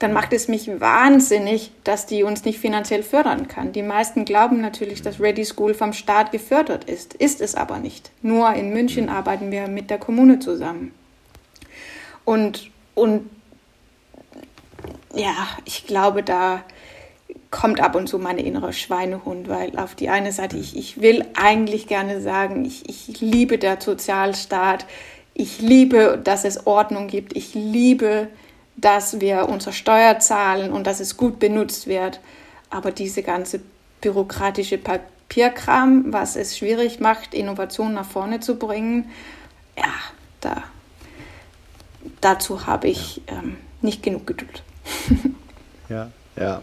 dann 0.00 0.12
macht 0.12 0.32
es 0.32 0.48
mich 0.48 0.80
wahnsinnig, 0.80 1.70
dass 1.84 2.06
die 2.06 2.24
uns 2.24 2.44
nicht 2.44 2.58
finanziell 2.58 3.02
fördern 3.02 3.46
kann. 3.46 3.72
Die 3.72 3.82
meisten 3.82 4.24
glauben 4.24 4.60
natürlich, 4.60 5.02
dass 5.02 5.20
Ready 5.20 5.44
School 5.44 5.74
vom 5.74 5.92
Staat 5.92 6.32
gefördert 6.32 6.84
ist. 6.84 7.14
Ist 7.14 7.40
es 7.40 7.54
aber 7.54 7.78
nicht. 7.78 8.10
Nur 8.22 8.52
in 8.54 8.72
München 8.72 9.08
arbeiten 9.08 9.52
wir 9.52 9.68
mit 9.68 9.90
der 9.90 9.98
Kommune 9.98 10.38
zusammen. 10.40 10.92
Und, 12.24 12.70
und 12.94 13.30
ja, 15.14 15.48
ich 15.64 15.86
glaube, 15.86 16.22
da, 16.22 16.64
kommt 17.50 17.80
ab 17.80 17.96
und 17.96 18.08
zu 18.08 18.18
meine 18.18 18.42
innere 18.42 18.72
Schweinehund, 18.72 19.48
weil 19.48 19.76
auf 19.78 19.94
die 19.94 20.08
eine 20.08 20.32
Seite, 20.32 20.56
ich, 20.56 20.76
ich 20.76 21.00
will 21.00 21.26
eigentlich 21.34 21.86
gerne 21.86 22.20
sagen, 22.20 22.64
ich, 22.64 22.88
ich 22.88 23.20
liebe 23.20 23.58
der 23.58 23.80
Sozialstaat, 23.80 24.86
ich 25.34 25.60
liebe, 25.60 26.20
dass 26.22 26.44
es 26.44 26.66
Ordnung 26.66 27.08
gibt, 27.08 27.36
ich 27.36 27.54
liebe 27.54 28.28
dass 28.76 29.20
wir 29.20 29.48
unsere 29.48 29.72
Steuer 29.72 30.18
zahlen 30.18 30.72
und 30.72 30.86
dass 30.86 31.00
es 31.00 31.16
gut 31.16 31.38
benutzt 31.38 31.86
wird. 31.86 32.20
Aber 32.70 32.92
diese 32.92 33.22
ganze 33.22 33.60
bürokratische 34.00 34.78
Papierkram, 34.78 36.12
was 36.12 36.36
es 36.36 36.56
schwierig 36.56 37.00
macht, 37.00 37.34
Innovationen 37.34 37.94
nach 37.94 38.08
vorne 38.08 38.40
zu 38.40 38.56
bringen, 38.56 39.10
ja, 39.76 39.92
da, 40.40 40.62
dazu 42.20 42.66
habe 42.66 42.88
ich 42.88 43.22
ähm, 43.26 43.56
nicht 43.82 44.02
genug 44.02 44.26
Geduld. 44.26 44.62
ja, 45.88 46.10
ja, 46.36 46.62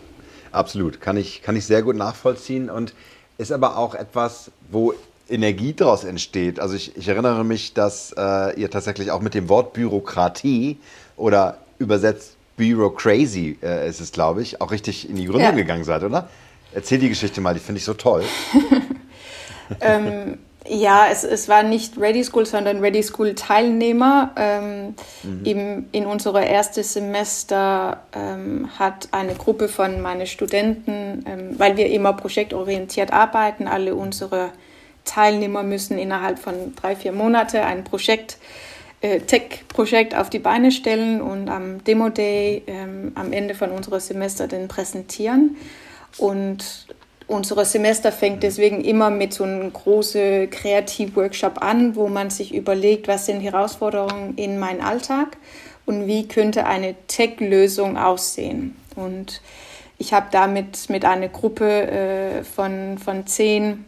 absolut. 0.51 1.01
Kann 1.01 1.17
ich, 1.17 1.41
kann 1.41 1.55
ich 1.55 1.65
sehr 1.65 1.83
gut 1.83 1.95
nachvollziehen 1.95 2.69
und 2.69 2.93
ist 3.37 3.51
aber 3.51 3.77
auch 3.77 3.93
etwas, 3.93 4.51
wo 4.71 4.93
Energie 5.29 5.73
daraus 5.73 6.03
entsteht. 6.03 6.59
Also 6.59 6.75
ich, 6.75 6.95
ich 6.95 7.07
erinnere 7.07 7.43
mich, 7.43 7.73
dass 7.73 8.13
äh, 8.17 8.59
ihr 8.59 8.71
tatsächlich 8.71 9.11
auch 9.11 9.21
mit 9.21 9.33
dem 9.33 9.49
Wort 9.49 9.73
Bürokratie 9.73 10.77
oder 11.15 11.57
übersetzt 11.79 12.37
Bureaucrazy 12.57 13.57
äh, 13.61 13.87
ist 13.87 14.01
es, 14.01 14.11
glaube 14.11 14.41
ich, 14.41 14.61
auch 14.61 14.71
richtig 14.71 15.09
in 15.09 15.15
die 15.15 15.25
Gründung 15.25 15.43
ja. 15.43 15.51
gegangen 15.51 15.83
seid, 15.83 16.03
oder? 16.03 16.27
Erzähl 16.73 16.97
die 16.97 17.09
Geschichte 17.09 17.39
mal, 17.39 17.53
die 17.53 17.59
finde 17.59 17.79
ich 17.79 17.85
so 17.85 17.93
toll. 17.93 18.23
ähm, 19.81 20.39
ja, 20.67 21.07
es, 21.09 21.23
es 21.23 21.47
war 21.47 21.63
nicht 21.63 21.97
Ready 21.97 22.23
School, 22.23 22.45
sondern 22.45 22.79
Ready 22.79 23.01
School 23.03 23.35
Teilnehmer. 23.35 24.31
Ähm, 24.35 24.95
mhm. 25.23 25.45
im, 25.45 25.85
in 25.91 26.05
unserem 26.07 26.43
ersten 26.43 26.83
Semester 26.83 28.01
ähm, 28.13 28.69
hat 28.77 29.07
eine 29.11 29.35
Gruppe 29.35 29.69
von 29.69 30.01
meinen 30.01 30.27
Studenten, 30.27 31.23
ähm, 31.25 31.59
weil 31.59 31.77
wir 31.77 31.89
immer 31.89 32.13
projektorientiert 32.13 33.13
arbeiten, 33.13 33.67
alle 33.67 33.95
unsere 33.95 34.49
Teilnehmer 35.05 35.63
müssen 35.63 35.97
innerhalb 35.97 36.37
von 36.37 36.75
drei, 36.75 36.95
vier 36.95 37.13
Monaten 37.13 37.57
ein 37.57 37.83
Projekt, 37.85 38.33
äh, 38.33 38.66
Tech-Projekt 39.01 40.15
auf 40.15 40.29
die 40.29 40.39
Beine 40.39 40.71
stellen 40.71 41.21
und 41.21 41.49
am 41.49 41.83
Demo 41.83 42.09
Day 42.09 42.63
ähm, 42.65 43.11
am 43.15 43.31
Ende 43.31 43.53
von 43.53 43.71
unserem 43.71 43.99
Semester 43.99 44.47
dann 44.47 44.67
präsentieren. 44.67 45.55
Und 46.17 46.87
unser 47.27 47.63
Semester 47.65 48.11
fängt 48.11 48.41
deswegen 48.41 48.83
immer 48.83 49.09
mit 49.09 49.33
so 49.33 49.43
einem 49.43 49.71
großen 49.71 50.49
Kreativworkshop 50.49 51.61
an, 51.61 51.95
wo 51.95 52.07
man 52.07 52.29
sich 52.29 52.55
überlegt, 52.55 53.07
was 53.07 53.25
sind 53.27 53.41
Herausforderungen 53.41 54.35
in 54.35 54.57
meinem 54.57 54.81
Alltag 54.81 55.37
und 55.85 56.07
wie 56.07 56.27
könnte 56.27 56.65
eine 56.65 56.95
Tech-Lösung 57.07 57.97
aussehen. 57.97 58.75
Und 58.95 59.41
ich 59.99 60.13
habe 60.13 60.27
damit 60.31 60.89
mit 60.89 61.05
einer 61.05 61.27
Gruppe 61.27 61.65
äh, 61.65 62.43
von, 62.43 62.97
von 62.97 63.27
zehn 63.27 63.85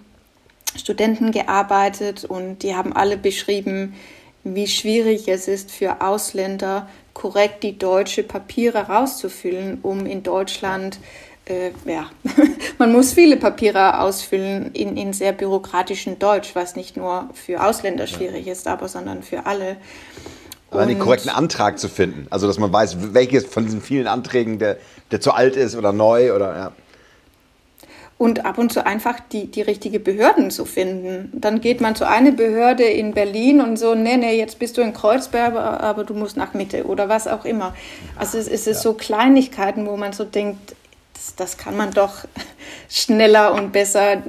Studenten 0.75 1.31
gearbeitet 1.31 2.25
und 2.25 2.61
die 2.61 2.75
haben 2.75 2.93
alle 2.93 3.17
beschrieben, 3.17 3.95
wie 4.43 4.67
schwierig 4.67 5.27
es 5.27 5.47
ist 5.47 5.71
für 5.71 6.01
Ausländer, 6.01 6.87
korrekt 7.13 7.63
die 7.63 7.77
deutsche 7.77 8.23
Papiere 8.23 8.87
rauszufüllen, 8.87 9.79
um 9.81 10.05
in 10.05 10.23
Deutschland 10.23 10.99
äh, 11.45 11.71
ja, 11.85 12.09
man 12.77 12.91
muss 12.91 13.13
viele 13.13 13.35
Papiere 13.37 13.99
ausfüllen 13.99 14.71
in, 14.73 14.95
in 14.95 15.13
sehr 15.13 15.33
bürokratischen 15.33 16.19
Deutsch, 16.19 16.51
was 16.53 16.75
nicht 16.75 16.95
nur 16.95 17.29
für 17.33 17.63
Ausländer 17.63 18.07
schwierig 18.07 18.47
ist, 18.47 18.67
aber 18.67 18.87
sondern 18.87 19.23
für 19.23 19.45
alle. 19.45 19.77
Aber 20.71 20.85
den 20.85 20.99
korrekten 20.99 21.31
Antrag 21.31 21.79
zu 21.79 21.89
finden, 21.89 22.27
also 22.29 22.45
dass 22.45 22.59
man 22.59 22.71
weiß, 22.71 23.13
welches 23.13 23.45
von 23.45 23.65
diesen 23.65 23.81
vielen 23.81 24.05
Anträgen, 24.05 24.59
der, 24.59 24.77
der 25.09 25.19
zu 25.19 25.31
alt 25.31 25.55
ist 25.55 25.75
oder 25.75 25.91
neu 25.91 26.33
oder 26.35 26.55
ja 26.55 26.71
und 28.19 28.45
ab 28.45 28.57
und 28.57 28.71
zu 28.73 28.85
einfach 28.85 29.21
die, 29.31 29.47
die 29.47 29.61
richtige 29.61 29.97
Behörden 29.97 30.51
zu 30.51 30.65
finden. 30.65 31.31
Dann 31.33 31.61
geht 31.61 31.79
man 31.79 31.95
zu 31.95 32.05
einer 32.05 32.31
Behörde 32.31 32.83
in 32.83 33.13
Berlin 33.13 33.61
und 33.61 33.77
so, 33.77 33.95
nee, 33.95 34.17
nee, 34.17 34.37
jetzt 34.37 34.59
bist 34.59 34.77
du 34.77 34.81
in 34.81 34.93
Kreuzberg, 34.93 35.55
aber 35.55 36.03
du 36.03 36.13
musst 36.13 36.35
nach 36.35 36.53
Mitte 36.53 36.85
oder 36.85 37.07
was 37.07 37.29
auch 37.29 37.45
immer. 37.45 37.73
Also 38.17 38.37
es, 38.37 38.49
es 38.49 38.67
ist 38.67 38.83
ja. 38.83 38.91
so 38.91 38.93
Kleinigkeiten, 38.93 39.87
wo 39.87 39.95
man 39.95 40.11
so 40.11 40.25
denkt, 40.25 40.75
das, 41.13 41.35
das, 41.37 41.57
kann 41.57 41.77
man 41.77 41.91
doch 41.91 42.25
schneller 42.89 43.53
und 43.53 43.71
besser 43.71 44.21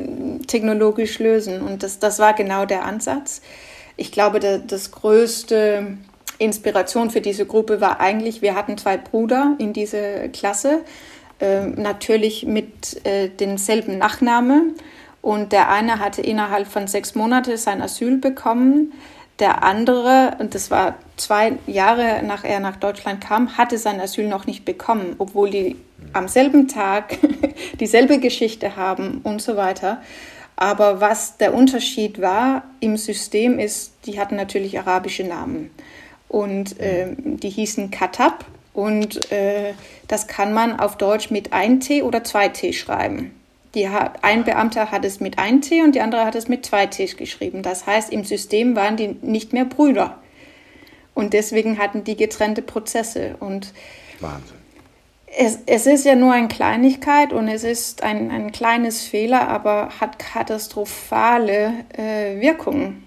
technologisch 0.47 1.18
lösen. 1.18 1.61
Und 1.61 1.82
das, 1.82 1.99
das 1.99 2.20
war 2.20 2.32
genau 2.34 2.66
der 2.66 2.84
Ansatz. 2.84 3.43
Ich 3.97 4.12
glaube, 4.12 4.38
der, 4.38 4.59
das 4.59 4.93
größte 4.93 5.99
Inspiration 6.38 7.11
für 7.11 7.20
diese 7.20 7.45
Gruppe 7.45 7.80
war 7.80 7.99
eigentlich, 7.99 8.41
wir 8.41 8.55
hatten 8.55 8.78
zwei 8.78 8.97
Brüder 8.97 9.57
in 9.59 9.72
dieser 9.72 10.28
Klasse 10.28 10.84
äh, 11.41 11.66
natürlich 11.66 12.47
mit 12.47 13.05
äh, 13.05 13.28
denselben 13.28 13.99
Nachnamen. 13.99 14.74
Und 15.22 15.53
der 15.53 15.70
eine 15.70 15.99
hatte 15.99 16.22
innerhalb 16.22 16.66
von 16.66 16.86
sechs 16.86 17.14
Monaten 17.14 17.57
sein 17.57 17.82
Asyl 17.82 18.18
bekommen. 18.18 18.93
Der 19.38 19.62
andere, 19.62 20.36
und 20.38 20.55
das 20.55 20.70
war 20.70 20.97
zwei 21.16 21.53
Jahre 21.66 22.22
nach 22.22 22.45
er 22.45 22.61
nach 22.61 22.76
Deutschland 22.76 23.22
kam, 23.22 23.57
hatte 23.57 23.78
sein 23.78 24.01
Asyl 24.01 24.28
noch 24.28 24.47
nicht 24.47 24.64
bekommen, 24.64 25.14
obwohl 25.18 25.51
die 25.51 25.76
am 26.12 26.28
selben 26.28 26.68
Tag 26.68 27.18
dieselbe 27.80 28.18
Geschichte 28.18 28.76
haben 28.76 29.20
und 29.22 29.41
so 29.41 29.57
weiter. 29.57 30.03
Aber 30.57 31.01
was 31.01 31.38
der 31.38 31.55
Unterschied 31.55 32.20
war 32.20 32.64
im 32.80 32.99
System 32.99 33.59
ist, 33.59 33.95
die 34.05 34.20
hatten 34.20 34.36
natürlich 34.36 34.78
arabische 34.78 35.24
Namen. 35.24 35.70
Und 36.28 36.78
äh, 36.78 37.16
die 37.18 37.49
hießen 37.49 37.91
Katab 37.91 38.45
und 38.73 39.31
äh, 39.33 39.75
das 40.09 40.27
kann 40.27 40.53
man 40.53 40.79
auf 40.79 40.97
Deutsch 40.97 41.31
mit 41.31 41.53
ein 41.53 41.81
T 41.81 42.03
oder 42.03 42.25
zwei 42.25 42.49
T 42.49 42.73
schreiben. 42.73 43.33
Die 43.75 43.87
ein 43.87 44.45
Beamter 44.45 44.91
hat 44.91 45.05
es 45.05 45.21
mit 45.21 45.39
ein 45.39 45.61
T 45.61 45.83
und 45.83 45.95
die 45.95 46.01
andere 46.01 46.25
hat 46.25 46.35
es 46.35 46.49
mit 46.49 46.66
zwei 46.66 46.87
T 46.87 47.07
geschrieben. 47.07 47.62
Das 47.62 47.87
heißt, 47.87 48.12
im 48.12 48.25
System 48.25 48.75
waren 48.75 48.97
die 48.97 49.16
nicht 49.23 49.53
mehr 49.53 49.64
Brüder. 49.64 50.18
Und 51.14 51.35
deswegen 51.35 51.79
hatten 51.79 52.03
die 52.03 52.16
getrennte 52.16 52.62
Prozesse. 52.62 53.37
Und 53.39 53.73
Wahnsinn. 54.18 54.57
Es, 55.27 55.59
es 55.66 55.87
ist 55.87 56.05
ja 56.05 56.16
nur 56.16 56.33
eine 56.33 56.49
Kleinigkeit 56.49 57.33
und 57.33 57.47
es 57.47 57.62
ist 57.62 58.03
ein, 58.03 58.33
ein 58.33 58.51
kleines 58.51 59.03
Fehler, 59.03 59.49
aber 59.49 59.91
hat 60.01 60.18
katastrophale 60.18 61.73
äh, 61.97 62.41
Wirkungen 62.41 63.05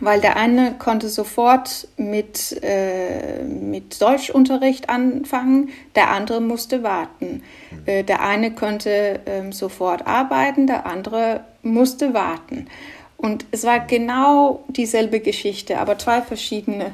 weil 0.00 0.20
der 0.20 0.36
eine 0.36 0.74
konnte 0.78 1.08
sofort 1.08 1.88
mit, 1.96 2.58
äh, 2.62 3.42
mit 3.42 4.00
Deutschunterricht 4.00 4.88
anfangen, 4.88 5.70
der 5.96 6.10
andere 6.10 6.40
musste 6.40 6.82
warten. 6.82 7.42
Mhm. 7.70 7.82
Äh, 7.86 8.02
der 8.04 8.20
eine 8.20 8.54
konnte 8.54 9.20
äh, 9.26 9.50
sofort 9.52 10.06
arbeiten, 10.06 10.66
der 10.66 10.86
andere 10.86 11.44
musste 11.62 12.14
warten. 12.14 12.68
Und 13.16 13.46
es 13.50 13.64
war 13.64 13.80
genau 13.80 14.64
dieselbe 14.68 15.18
Geschichte, 15.18 15.78
aber 15.78 15.98
zwei 15.98 16.22
verschiedene 16.22 16.92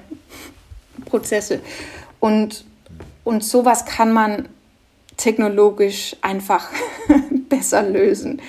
Prozesse. 1.04 1.60
Und, 2.20 2.64
und 3.24 3.44
sowas 3.44 3.84
kann 3.84 4.12
man 4.12 4.48
technologisch 5.18 6.16
einfach 6.22 6.70
besser 7.50 7.82
lösen, 7.82 8.40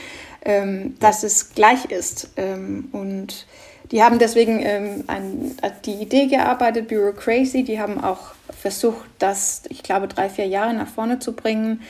ähm, 0.45 0.95
dass 0.99 1.23
es 1.23 1.53
gleich 1.53 1.85
ist. 1.85 2.29
Ähm, 2.37 2.87
und 2.93 3.45
die 3.91 4.01
haben 4.01 4.19
deswegen 4.19 4.59
ähm, 4.61 5.03
ein, 5.07 5.55
die 5.85 5.93
Idee 5.93 6.27
gearbeitet, 6.27 6.87
Bureaucracy. 6.87 7.63
Die 7.63 7.79
haben 7.79 8.03
auch 8.03 8.33
versucht, 8.49 9.05
das, 9.19 9.63
ich 9.69 9.83
glaube, 9.83 10.07
drei, 10.07 10.29
vier 10.29 10.47
Jahre 10.47 10.73
nach 10.73 10.87
vorne 10.87 11.19
zu 11.19 11.33
bringen. 11.33 11.81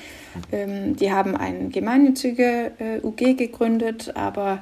Ähm, 0.52 0.96
die 0.96 1.12
haben 1.12 1.38
ein 1.38 1.72
gemeinnützige 1.72 2.72
äh, 2.80 3.06
UG 3.06 3.38
gegründet, 3.38 4.12
aber 4.16 4.62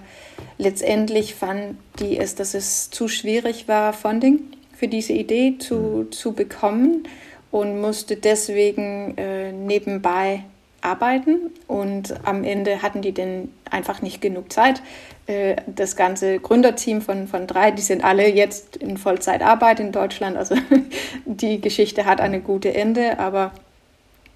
letztendlich 0.58 1.36
fanden 1.36 1.80
die 2.00 2.18
es, 2.18 2.36
dass 2.36 2.54
es 2.54 2.90
zu 2.92 3.08
schwierig 3.08 3.68
war, 3.68 3.94
Funding 3.94 4.42
für 4.76 4.88
diese 4.88 5.14
Idee 5.14 5.58
zu, 5.58 5.76
mhm. 5.76 6.12
zu 6.12 6.34
bekommen 6.34 7.08
und 7.52 7.82
musste 7.82 8.16
deswegen 8.18 9.18
äh, 9.18 9.52
nebenbei 9.52 10.44
arbeiten 10.84 11.52
und 11.68 12.14
am 12.26 12.44
Ende 12.44 12.82
hatten 12.82 13.02
die 13.02 13.14
dann 13.14 13.50
einfach 13.70 14.02
nicht 14.02 14.22
genug 14.22 14.52
Zeit. 14.52 14.82
Äh, 15.26 15.56
das 15.68 15.96
ganze 15.96 16.40
Gründerteam 16.40 17.02
von, 17.02 17.28
von 17.28 17.48
drei, 17.48 17.72
die 17.72 17.82
sind 17.82 18.04
alle 18.04 18.28
jetzt 18.30 18.78
in 18.78 18.98
Vollzeitarbeit 18.98 19.80
in 19.80 19.92
Deutschland. 19.92 20.38
Also 20.38 20.56
die 21.26 21.62
Geschichte 21.62 22.06
hat 22.06 22.20
eine 22.20 22.42
gute 22.42 22.74
Ende, 22.74 23.20
aber 23.20 23.52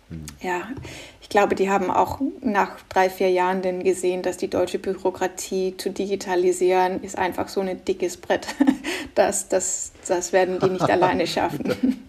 hm. 0.09 0.25
ja, 0.41 0.61
ich 1.21 1.29
glaube, 1.29 1.55
die 1.55 1.69
haben 1.69 1.91
auch 1.91 2.21
nach 2.41 2.77
drei, 2.87 3.09
vier 3.09 3.29
Jahren 3.29 3.61
dann 3.61 3.83
gesehen, 3.83 4.21
dass 4.21 4.37
die 4.37 4.49
deutsche 4.49 4.79
Bürokratie 4.79 5.75
zu 5.77 5.89
digitalisieren 5.89 7.03
ist 7.03 7.17
einfach 7.17 7.49
so 7.49 7.59
ein 7.59 7.83
dickes 7.85 8.17
Brett. 8.17 8.47
Das, 9.15 9.49
das, 9.49 9.93
das 10.07 10.31
werden 10.31 10.59
die 10.59 10.69
nicht 10.69 10.91
alleine 10.91 11.25
schaffen 11.27 12.06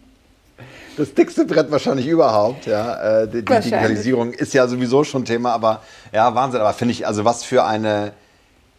das 0.99 1.15
dickste 1.15 1.45
Brett 1.45 1.71
wahrscheinlich 1.71 2.07
überhaupt. 2.07 2.67
Ja, 2.67 3.23
äh, 3.23 3.29
die, 3.29 3.45
die 3.45 3.45
Digitalisierung 3.45 4.33
ist 4.33 4.53
ja 4.53 4.67
sowieso 4.67 5.05
schon 5.05 5.25
Thema, 5.25 5.53
aber 5.53 5.83
ja, 6.13 6.35
Wahnsinn. 6.35 6.61
Aber 6.61 6.73
finde 6.73 6.93
ich, 6.93 7.07
also 7.07 7.25
was 7.25 7.45
für 7.45 7.65
eine 7.65 8.13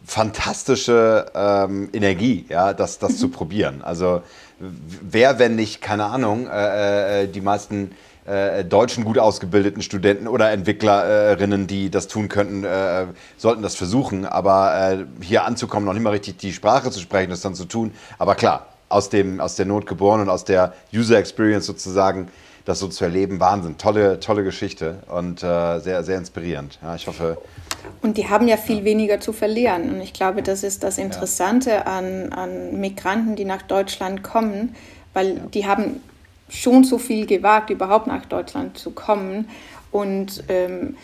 fantastische 0.04 1.26
ähm, 1.34 1.88
Energie, 1.92 2.44
ja, 2.48 2.74
das, 2.74 2.98
das 2.98 3.18
zu 3.18 3.28
probieren. 3.30 3.82
Also 3.82 4.22
wer, 4.58 5.38
wenn 5.38 5.56
nicht, 5.56 5.80
keine 5.80 6.04
Ahnung, 6.04 6.46
äh, 6.46 7.22
äh, 7.22 7.26
die 7.28 7.40
meisten 7.40 7.92
äh, 8.26 8.64
deutschen 8.64 9.04
gut 9.04 9.18
ausgebildeten 9.18 9.82
Studenten 9.82 10.28
oder 10.28 10.50
Entwicklerinnen, 10.50 11.66
die 11.66 11.90
das 11.90 12.06
tun 12.06 12.28
könnten, 12.28 12.64
äh, 12.64 13.06
sollten 13.38 13.62
das 13.62 13.76
versuchen. 13.76 14.26
Aber 14.26 14.92
äh, 14.92 15.24
hier 15.24 15.44
anzukommen, 15.44 15.86
noch 15.86 15.94
nicht 15.94 16.02
mal 16.02 16.10
richtig 16.10 16.36
die 16.36 16.52
Sprache 16.52 16.90
zu 16.90 17.00
sprechen, 17.00 17.30
das 17.30 17.40
dann 17.40 17.54
zu 17.54 17.64
tun. 17.64 17.92
Aber 18.18 18.34
klar, 18.34 18.66
aus, 18.90 19.08
dem, 19.08 19.40
aus 19.40 19.56
der 19.56 19.64
Not 19.64 19.86
geboren 19.86 20.20
und 20.20 20.28
aus 20.28 20.44
der 20.44 20.74
User 20.92 21.18
Experience 21.18 21.64
sozusagen 21.64 22.28
das 22.66 22.78
so 22.78 22.88
zu 22.88 23.04
erleben, 23.04 23.40
Wahnsinn. 23.40 23.78
Tolle, 23.78 24.20
tolle 24.20 24.44
Geschichte 24.44 24.98
und 25.08 25.42
äh, 25.42 25.78
sehr, 25.80 26.04
sehr 26.04 26.18
inspirierend. 26.18 26.78
Ja, 26.82 26.94
ich 26.94 27.06
hoffe. 27.06 27.38
Und 28.02 28.18
die 28.18 28.28
haben 28.28 28.46
ja 28.48 28.56
viel 28.56 28.78
ja. 28.78 28.84
weniger 28.84 29.20
zu 29.20 29.32
verlieren. 29.32 29.90
Und 29.94 30.00
ich 30.00 30.12
glaube, 30.12 30.42
das 30.42 30.62
ist 30.62 30.82
das 30.82 30.98
Interessante 30.98 31.70
ja. 31.70 31.82
an, 31.82 32.32
an 32.32 32.78
Migranten, 32.78 33.34
die 33.36 33.46
nach 33.46 33.62
Deutschland 33.62 34.22
kommen, 34.22 34.76
weil 35.14 35.36
die 35.54 35.66
haben 35.66 36.00
schon 36.50 36.84
so 36.84 36.98
viel 36.98 37.26
gewagt, 37.26 37.70
überhaupt 37.70 38.06
nach 38.06 38.26
Deutschland 38.26 38.76
zu 38.76 38.90
kommen. 38.90 39.48
Und 39.90 40.44
ähm, 40.48 40.96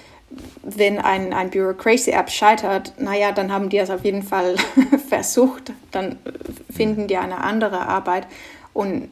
wenn 0.63 0.99
ein, 0.99 1.33
ein 1.33 1.51
Bureaucracy-App 1.51 2.31
scheitert, 2.31 2.95
naja, 2.99 3.33
dann 3.33 3.53
haben 3.53 3.69
die 3.69 3.79
es 3.79 3.91
auf 3.91 4.05
jeden 4.05 4.23
Fall 4.23 4.57
versucht, 5.09 5.73
dann 5.93 6.19
finden 6.75 7.07
die 7.07 7.17
eine 7.17 7.39
andere 7.39 7.87
Arbeit. 7.87 8.27
Und 8.73 9.09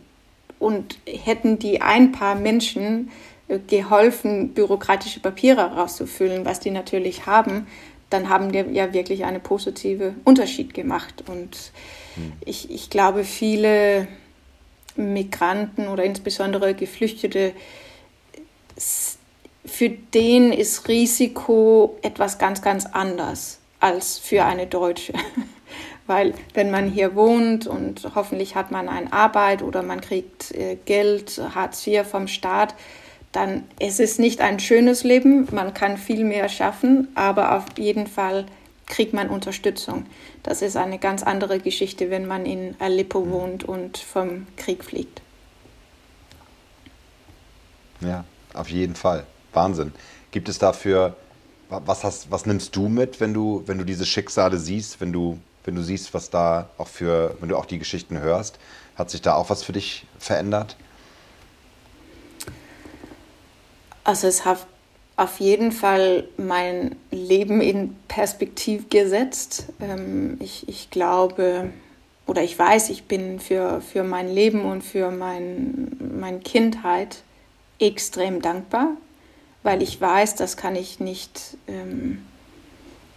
und 0.65 0.99
hätten 1.07 1.59
die 1.59 1.83
ein 1.83 2.11
paar 2.11 2.35
Menschen 2.35 3.11
äh, 3.49 3.59
geholfen, 3.59 4.55
bürokratische 4.55 5.21
Papiere 5.21 5.61
rauszufüllen, 5.61 6.47
was 6.47 6.59
die 6.59 6.71
natürlich 6.71 7.27
haben, 7.27 7.67
dann 8.09 8.31
haben 8.31 8.51
die 8.51 8.65
ja 8.73 8.95
wirklich 8.95 9.25
einen 9.25 9.43
positiven 9.43 10.23
Unterschied 10.25 10.73
gemacht. 10.73 11.25
Und 11.27 11.73
hm. 12.15 12.33
ich, 12.47 12.71
ich 12.71 12.89
glaube, 12.89 13.25
viele 13.25 14.09
Migranten 14.97 15.89
oder 15.89 16.05
insbesondere 16.05 16.75
Geflüchtete, 16.75 17.53
für 19.65 19.89
den 19.89 20.53
ist 20.53 20.89
Risiko 20.89 21.99
etwas 22.03 22.39
ganz, 22.39 22.63
ganz 22.63 22.87
anders 22.87 23.61
als 23.81 24.19
für 24.19 24.45
eine 24.45 24.67
Deutsche. 24.67 25.13
Weil 26.07 26.35
wenn 26.53 26.71
man 26.71 26.91
hier 26.91 27.15
wohnt 27.15 27.67
und 27.67 28.11
hoffentlich 28.15 28.57
hat 28.57 28.71
man 28.71 28.89
eine 28.89 29.11
Arbeit 29.13 29.63
oder 29.63 29.83
man 29.83 30.03
kriegt 30.03 30.51
äh, 30.53 30.77
Geld, 30.85 31.41
Hartz 31.55 31.87
IV 31.87 32.07
vom 32.07 32.29
Staat, 32.29 32.75
dann 33.33 33.65
ist 33.79 34.01
es 34.01 34.19
nicht 34.19 34.43
ein 34.43 34.61
schönes 34.61 35.03
Leben. 35.03 35.49
Man 35.51 35.73
kann 35.73 35.97
viel 35.97 36.25
mehr 36.25 36.49
schaffen, 36.51 37.09
aber 37.15 37.57
auf 37.57 37.65
jeden 37.79 38.07
Fall 38.07 38.45
kriegt 38.87 39.15
man 39.15 39.31
Unterstützung. 39.31 40.05
Das 40.43 40.61
ist 40.61 40.77
eine 40.77 40.99
ganz 40.99 41.23
andere 41.23 41.59
Geschichte, 41.59 42.11
wenn 42.11 42.27
man 42.27 42.45
in 42.45 42.77
Aleppo 42.79 43.31
wohnt 43.31 43.65
und 43.65 43.97
vom 43.97 44.47
Krieg 44.57 44.85
fliegt. 44.85 45.23
Ja, 48.01 48.25
auf 48.53 48.69
jeden 48.69 48.95
Fall. 48.95 49.25
Wahnsinn. 49.55 49.93
Gibt 50.31 50.49
es 50.49 50.59
dafür, 50.59 51.17
was, 51.69 52.05
hast, 52.05 52.31
was 52.31 52.47
nimmst 52.47 52.75
du 52.77 52.89
mit, 52.89 53.21
wenn 53.21 53.35
du, 53.35 53.63
wenn 53.67 53.79
du 53.79 53.85
diese 53.85 54.07
Schicksale 54.07 54.59
siehst, 54.59 55.01
wenn 55.01 55.13
du 55.13 55.39
wenn 55.65 55.75
du 55.75 55.83
siehst, 55.83 56.15
was 56.15 56.31
da 56.31 56.69
auch 56.79 56.89
für, 56.89 57.37
wenn 57.41 57.49
du 57.49 57.57
auch 57.57 57.65
die 57.65 57.79
Geschichten 57.79 58.19
hörst, 58.21 58.59
hat 58.97 59.11
sich 59.11 59.23
da 59.23 59.35
auch 59.35 59.51
was 59.51 59.65
für 59.65 59.73
dich 59.73 60.07
verändert? 60.19 60.77
Also 64.05 64.27
es 64.27 64.45
hat 64.45 64.67
auf 65.17 65.41
jeden 65.41 65.73
Fall 65.73 66.29
mein 66.37 66.97
Leben 67.11 67.61
in 67.61 67.97
Perspektiv 68.09 68.91
gesetzt. 68.91 69.67
Ähm, 69.81 70.37
ich, 70.41 70.69
ich 70.69 70.91
glaube 70.91 71.71
oder 72.27 72.43
ich 72.43 72.59
weiß, 72.59 72.91
ich 72.91 73.05
bin 73.05 73.39
für, 73.41 73.81
für 73.81 74.03
mein 74.03 74.29
Leben 74.29 74.65
und 74.65 74.83
für 74.83 75.11
mein, 75.11 75.97
meine 76.19 76.41
Kindheit 76.41 77.23
extrem 77.79 78.41
dankbar, 78.41 78.97
weil 79.65 79.83
ich 79.83 80.01
weiß, 80.01 80.37
das 80.37 80.57
kann 80.57 80.77
ich 80.77 81.01
nicht, 81.01 81.57
ähm, 81.67 82.25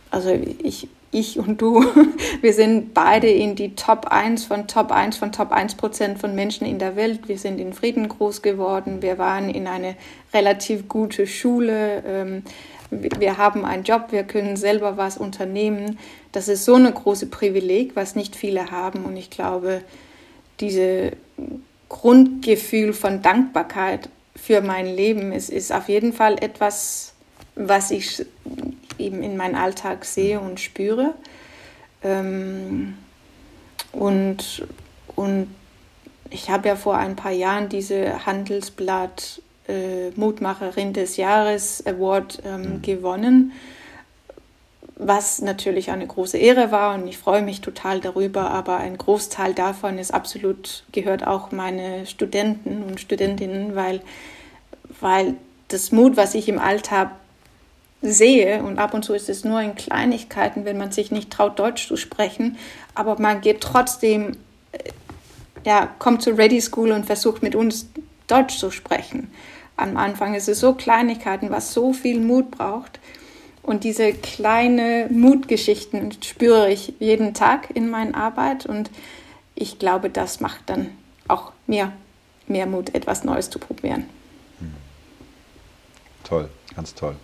also 0.10 0.30
ich, 0.64 0.88
ich 1.12 1.38
und 1.38 1.62
du, 1.62 1.86
wir 2.42 2.54
sind 2.54 2.94
beide 2.94 3.28
in 3.28 3.56
die 3.56 3.76
Top 3.76 4.08
1 4.08 4.46
von 4.46 4.68
Top 4.68 4.92
1 4.92 5.18
von 5.18 5.32
Top 5.32 5.52
1 5.52 5.76
Prozent 5.76 6.18
von 6.18 6.34
Menschen 6.34 6.66
in 6.66 6.80
der 6.80 6.96
Welt. 6.96 7.28
Wir 7.28 7.38
sind 7.38 7.60
in 7.60 7.74
Frieden 7.74 8.08
groß 8.08 8.42
geworden. 8.42 9.02
Wir 9.02 9.18
waren 9.18 9.50
in 9.50 9.68
eine 9.68 9.96
relativ 10.34 10.88
gute 10.88 11.28
Schule. 11.28 12.04
Ähm, 12.08 12.44
wir 12.90 13.38
haben 13.38 13.66
einen 13.66 13.84
Job. 13.84 14.08
Wir 14.12 14.24
können 14.24 14.56
selber 14.56 14.96
was 14.96 15.18
unternehmen. 15.18 16.00
Das 16.32 16.48
ist 16.48 16.64
so 16.64 16.76
eine 16.76 16.94
große 16.94 17.28
Privileg, 17.28 17.96
was 17.96 18.16
nicht 18.16 18.38
viele 18.38 18.72
haben. 18.72 19.04
Und 19.04 19.18
ich 19.18 19.30
glaube, 19.30 19.82
diese 20.62 21.12
Grundgefühl 21.90 22.94
von 22.94 23.22
Dankbarkeit 23.22 24.10
für 24.38 24.62
mein 24.62 24.86
Leben 24.86 25.32
ist, 25.32 25.50
ist 25.50 25.74
auf 25.74 25.90
jeden 25.90 26.14
Fall 26.14 26.38
etwas, 26.42 27.14
was 27.56 27.92
ich 27.92 28.26
eben 28.98 29.24
in 29.24 29.36
meinem 29.36 29.56
Alltag 29.56 30.06
sehe 30.06 30.40
und 30.40 30.60
spüre. 30.60 31.14
Ähm, 32.04 32.98
und, 33.92 34.66
und 35.16 35.48
ich 36.30 36.50
habe 36.50 36.68
ja 36.68 36.76
vor 36.76 36.98
ein 36.98 37.16
paar 37.16 37.32
Jahren 37.32 37.70
diese 37.70 38.26
Handelsblatt 38.26 39.42
äh, 39.68 40.12
Mutmacherin 40.12 40.94
des 40.94 41.18
Jahres 41.18 41.86
Award 41.86 42.42
ähm, 42.46 42.62
mhm. 42.62 42.82
gewonnen, 42.82 43.52
was 45.00 45.42
natürlich 45.42 45.92
eine 45.92 46.08
große 46.08 46.38
Ehre 46.38 46.72
war 46.72 46.96
und 46.96 47.08
ich 47.08 47.18
freue 47.18 47.44
mich 47.44 47.62
total 47.62 48.00
darüber, 48.00 48.50
aber 48.50 48.78
ein 48.78 48.98
Großteil 48.98 49.54
davon 49.54 50.00
ist 50.00 50.14
absolut, 50.14 50.84
gehört 50.92 51.26
auch 51.26 51.52
meine 51.52 52.08
Studenten 52.08 52.82
und 52.84 53.00
Studentinnen, 53.00 53.76
weil, 53.76 54.02
weil 55.00 55.36
das 55.68 55.92
Mut, 55.92 56.18
was 56.18 56.34
ich 56.34 56.50
im 56.50 56.58
Alltag 56.58 57.12
sehe, 58.02 58.64
und 58.64 58.80
ab 58.80 58.94
und 58.94 59.04
zu 59.04 59.14
ist 59.14 59.30
es 59.30 59.44
nur 59.44 59.62
in 59.62 59.76
Kleinigkeiten, 59.76 60.66
wenn 60.66 60.78
man 60.78 60.92
sich 60.92 61.12
nicht 61.12 61.30
traut, 61.32 61.60
Deutsch 61.60 61.88
zu 61.88 61.96
sprechen, 61.96 62.58
aber 62.96 63.20
man 63.20 63.42
geht 63.42 63.62
trotzdem, 63.62 64.32
äh, 64.72 64.80
ja, 65.64 65.90
kommt 66.00 66.24
zur 66.24 66.38
Ready 66.38 66.62
School 66.62 66.92
und 66.92 67.06
versucht 67.06 67.44
mit 67.44 67.54
uns 67.54 67.88
Deutsch 68.26 68.58
zu 68.58 68.72
sprechen. 68.72 69.32
Am 69.76 69.96
Anfang 69.96 70.34
ist 70.34 70.50
es 70.50 70.60
so 70.60 70.74
Kleinigkeiten, 70.74 71.52
was 71.52 71.74
so 71.74 71.94
viel 71.94 72.20
Mut 72.20 72.50
braucht. 72.50 73.00
Und 73.68 73.84
diese 73.84 74.14
kleine 74.14 75.10
Mutgeschichten 75.12 76.14
spüre 76.24 76.72
ich 76.72 76.94
jeden 77.00 77.34
Tag 77.34 77.68
in 77.76 77.90
meiner 77.90 78.16
Arbeit 78.16 78.66
und 78.66 78.90
ich 79.56 79.78
glaube, 79.78 80.10
das 80.10 80.40
macht 80.40 80.62
dann 80.68 80.92
auch 81.28 81.52
mehr, 81.68 81.92
mehr 82.48 82.66
Mut, 82.66 82.96
etwas 82.96 83.26
Neues 83.26 83.50
zu 83.50 83.60
probieren. 83.60 84.06
Hm. 84.60 84.74
Toll, 86.24 86.50
ganz 86.78 86.94
toll. 86.94 87.18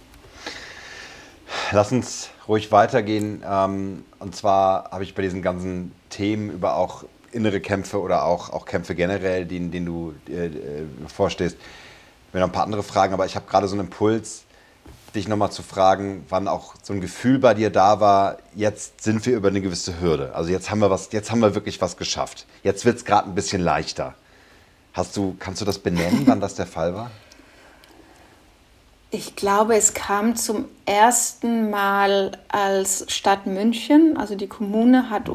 Lass 1.72 1.94
uns 1.94 2.30
ruhig 2.46 2.74
weitergehen. 2.74 3.42
Ähm, 3.50 4.04
und 4.20 4.36
zwar 4.36 4.92
habe 4.92 5.06
ich 5.06 5.16
bei 5.16 5.22
diesen 5.22 5.42
ganzen 5.42 5.94
Themen 6.10 6.50
über 6.50 6.76
auch 6.76 7.06
innere 7.32 7.62
Kämpfe 7.62 8.02
oder 8.02 8.26
auch, 8.26 8.50
auch 8.50 8.66
Kämpfe 8.66 8.96
generell, 8.96 9.46
denen, 9.46 9.72
denen 9.72 9.86
du 9.86 10.14
äh, 10.28 10.50
vorstehst, 11.08 11.56
mir 12.34 12.42
noch 12.42 12.50
ein 12.50 12.52
paar 12.52 12.66
andere 12.66 12.84
Fragen. 12.84 13.14
Aber 13.14 13.26
ich 13.26 13.38
habe 13.38 13.46
gerade 13.50 13.70
so 13.70 13.76
einen 13.76 13.86
Impuls, 13.86 14.44
dich 15.16 15.28
nochmal 15.28 15.52
zu 15.52 15.64
fragen, 15.64 16.26
wann 16.30 16.48
auch 16.48 16.76
so 16.82 16.94
ein 16.94 17.02
Gefühl 17.02 17.40
bei 17.40 17.54
dir 17.54 17.70
da 17.70 18.00
war, 18.00 18.38
jetzt 18.56 19.04
sind 19.04 19.26
wir 19.26 19.36
über 19.36 19.50
eine 19.50 19.62
gewisse 19.62 20.00
Hürde. 20.02 20.34
Also 20.36 20.50
jetzt 20.50 20.72
haben 20.72 20.80
wir 20.80 20.90
was, 20.90 21.12
jetzt 21.12 21.32
haben 21.32 21.40
wir 21.40 21.56
wirklich 21.56 21.82
was 21.82 21.98
geschafft. 21.98 22.46
Jetzt 22.64 22.86
wird 22.86 22.98
es 22.98 23.06
gerade 23.06 23.30
ein 23.30 23.36
bisschen 23.36 23.62
leichter. 23.62 24.16
Hast 24.94 25.16
du, 25.18 25.36
kannst 25.40 25.62
du 25.62 25.66
das 25.66 25.80
benennen, 25.80 26.24
wann 26.26 26.40
das 26.40 26.56
der 26.56 26.68
Fall 26.68 26.94
war? 26.94 27.12
Ich 29.10 29.36
glaube, 29.36 29.76
es 29.76 29.94
kam 29.94 30.36
zum 30.36 30.66
ersten 30.86 31.70
Mal 31.70 32.32
als 32.48 33.06
Stadt 33.10 33.46
München, 33.46 34.18
also 34.18 34.34
die 34.34 34.48
Kommune 34.48 35.12
hat 35.12 35.30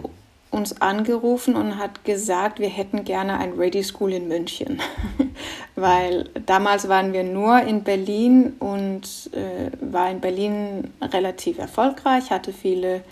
uns 0.51 0.81
angerufen 0.81 1.57
und 1.57 1.79
hat 1.79 2.05
gesagt, 2.05 2.59
wir 2.59 2.69
hätten 2.69 3.05
gerne 3.05 3.39
ein 3.39 3.53
Ready 3.53 3.83
School 3.83 4.13
in 4.13 4.29
München, 4.29 4.81
weil 5.77 6.31
damals 6.47 6.89
waren 6.89 7.13
wir 7.13 7.23
nur 7.23 7.61
in 7.61 7.85
Berlin 7.85 8.55
und 8.59 9.31
äh, 9.33 9.71
war 9.81 10.11
in 10.11 10.21
Berlin 10.21 10.93
relativ 11.03 11.59
erfolgreich, 11.59 12.31
hatte 12.31 12.53
viele 12.53 13.03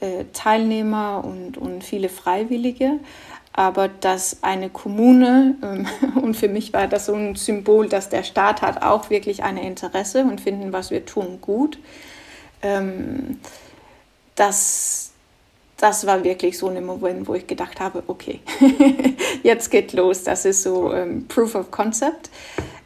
äh, 0.00 0.24
Teilnehmer 0.32 1.24
und, 1.24 1.58
und 1.58 1.82
viele 1.82 2.08
Freiwillige 2.08 3.00
aber 3.56 3.88
dass 3.88 4.42
eine 4.42 4.68
Kommune, 4.68 5.56
ähm, 5.62 5.88
und 6.22 6.36
für 6.36 6.48
mich 6.48 6.72
war 6.72 6.86
das 6.86 7.06
so 7.06 7.14
ein 7.14 7.34
Symbol, 7.34 7.88
dass 7.88 8.10
der 8.10 8.22
Staat 8.22 8.62
hat 8.62 8.82
auch 8.82 9.10
wirklich 9.10 9.42
ein 9.42 9.56
Interesse 9.56 10.22
und 10.22 10.42
finden, 10.42 10.72
was 10.72 10.90
wir 10.90 11.06
tun, 11.06 11.38
gut. 11.40 11.78
Ähm, 12.62 13.40
das, 14.34 15.12
das 15.76 16.06
war 16.06 16.24
wirklich 16.24 16.56
so 16.58 16.68
ein 16.68 16.84
Moment, 16.84 17.28
wo 17.28 17.34
ich 17.34 17.46
gedacht 17.46 17.80
habe, 17.80 18.02
okay, 18.06 18.40
jetzt 19.42 19.70
geht 19.70 19.92
los. 19.92 20.24
Das 20.24 20.44
ist 20.44 20.62
so 20.62 20.92
ähm, 20.92 21.26
Proof 21.28 21.54
of 21.54 21.70
Concept. 21.70 22.30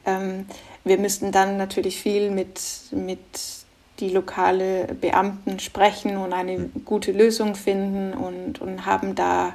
Ähm, 0.05 0.47
wir 0.85 0.99
müssten 0.99 1.31
dann 1.31 1.57
natürlich 1.57 2.01
viel 2.01 2.31
mit, 2.31 2.61
mit 2.91 3.21
die 4.01 4.11
lokale 4.11 4.89
Beamten 5.01 5.61
sprechen 5.61 6.17
und 6.17 6.33
eine 6.33 6.71
gute 6.85 7.13
Lösung 7.13 7.55
finden 7.55 8.15
und, 8.15 8.61
und 8.61 8.87
haben 8.87 9.15
da 9.15 9.55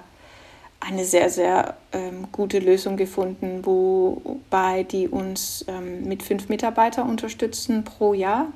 eine 0.79 1.03
sehr, 1.03 1.29
sehr 1.29 1.75
ähm, 1.93 2.27
gute 2.31 2.59
Lösung 2.59 2.95
gefunden, 2.95 3.65
wobei 3.65 4.83
die 4.83 5.07
uns 5.07 5.65
ähm, 5.67 6.07
mit 6.07 6.21
fünf 6.21 6.47
Mitarbeitern 6.47 7.09
unterstützen 7.09 7.83
pro 7.83 8.13
Jahr 8.13 8.47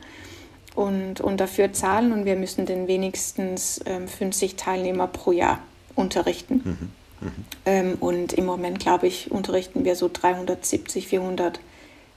und, 0.79 1.19
und 1.19 1.41
dafür 1.41 1.73
zahlen 1.73 2.13
und 2.13 2.23
wir 2.23 2.37
müssen 2.37 2.65
dann 2.65 2.87
wenigstens 2.87 3.81
ähm, 3.85 4.07
50 4.07 4.55
Teilnehmer 4.55 5.07
pro 5.07 5.33
Jahr 5.33 5.59
unterrichten. 5.93 6.61
Mhm. 6.63 7.27
Mhm. 7.27 7.45
Ähm, 7.65 7.97
und 7.99 8.31
im 8.31 8.45
Moment, 8.45 8.79
glaube 8.79 9.07
ich, 9.07 9.29
unterrichten 9.29 9.83
wir 9.83 9.97
so 9.97 10.09
370, 10.11 11.05
400 11.05 11.59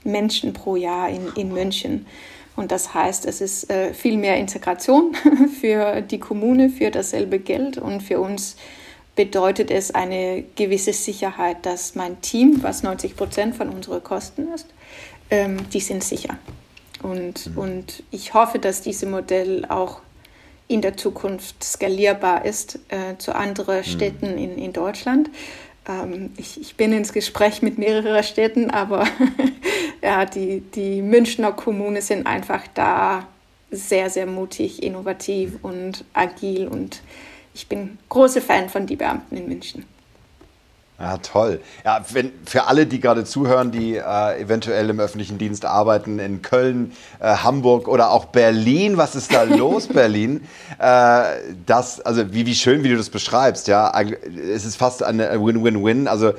Menschen 0.05 0.53
pro 0.53 0.77
Jahr 0.77 1.09
in, 1.09 1.27
in 1.35 1.51
München. 1.51 2.05
Und 2.55 2.71
das 2.71 2.93
heißt, 2.93 3.25
es 3.25 3.41
ist 3.41 3.69
äh, 3.69 3.93
viel 3.93 4.15
mehr 4.15 4.37
Integration 4.37 5.13
für 5.59 5.99
die 5.99 6.19
Kommune, 6.19 6.69
für 6.69 6.89
dasselbe 6.89 7.39
Geld. 7.39 7.77
Und 7.77 8.01
für 8.01 8.21
uns 8.21 8.55
bedeutet 9.17 9.71
es 9.71 9.93
eine 9.93 10.45
gewisse 10.55 10.93
Sicherheit, 10.93 11.65
dass 11.65 11.95
mein 11.95 12.21
Team, 12.21 12.63
was 12.63 12.81
90 12.81 13.17
Prozent 13.17 13.57
von 13.57 13.67
unseren 13.67 14.01
Kosten 14.01 14.47
ist, 14.53 14.67
ähm, 15.29 15.69
die 15.73 15.81
sind 15.81 16.01
sicher. 16.01 16.37
Und, 17.03 17.47
mhm. 17.47 17.57
und 17.57 18.03
ich 18.11 18.33
hoffe, 18.33 18.59
dass 18.59 18.81
dieses 18.81 19.07
Modell 19.07 19.65
auch 19.65 20.01
in 20.67 20.81
der 20.81 20.97
Zukunft 20.97 21.63
skalierbar 21.63 22.45
ist 22.45 22.79
äh, 22.89 23.17
zu 23.17 23.35
anderen 23.35 23.77
mhm. 23.77 23.83
Städten 23.83 24.37
in, 24.37 24.57
in 24.57 24.73
Deutschland. 24.73 25.29
Ähm, 25.87 26.31
ich, 26.37 26.59
ich, 26.59 26.75
bin 26.75 26.93
ins 26.93 27.13
Gespräch 27.13 27.61
mit 27.61 27.77
mehreren 27.77 28.23
Städten, 28.23 28.71
aber 28.71 29.05
ja, 30.01 30.25
die, 30.25 30.61
die 30.61 31.01
Münchner 31.01 31.51
Kommune 31.51 32.01
sind 32.01 32.25
einfach 32.25 32.63
da 32.73 33.27
sehr, 33.69 34.09
sehr 34.09 34.25
mutig, 34.25 34.81
innovativ 34.81 35.59
und 35.61 36.05
agil 36.13 36.67
und 36.67 37.01
ich 37.53 37.67
bin 37.67 37.97
großer 38.09 38.41
Fan 38.41 38.69
von 38.69 38.87
die 38.87 38.95
Beamten 38.95 39.37
in 39.37 39.47
München. 39.47 39.85
Ja, 40.99 41.17
toll. 41.17 41.59
Ja, 41.83 42.05
wenn, 42.11 42.31
für 42.45 42.65
alle, 42.67 42.85
die 42.85 42.99
gerade 42.99 43.25
zuhören, 43.25 43.71
die 43.71 43.95
äh, 43.95 44.41
eventuell 44.41 44.89
im 44.89 44.99
öffentlichen 44.99 45.37
Dienst 45.37 45.65
arbeiten, 45.65 46.19
in 46.19 46.41
Köln, 46.41 46.93
äh, 47.19 47.35
Hamburg 47.37 47.87
oder 47.87 48.11
auch 48.11 48.25
Berlin, 48.25 48.95
was 48.95 49.15
ist 49.15 49.33
da 49.33 49.43
los, 49.43 49.87
Berlin? 49.87 50.41
Äh, 50.79 51.23
das, 51.65 51.99
also 51.99 52.31
wie, 52.33 52.45
wie 52.45 52.55
schön, 52.55 52.83
wie 52.83 52.89
du 52.89 52.97
das 52.97 53.09
beschreibst, 53.09 53.67
ja. 53.67 53.91
Es 54.53 54.65
ist 54.65 54.75
fast 54.75 55.03
eine 55.03 55.31
Win-Win-Win. 55.43 56.07
Also 56.07 56.33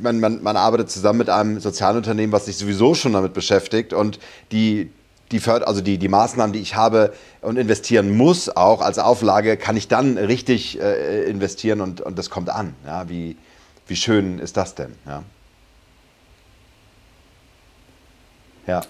man, 0.00 0.20
man, 0.20 0.42
man 0.42 0.56
arbeitet 0.56 0.90
zusammen 0.90 1.20
mit 1.20 1.30
einem 1.30 1.60
Sozialunternehmen, 1.60 2.32
was 2.32 2.46
sich 2.46 2.56
sowieso 2.56 2.94
schon 2.94 3.12
damit 3.12 3.34
beschäftigt 3.34 3.92
und 3.92 4.18
die, 4.50 4.90
die, 5.30 5.40
also 5.46 5.80
die, 5.80 5.98
die 5.98 6.08
Maßnahmen, 6.08 6.52
die 6.52 6.60
ich 6.60 6.74
habe 6.74 7.12
und 7.40 7.56
investieren 7.56 8.16
muss, 8.16 8.48
auch 8.48 8.82
als 8.82 8.98
Auflage, 8.98 9.56
kann 9.56 9.76
ich 9.76 9.88
dann 9.88 10.18
richtig 10.18 10.80
äh, 10.80 11.24
investieren 11.24 11.80
und, 11.80 12.00
und 12.00 12.18
das 12.18 12.30
kommt 12.30 12.50
an. 12.50 12.74
Ja, 12.84 13.08
wie, 13.08 13.36
wie 13.86 13.96
schön 13.96 14.38
ist 14.38 14.56
das 14.56 14.74
denn? 14.74 14.94
Ja. 15.06 15.22
ja. 18.66 18.80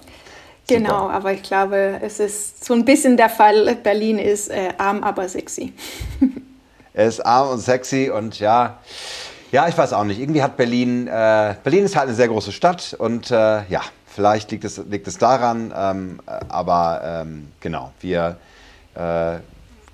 Genau, 0.69 1.09
aber 1.09 1.33
ich 1.33 1.43
glaube, 1.43 1.99
es 2.03 2.21
ist 2.21 2.65
so 2.65 2.75
ein 2.75 2.85
bisschen 2.85 3.17
der 3.17 3.29
Fall, 3.29 3.75
Berlin 3.77 4.19
ist 4.19 4.49
äh, 4.49 4.71
arm, 4.79 5.03
aber 5.03 5.29
sexy. 5.29 5.73
er 6.95 7.07
ist 7.07 7.21
arm 7.21 7.51
und 7.51 7.59
sexy 7.59 8.11
und 8.11 8.39
ja, 8.39 8.79
ja, 9.51 9.69
ich 9.69 9.77
weiß 9.77 9.93
auch 9.93 10.05
nicht. 10.05 10.19
Irgendwie 10.19 10.43
hat 10.43 10.57
Berlin, 10.57 11.09
äh, 11.09 11.55
Berlin 11.63 11.85
ist 11.85 11.97
halt 11.97 12.07
eine 12.07 12.17
sehr 12.17 12.29
große 12.29 12.53
Stadt 12.53 12.95
und 12.99 13.31
äh, 13.31 13.65
ja, 13.69 13.83
vielleicht 14.07 14.51
liegt 14.51 14.65
es, 14.65 14.79
liegt 14.89 15.07
es 15.07 15.19
daran, 15.19 15.75
ähm, 15.77 16.21
aber 16.49 17.03
ähm, 17.05 17.49
genau, 17.61 17.93
wir, 18.01 18.37
äh, 18.95 19.39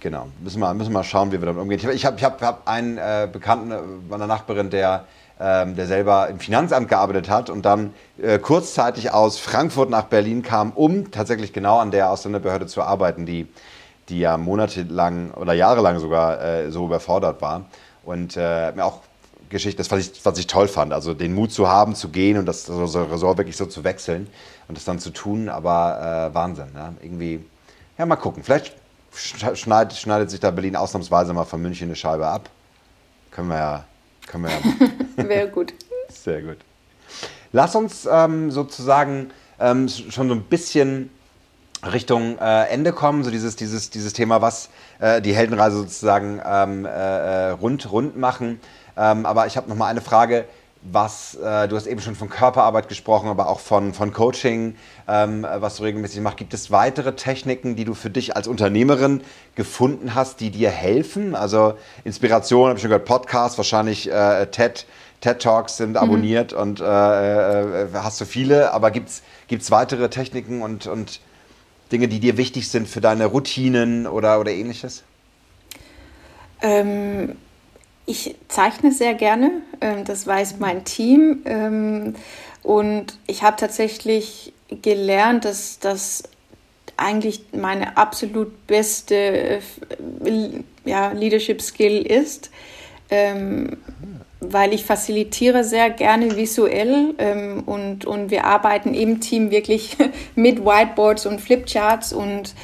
Genau, 0.01 0.29
müssen 0.41 0.61
wir, 0.61 0.73
müssen 0.75 0.91
wir 0.91 0.99
mal 0.99 1.05
schauen, 1.05 1.33
wie 1.33 1.41
wir 1.41 1.47
damit 1.47 1.61
umgehen. 1.61 1.81
Ich 1.93 2.07
habe 2.07 2.17
ich 2.17 2.25
hab, 2.25 2.41
hab 2.41 2.69
einen 2.69 2.99
äh, 2.99 3.29
Bekannten 3.31 3.73
äh, 3.73 3.79
meiner 4.09 4.29
Nachbarin, 4.29 4.71
der, 4.71 5.07
ähm, 5.41 5.75
der 5.75 5.87
selber 5.87 6.29
im 6.29 6.39
Finanzamt 6.39 6.89
gearbeitet 6.89 7.29
hat 7.29 7.51
und 7.51 7.65
dann 7.65 7.93
äh, 8.23 8.39
kurzzeitig 8.39 9.11
aus 9.11 9.39
Frankfurt 9.41 9.91
nach 9.91 10.05
Berlin 10.05 10.43
kam, 10.43 10.71
um 10.71 11.11
tatsächlich 11.11 11.53
genau 11.53 11.79
an 11.79 11.91
der 11.91 12.11
Ausländerbehörde 12.11 12.69
zu 12.69 12.83
arbeiten, 12.83 13.27
die, 13.27 13.49
die 14.09 14.21
ja 14.21 14.37
monatelang 14.39 15.33
oder 15.33 15.53
jahrelang 15.53 15.99
sogar 15.99 16.41
äh, 16.41 16.71
so 16.71 16.87
überfordert 16.87 17.43
war. 17.43 17.65
Und 18.05 18.37
äh, 18.37 18.73
auch 18.79 19.01
Geschichte, 19.49 19.79
das, 19.79 19.91
was 19.91 19.99
ich, 19.99 20.25
was 20.25 20.39
ich 20.39 20.47
toll 20.47 20.69
fand, 20.69 20.93
also 20.93 21.13
den 21.13 21.35
Mut 21.35 21.51
zu 21.51 21.69
haben, 21.69 21.97
zu 21.97 22.11
gehen 22.11 22.39
und 22.39 22.47
das 22.47 22.71
Ressort 22.71 23.39
wirklich 23.39 23.57
so 23.57 23.67
zu 23.67 23.83
wechseln 23.83 24.29
und 24.69 24.79
das 24.79 24.85
dann 24.85 25.01
zu 25.01 25.11
tun, 25.11 25.49
aber 25.49 26.31
äh, 26.31 26.35
Wahnsinn. 26.35 26.69
Ja? 26.75 26.93
Irgendwie, 27.03 27.45
ja, 27.99 28.07
mal 28.07 28.17
gucken. 28.17 28.45
Vielleicht 28.45 28.77
schneidet, 29.13 29.97
schneidet 29.97 30.31
sich 30.31 30.41
da 30.41 30.51
Berlin 30.51 30.77
ausnahmsweise 30.77 31.33
mal 31.33 31.45
von 31.45 31.61
München 31.61 31.89
eine 31.89 31.97
Scheibe 31.97 32.27
ab. 32.27 32.51
Können 33.31 33.49
wir 33.49 33.57
ja, 33.57 33.85
können 34.27 34.45
wir 34.45 34.51
ja. 34.51 35.29
Wäre 35.29 35.49
gut. 35.49 35.75
Sehr 36.09 36.43
gut. 36.43 36.59
Lass 37.53 37.75
uns 37.75 38.09
ähm, 38.11 38.51
sozusagen 38.51 39.31
ähm, 39.59 39.89
schon 39.89 40.29
so 40.29 40.35
ein 40.35 40.45
bisschen 40.45 41.11
Richtung 41.85 42.39
äh, 42.39 42.65
Ende 42.69 42.93
kommen, 42.93 43.25
so 43.25 43.31
dieses, 43.31 43.57
dieses, 43.57 43.91
dieses 43.91 44.13
Thema, 44.13 44.43
was 44.43 44.69
äh, 44.99 45.23
die 45.23 45.35
Heldenreise 45.35 45.77
sozusagen 45.77 46.41
ähm, 46.45 46.85
äh, 46.85 46.89
äh 46.89 47.51
rund, 47.51 47.91
rund 47.91 48.17
machen. 48.17 48.61
Ähm, 48.97 49.27
aber 49.27 49.47
ich 49.47 49.57
habe 49.57 49.69
noch 49.69 49.77
mal 49.77 49.87
eine 49.87 50.01
Frage 50.01 50.45
was, 50.83 51.35
äh, 51.35 51.69
du 51.69 51.77
hast 51.77 51.87
eben 51.87 52.01
schon 52.01 52.15
von 52.15 52.29
Körperarbeit 52.29 52.89
gesprochen, 52.89 53.29
aber 53.29 53.49
auch 53.49 53.61
von, 53.61 53.93
von 53.93 54.13
Coaching, 54.13 54.77
ähm, 55.09 55.47
was 55.59 55.77
du 55.77 55.83
regelmäßig 55.83 56.21
machst. 56.21 56.39
Gibt 56.39 56.55
es 56.55 56.71
weitere 56.71 57.17
Techniken, 57.17 57.77
die 57.77 57.85
du 57.85 57.95
für 57.95 58.11
dich 58.11 58.37
als 58.37 58.47
Unternehmerin 58.47 59.23
gefunden 59.55 60.15
hast, 60.15 60.41
die 60.41 60.51
dir 60.51 60.71
helfen? 60.71 61.35
Also 61.35 61.75
Inspiration, 62.05 62.69
habe 62.69 62.79
ich 62.79 62.83
schon 62.83 62.91
gehört, 62.91 63.07
Podcasts, 63.07 63.59
wahrscheinlich 63.59 64.11
äh, 64.11 64.47
TED, 64.47 64.87
TED 65.21 65.41
Talks 65.41 65.77
sind 65.77 65.91
mhm. 65.91 65.97
abonniert 65.97 66.53
und 66.53 66.81
äh, 66.81 66.85
äh, 66.85 67.89
hast 67.95 68.21
du 68.21 68.25
viele, 68.25 68.73
aber 68.73 68.91
gibt 68.91 69.11
es 69.51 69.71
weitere 69.71 70.09
Techniken 70.11 70.63
und, 70.63 70.87
und 70.87 71.21
Dinge, 71.91 72.07
die 72.09 72.21
dir 72.21 72.37
wichtig 72.37 72.69
sind 72.69 72.89
für 72.89 73.01
deine 73.01 73.27
Routinen 73.27 74.07
oder, 74.07 74.39
oder 74.39 74.53
ähnliches? 74.53 75.03
Ähm 76.61 77.37
ich 78.09 78.35
zeichne 78.49 78.91
sehr 78.91 79.13
gerne, 79.13 79.51
ähm, 79.83 80.05
das 80.05 80.27
weiß 80.27 80.57
mein 80.59 80.85
Team. 80.85 81.43
Ähm, 81.45 82.15
und 82.63 83.19
ich 83.27 83.43
habe 83.43 83.57
tatsächlich 83.57 84.55
gelernt, 84.83 85.45
dass 85.45 85.79
das 85.79 86.23
eigentlich 86.97 87.43
meine 87.53 87.97
absolut 87.99 88.67
beste 88.67 89.15
äh, 89.15 89.61
ja, 90.87 91.13
Leadership 91.13 91.61
Skill 91.61 92.01
ist, 92.05 92.51
ähm, 93.11 93.77
weil 94.41 94.73
ich 94.73 94.85
facilitiere 94.85 95.63
sehr 95.63 95.91
gerne 95.91 96.37
visuell 96.37 97.63
und, 97.67 98.05
und 98.05 98.31
wir 98.31 98.45
arbeiten 98.45 98.95
im 98.95 99.21
Team 99.21 99.51
wirklich 99.51 99.97
mit 100.37 100.65
Whiteboards 100.65 101.27
und 101.27 101.41
Flipcharts 101.41 102.13
und 102.13 102.55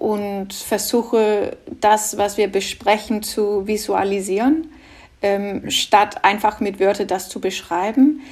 und 0.00 0.54
versuche 0.54 1.58
das, 1.80 2.16
was 2.16 2.38
wir 2.38 2.50
besprechen, 2.50 3.22
zu 3.22 3.66
visualisieren, 3.66 4.72
ähm, 5.20 5.70
statt 5.70 6.24
einfach 6.24 6.58
mit 6.58 6.80
Wörtern 6.80 7.06
das 7.06 7.28
zu 7.28 7.38
beschreiben. 7.38 8.22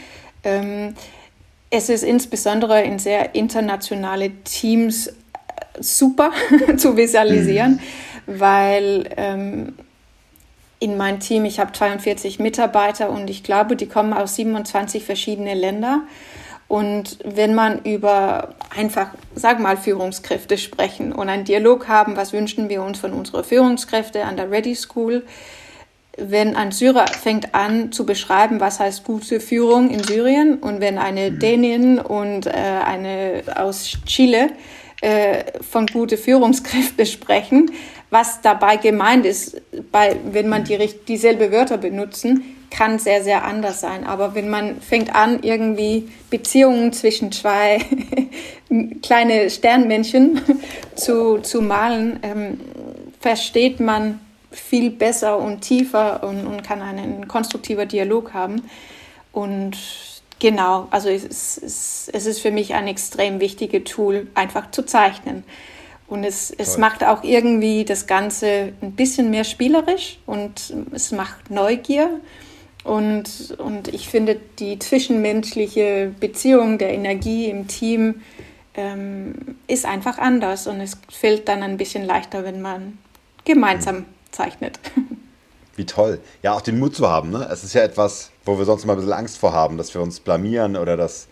Ähm, 0.45 0.95
es 1.69 1.91
ist 1.91 2.05
insbesondere 2.05 2.83
in 2.83 2.99
sehr 2.99 3.35
internationale 3.35 4.31
Teams 4.45 5.09
äh, 5.09 5.12
super 5.79 6.33
zu 6.79 6.97
visualisieren, 6.97 7.81
mhm. 8.27 8.41
weil 8.41 9.11
ähm, 9.19 9.75
in 10.81 10.97
meinem 10.97 11.21
Team, 11.21 11.45
ich 11.45 11.61
habe 11.61 11.73
42 11.73 12.39
Mitarbeiter 12.39 13.11
und 13.11 13.29
ich 13.29 13.43
glaube, 13.43 13.77
die 13.77 13.89
kommen 13.89 14.14
aus 14.14 14.37
27 14.37 15.05
verschiedene 15.05 15.53
Länder. 15.53 16.03
Und 16.69 17.19
wenn 17.25 17.55
man 17.55 17.83
über 17.85 18.55
einfach, 18.77 19.09
sag 19.35 19.59
mal, 19.59 19.79
Führungskräfte 19.79 20.59
sprechen 20.59 21.12
und 21.12 21.31
einen 21.31 21.45
Dialog 21.45 21.89
haben, 21.89 22.16
was 22.16 22.35
wünschen 22.35 22.69
wir 22.69 22.83
uns 22.83 22.99
von 22.99 23.14
unseren 23.14 23.43
Führungskräften 23.43 24.23
an 24.23 24.37
der 24.37 24.51
Ready 24.51 24.75
School, 24.75 25.25
wenn 26.19 26.57
ein 26.57 26.73
Syrer 26.73 27.07
fängt 27.07 27.55
an 27.55 27.91
zu 27.93 28.05
beschreiben, 28.05 28.61
was 28.61 28.81
heißt 28.81 29.05
gute 29.05 29.41
Führung 29.41 29.89
in 29.89 30.03
Syrien 30.03 30.59
und 30.59 30.81
wenn 30.81 30.99
eine 30.99 31.31
mhm. 31.31 31.39
Dänin 31.39 31.99
und 32.01 32.47
äh, 32.47 32.51
eine 32.51 33.45
aus 33.57 33.97
Chile 34.05 34.49
äh, 35.01 35.45
von 35.62 35.87
gute 35.87 36.19
Führungskräfte 36.19 37.07
sprechen, 37.07 37.71
was 38.11 38.43
dabei 38.43 38.77
gemeint 38.77 39.25
ist, 39.25 39.61
bei, 39.93 40.16
wenn 40.33 40.49
man 40.49 40.64
die, 40.64 40.77
dieselbe 41.07 41.53
Wörter 41.53 41.79
benutzen, 41.79 42.58
kann 42.71 42.99
sehr, 42.99 43.23
sehr 43.23 43.45
anders 43.45 43.81
sein. 43.81 44.07
Aber 44.07 44.35
wenn 44.35 44.49
man 44.49 44.81
fängt 44.81 45.14
an, 45.14 45.43
irgendwie 45.43 46.09
Beziehungen 46.31 46.93
zwischen 46.93 47.33
zwei 47.33 47.81
kleine 49.03 49.51
Sternmännchen 49.51 50.41
zu, 50.95 51.39
zu 51.39 51.62
malen, 51.62 52.21
ähm, 52.23 52.61
versteht 53.21 53.81
man 53.81 54.21
viel 54.51 54.91
besser 54.91 55.39
und 55.39 55.61
tiefer 55.61 56.23
und, 56.23 56.47
und 56.47 56.64
kann 56.64 56.81
einen 56.83 57.29
konstruktiven 57.29 57.89
Dialog 57.89 58.33
haben. 58.33 58.62
Und 59.33 59.77
genau, 60.39 60.89
also 60.91 61.09
es 61.09 61.59
ist, 61.59 62.11
es 62.12 62.27
ist 62.27 62.41
für 62.41 62.51
mich 62.51 62.75
ein 62.75 62.87
extrem 62.87 63.41
wichtiges 63.41 63.85
Tool, 63.85 64.29
einfach 64.35 64.71
zu 64.71 64.83
zeichnen. 64.85 65.45
Und 66.09 66.25
es, 66.25 66.51
es 66.51 66.79
macht 66.79 67.05
auch 67.05 67.23
irgendwie 67.23 67.85
das 67.85 68.07
Ganze 68.07 68.73
ein 68.81 68.93
bisschen 68.93 69.29
mehr 69.29 69.45
spielerisch 69.45 70.19
und 70.25 70.73
es 70.93 71.12
macht 71.12 71.51
Neugier. 71.51 72.21
Und, 72.85 73.57
und 73.59 73.89
ich 73.89 74.09
finde 74.09 74.41
die 74.59 74.79
zwischenmenschliche 74.79 76.14
Beziehung 76.20 76.79
der 76.79 76.95
Energie 76.95 77.47
im 77.47 77.66
Team 77.66 78.22
ähm, 78.74 79.35
ist 79.66 79.85
einfach 79.85 80.18
anders 80.18 80.66
und 80.66 80.81
es 80.81 80.97
fällt 81.11 81.49
dann 81.49 81.62
ein 81.62 81.76
bisschen 81.76 82.05
leichter, 82.05 82.45
wenn 82.45 82.62
man 82.62 82.99
gemeinsam 83.45 84.05
zeichnet. 84.31 84.79
Wie 85.76 85.87
toll. 85.87 86.20
Ja, 86.43 86.55
auch 86.55 86.61
den 86.61 86.79
Mut 86.79 86.97
zu 86.97 87.09
haben. 87.09 87.31
Ne? 87.31 87.49
Es 87.51 87.62
ist 87.62 87.74
ja 87.74 87.83
etwas, 87.83 88.31
wo 88.45 88.59
wir 88.59 88.64
sonst 88.64 88.85
mal 88.85 88.95
ein 88.95 88.97
bisschen 88.97 89.12
Angst 89.12 89.39
vor 89.39 89.53
haben, 89.53 89.79
dass 89.79 89.95
wir 89.95 90.01
uns 90.01 90.20
blamieren 90.20 90.76
oder 90.76 90.97
dass, 90.97 91.29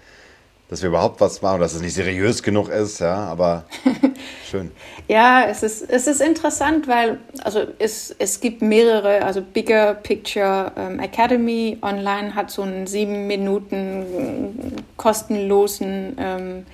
dass 0.68 0.82
wir 0.82 0.88
überhaupt 0.88 1.20
was 1.20 1.42
machen, 1.42 1.60
dass 1.60 1.74
es 1.74 1.80
nicht 1.80 1.94
seriös 1.94 2.42
genug 2.42 2.68
ist, 2.68 2.98
ja, 2.98 3.14
aber 3.14 3.64
schön. 4.50 4.72
ja, 5.06 5.44
es 5.44 5.62
ist, 5.62 5.88
es 5.88 6.08
ist 6.08 6.20
interessant, 6.20 6.88
weil 6.88 7.18
also 7.44 7.60
es, 7.78 8.14
es 8.18 8.40
gibt 8.40 8.62
mehrere, 8.62 9.22
also 9.22 9.42
Bigger 9.42 9.94
Picture 9.94 10.72
ähm, 10.76 10.98
Academy 10.98 11.78
online 11.82 12.34
hat 12.34 12.50
so 12.50 12.62
einen 12.62 12.86
sieben 12.88 13.28
Minuten 13.28 14.82
kostenlosen 14.96 16.16
ähm, 16.18 16.66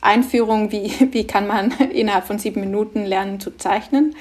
Einführung, 0.00 0.70
wie, 0.72 0.92
wie 1.12 1.26
kann 1.26 1.46
man 1.46 1.70
innerhalb 1.92 2.26
von 2.26 2.38
sieben 2.38 2.60
Minuten 2.60 3.04
lernen 3.04 3.40
zu 3.40 3.56
zeichnen. 3.56 4.14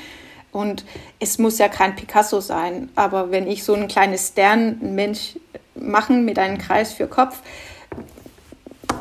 Und 0.51 0.85
es 1.19 1.39
muss 1.39 1.57
ja 1.57 1.67
kein 1.67 1.95
Picasso 1.95 2.39
sein, 2.39 2.89
aber 2.93 3.31
wenn 3.31 3.47
ich 3.47 3.63
so 3.63 3.73
ein 3.73 3.87
kleines 3.87 4.29
Sternmensch 4.29 5.39
machen 5.73 6.25
mit 6.25 6.37
einem 6.37 6.59
Kreis 6.59 6.93
für 6.93 7.07
Kopf, 7.07 7.41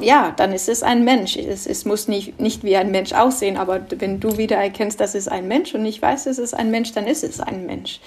ja, 0.03 0.32
dann 0.36 0.53
ist 0.53 0.68
es 0.68 0.82
ein 0.82 1.05
Mensch. 1.05 1.36
Es, 1.36 1.66
es 1.66 1.84
muss 1.84 2.09
nicht, 2.09 2.40
nicht 2.40 2.64
wie 2.64 2.76
ein 2.76 2.90
Mensch 2.90 3.12
aussehen, 3.12 3.57
aber 3.57 3.80
wenn 3.98 4.20
du 4.20 4.36
wieder 4.36 4.57
erkennst, 4.57 5.00
das 5.00 5.14
ist 5.14 5.28
ein 5.28 5.48
Mensch 5.48 5.74
und 5.74 5.84
ich 5.86 6.00
weiß, 6.00 6.26
es 6.26 6.38
ist 6.38 6.55
ein 6.55 6.70
Mensch, 6.70 6.92
dann 6.92 7.07
ist 7.07 7.24
es 7.24 7.40
ein 7.40 7.66
Mensch. 7.66 8.00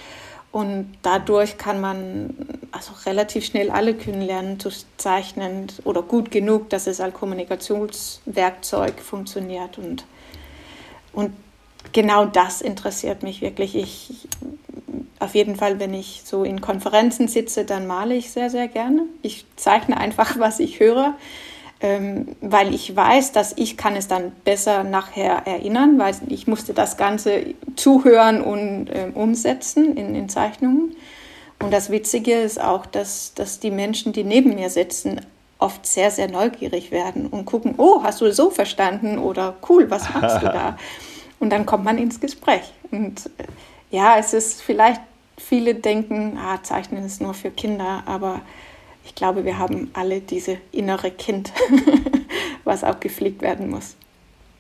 Und 0.52 0.94
dadurch 1.02 1.58
kann 1.58 1.82
man 1.82 2.34
also 2.72 2.94
relativ 3.06 3.46
schnell 3.46 3.72
alle 3.72 3.94
können 3.94 4.22
lernen 4.22 4.58
zu 4.58 4.70
zeichnen 4.96 5.68
oder 5.84 6.02
gut 6.02 6.32
genug, 6.32 6.70
dass 6.70 6.88
es 6.88 7.02
als 7.02 7.14
Kommunikationswerkzeug 7.14 9.02
funktioniert. 9.02 9.78
Und, 9.78 10.06
und 11.12 11.34
genau 11.92 12.26
das 12.26 12.62
interessiert 12.62 13.22
mich 13.22 13.42
wirklich. 13.42 13.76
Ich, 13.76 14.30
auf 15.20 15.36
jeden 15.36 15.58
Fall, 15.58 15.80
wenn 15.80 15.94
ich 15.94 16.22
so 16.24 16.46
in 16.46 16.62
Konferenzen 16.62 17.28
sitze, 17.28 17.66
dann 17.66 17.86
male 17.86 18.16
ich 18.16 18.32
sehr, 18.32 18.50
sehr 18.50 18.70
gerne. 18.70 19.04
Ich 19.22 19.46
zeichne 19.58 19.98
einfach, 19.98 20.40
was 20.40 20.62
ich 20.62 20.80
höre, 20.80 21.16
ähm, 21.86 22.36
weil 22.42 22.74
ich 22.74 22.96
weiß, 22.96 23.32
dass 23.32 23.54
ich 23.58 23.78
kann 23.78 23.96
es 23.96 24.08
dann 24.08 24.32
besser 24.44 24.84
nachher 24.84 25.46
erinnern, 25.46 26.00
weil 26.00 26.16
ich 26.30 26.48
musste 26.48 26.74
das 26.74 26.98
Ganze 26.98 27.54
zuhören 27.76 28.42
und 28.42 28.88
äh, 28.88 29.12
umsetzen 29.14 29.96
in, 29.96 30.16
in 30.16 30.28
Zeichnungen. 30.28 30.96
Und 31.62 31.72
das 31.72 31.92
Witzige 31.92 32.34
ist 32.34 32.60
auch, 32.60 32.88
dass, 32.88 33.36
dass 33.36 33.60
die 33.60 33.70
Menschen, 33.70 34.14
die 34.14 34.24
neben 34.24 34.56
mir 34.56 34.72
sitzen, 34.72 35.22
oft 35.60 35.86
sehr, 35.86 36.10
sehr 36.10 36.28
neugierig 36.28 36.90
werden 36.90 37.28
und 37.28 37.46
gucken, 37.46 37.76
oh, 37.78 38.02
hast 38.02 38.20
du 38.20 38.34
so 38.34 38.50
verstanden 38.50 39.20
oder 39.20 39.56
cool, 39.70 39.88
was 39.92 40.12
machst 40.12 40.42
du 40.42 40.46
da? 40.48 40.80
Und 41.40 41.52
dann 41.52 41.68
kommt 41.68 41.84
man 41.84 42.00
ins 42.00 42.20
Gespräch. 42.20 42.74
Und 42.90 43.28
äh, 43.38 43.44
ja, 43.92 44.18
es 44.18 44.34
ist 44.34 44.64
vielleicht, 44.64 45.02
viele 45.38 45.76
denken, 45.76 46.40
ah, 46.44 46.64
Zeichnen 46.64 47.06
ist 47.06 47.22
nur 47.22 47.36
für 47.36 47.52
Kinder, 47.52 48.02
aber 48.08 48.42
ich 49.06 49.16
glaube, 49.16 49.46
wir 49.46 49.58
haben 49.58 49.92
alle 49.94 50.20
diese 50.22 50.58
innere 50.72 51.12
Kind, 51.12 51.52
was 52.64 52.84
auch 52.84 53.00
gepflegt 53.00 53.42
werden 53.42 53.70
muss. 53.70 53.96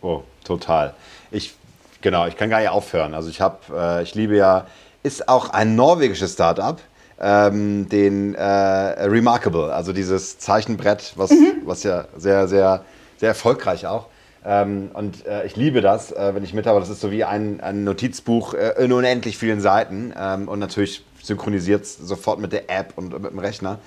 Oh, 0.01 0.21
total. 0.43 0.93
Ich, 1.31 1.55
genau, 2.01 2.27
ich 2.27 2.37
kann 2.37 2.49
gar 2.49 2.59
nicht 2.59 2.69
aufhören. 2.69 3.13
Also 3.13 3.29
ich 3.29 3.41
habe, 3.41 3.57
äh, 3.75 4.03
ich 4.03 4.15
liebe 4.15 4.35
ja, 4.37 4.67
ist 5.03 5.27
auch 5.27 5.49
ein 5.49 5.75
norwegisches 5.75 6.33
Startup, 6.33 6.79
ähm, 7.19 7.89
den 7.89 8.35
äh, 8.35 8.43
Remarkable, 8.43 9.73
also 9.73 9.93
dieses 9.93 10.37
Zeichenbrett, 10.37 11.13
was, 11.15 11.31
mhm. 11.31 11.61
was 11.65 11.83
ja 11.83 12.05
sehr, 12.15 12.47
sehr, 12.47 12.85
sehr 13.17 13.29
erfolgreich 13.29 13.87
auch 13.87 14.07
ähm, 14.45 14.91
und 14.93 15.25
äh, 15.25 15.45
ich 15.45 15.55
liebe 15.55 15.81
das, 15.81 16.11
äh, 16.11 16.35
wenn 16.35 16.43
ich 16.43 16.53
mit 16.53 16.67
habe. 16.67 16.79
Das 16.79 16.89
ist 16.89 17.01
so 17.01 17.09
wie 17.11 17.23
ein, 17.23 17.61
ein 17.61 17.83
Notizbuch 17.83 18.53
äh, 18.53 18.73
in 18.83 18.91
unendlich 18.93 19.37
vielen 19.37 19.59
Seiten 19.59 20.13
ähm, 20.15 20.47
und 20.47 20.59
natürlich 20.59 21.03
synchronisiert 21.23 21.85
sofort 21.87 22.39
mit 22.39 22.53
der 22.53 22.69
App 22.69 22.93
und 22.95 23.11
mit 23.11 23.31
dem 23.31 23.39
Rechner. 23.39 23.79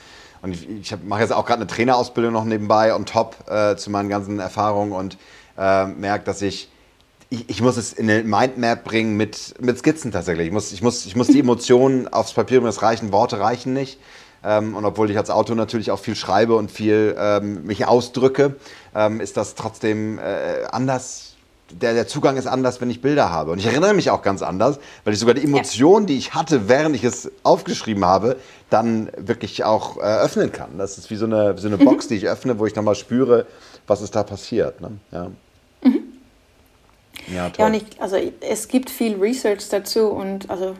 Und 0.42 0.52
ich, 0.52 0.68
ich 0.68 0.94
mache 1.04 1.20
jetzt 1.20 1.32
auch 1.32 1.46
gerade 1.46 1.60
eine 1.60 1.66
Trainerausbildung 1.66 2.32
noch 2.32 2.44
nebenbei 2.44 2.94
on 2.94 3.06
top 3.06 3.36
äh, 3.48 3.76
zu 3.76 3.90
meinen 3.90 4.08
ganzen 4.08 4.38
Erfahrungen 4.38 4.92
und 4.92 5.18
äh, 5.56 5.86
merke, 5.86 6.24
dass 6.24 6.42
ich, 6.42 6.68
ich, 7.30 7.48
ich, 7.48 7.60
muss 7.60 7.76
es 7.76 7.92
in 7.92 8.08
eine 8.08 8.22
Mindmap 8.22 8.84
bringen 8.84 9.16
mit, 9.16 9.54
mit 9.60 9.78
Skizzen 9.78 10.12
tatsächlich. 10.12 10.46
Ich 10.46 10.52
muss, 10.52 10.72
ich, 10.72 10.82
muss, 10.82 11.04
ich 11.06 11.16
muss 11.16 11.26
die 11.26 11.40
Emotionen 11.40 12.08
aufs 12.08 12.32
Papier 12.32 12.58
bringen, 12.58 12.66
das 12.66 12.82
reichen, 12.82 13.12
Worte 13.12 13.40
reichen 13.40 13.72
nicht. 13.72 13.98
Ähm, 14.44 14.76
und 14.76 14.84
obwohl 14.84 15.10
ich 15.10 15.18
als 15.18 15.30
Autor 15.30 15.56
natürlich 15.56 15.90
auch 15.90 15.98
viel 15.98 16.14
schreibe 16.14 16.54
und 16.54 16.70
viel 16.70 17.16
ähm, 17.18 17.64
mich 17.64 17.86
ausdrücke, 17.86 18.56
ähm, 18.94 19.20
ist 19.20 19.36
das 19.36 19.54
trotzdem 19.56 20.18
äh, 20.18 20.64
anders. 20.70 21.27
Der, 21.70 21.94
der 21.94 22.06
Zugang 22.06 22.36
ist 22.36 22.46
anders, 22.46 22.80
wenn 22.80 22.90
ich 22.90 23.02
Bilder 23.02 23.30
habe. 23.30 23.52
Und 23.52 23.58
ich 23.58 23.66
erinnere 23.66 23.94
mich 23.94 24.10
auch 24.10 24.22
ganz 24.22 24.42
anders, 24.42 24.78
weil 25.04 25.12
ich 25.12 25.18
sogar 25.18 25.34
die 25.34 25.44
Emotionen, 25.44 26.06
die 26.06 26.16
ich 26.16 26.34
hatte, 26.34 26.68
während 26.68 26.96
ich 26.96 27.04
es 27.04 27.30
aufgeschrieben 27.42 28.04
habe, 28.04 28.36
dann 28.70 29.10
wirklich 29.16 29.64
auch 29.64 29.96
äh, 29.98 30.00
öffnen 30.00 30.52
kann. 30.52 30.78
Das 30.78 30.98
ist 30.98 31.10
wie 31.10 31.16
so 31.16 31.26
eine, 31.26 31.56
so 31.58 31.68
eine 31.68 31.78
Box, 31.78 32.08
die 32.08 32.14
ich 32.14 32.26
öffne, 32.28 32.58
wo 32.58 32.66
ich 32.66 32.74
nochmal 32.74 32.94
spüre, 32.94 33.46
was 33.86 34.00
ist 34.00 34.14
da 34.14 34.22
passiert. 34.22 34.80
Ne? 34.80 34.92
Ja. 35.12 35.30
Mhm. 35.82 36.02
Ja, 37.34 37.50
toll. 37.50 37.54
ja, 37.58 37.66
und 37.66 37.74
ich, 37.74 37.84
also 38.00 38.16
es 38.40 38.68
gibt 38.68 38.90
viel 38.90 39.16
Research 39.16 39.68
dazu 39.68 40.06
und 40.08 40.48
also 40.48 40.74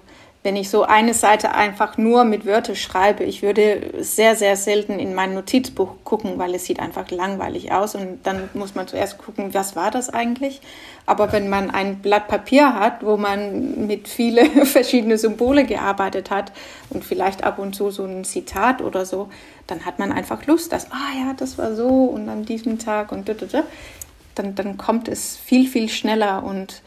wenn 0.45 0.55
ich 0.55 0.71
so 0.71 0.85
eine 0.85 1.15
Seite 1.15 1.53
einfach 1.53 1.99
nur 1.99 2.25
mit 2.25 2.47
Wörtern 2.47 2.77
schreibe, 2.77 3.25
ich 3.25 3.43
würde 3.43 3.93
sehr, 3.99 4.37
sehr 4.37 4.57
selten 4.57 5.01
in 5.01 5.15
mein 5.15 5.35
Notizbuch 5.35 5.95
gucken, 6.05 6.39
weil 6.39 6.55
es 6.55 6.65
sieht 6.65 6.79
einfach 6.79 7.11
langweilig 7.11 7.73
aus 7.73 7.97
und 7.97 8.21
dann 8.23 8.49
muss 8.55 8.75
man 8.75 8.87
zuerst 8.87 9.19
gucken, 9.19 9.53
was 9.53 9.75
war 9.75 9.91
das 9.91 10.11
eigentlich. 10.11 10.61
Aber 11.07 11.33
wenn 11.33 11.49
man 11.49 11.71
ein 11.71 11.99
Blatt 11.99 12.29
Papier 12.29 12.75
hat, 12.75 13.05
wo 13.05 13.17
man 13.17 13.87
mit 13.87 14.07
viele 14.07 14.45
verschiedene 14.65 15.19
Symbole 15.19 15.65
gearbeitet 15.65 16.31
hat 16.31 16.53
und 16.91 17.05
vielleicht 17.05 17.43
ab 17.43 17.59
und 17.59 17.75
zu 17.75 17.91
so 17.91 18.05
ein 18.05 18.25
Zitat 18.25 18.81
oder 18.81 19.05
so, 19.07 19.29
dann 19.67 19.85
hat 19.85 19.99
man 19.99 20.13
einfach 20.13 20.47
Lust, 20.47 20.73
dass, 20.73 20.93
ah 20.93 21.19
ja, 21.19 21.35
das 21.37 21.59
war 21.59 21.75
so 21.75 21.89
und 21.89 22.29
an 22.29 22.45
diesem 22.45 22.79
Tag 22.79 23.11
und 23.11 23.29
dann, 24.37 24.55
dann 24.55 24.77
kommt 24.77 25.09
es 25.09 25.37
viel, 25.37 25.67
viel 25.67 25.89
schneller 25.89 26.45
und 26.45 26.83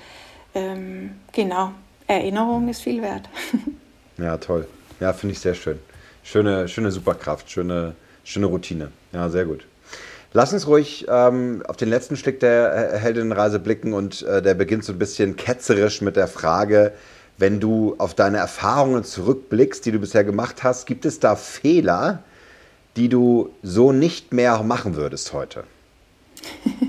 ähm, 0.55 1.15
genau, 1.31 1.71
Erinnerung 2.11 2.69
ist 2.69 2.81
viel 2.81 3.01
wert. 3.01 3.29
Ja, 4.17 4.37
toll. 4.37 4.67
Ja, 4.99 5.13
finde 5.13 5.33
ich 5.33 5.39
sehr 5.39 5.55
schön. 5.55 5.79
Schöne, 6.21 6.67
schöne 6.67 6.91
Superkraft, 6.91 7.49
schöne, 7.49 7.95
schöne 8.23 8.45
Routine. 8.45 8.91
Ja, 9.13 9.29
sehr 9.29 9.45
gut. 9.45 9.65
Lass 10.33 10.53
uns 10.53 10.67
ruhig 10.67 11.07
ähm, 11.09 11.63
auf 11.67 11.75
den 11.75 11.89
letzten 11.89 12.17
Stück 12.17 12.39
der 12.39 12.99
Heldinnenreise 12.99 13.57
blicken 13.57 13.93
und 13.93 14.21
äh, 14.21 14.43
der 14.43 14.53
beginnt 14.53 14.83
so 14.83 14.93
ein 14.93 14.99
bisschen 14.99 15.37
ketzerisch 15.37 16.01
mit 16.01 16.17
der 16.17 16.27
Frage, 16.27 16.93
wenn 17.37 17.59
du 17.59 17.95
auf 17.97 18.13
deine 18.13 18.37
Erfahrungen 18.37 19.03
zurückblickst, 19.03 19.83
die 19.85 19.91
du 19.91 19.99
bisher 19.99 20.23
gemacht 20.23 20.63
hast, 20.63 20.85
gibt 20.85 21.05
es 21.05 21.19
da 21.19 21.35
Fehler, 21.35 22.23
die 22.95 23.09
du 23.09 23.49
so 23.63 23.91
nicht 23.91 24.31
mehr 24.31 24.61
machen 24.61 24.95
würdest 24.95 25.33
heute? 25.33 25.63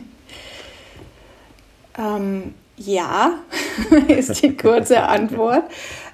ähm, 1.98 2.54
ja, 2.76 3.38
ist 4.08 4.42
die 4.42 4.56
kurze 4.56 5.02
Antwort. 5.08 5.64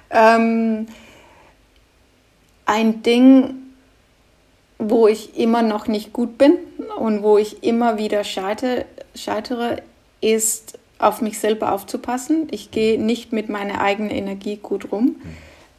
Ähm, 0.09 0.87
ein 2.65 3.03
Ding, 3.03 3.55
wo 4.77 5.07
ich 5.07 5.37
immer 5.37 5.61
noch 5.61 5.87
nicht 5.87 6.13
gut 6.13 6.37
bin 6.37 6.53
und 6.97 7.23
wo 7.23 7.37
ich 7.37 7.63
immer 7.63 7.97
wieder 7.97 8.23
scheitere, 8.23 8.85
scheitere 9.15 9.81
ist 10.21 10.77
auf 10.99 11.21
mich 11.21 11.39
selber 11.39 11.71
aufzupassen. 11.73 12.47
Ich 12.51 12.71
gehe 12.71 13.01
nicht 13.01 13.31
mit 13.31 13.49
meiner 13.49 13.81
eigenen 13.81 14.11
Energie 14.11 14.57
gut 14.57 14.91
rum. 14.91 15.15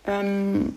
Ähm, 0.07 0.75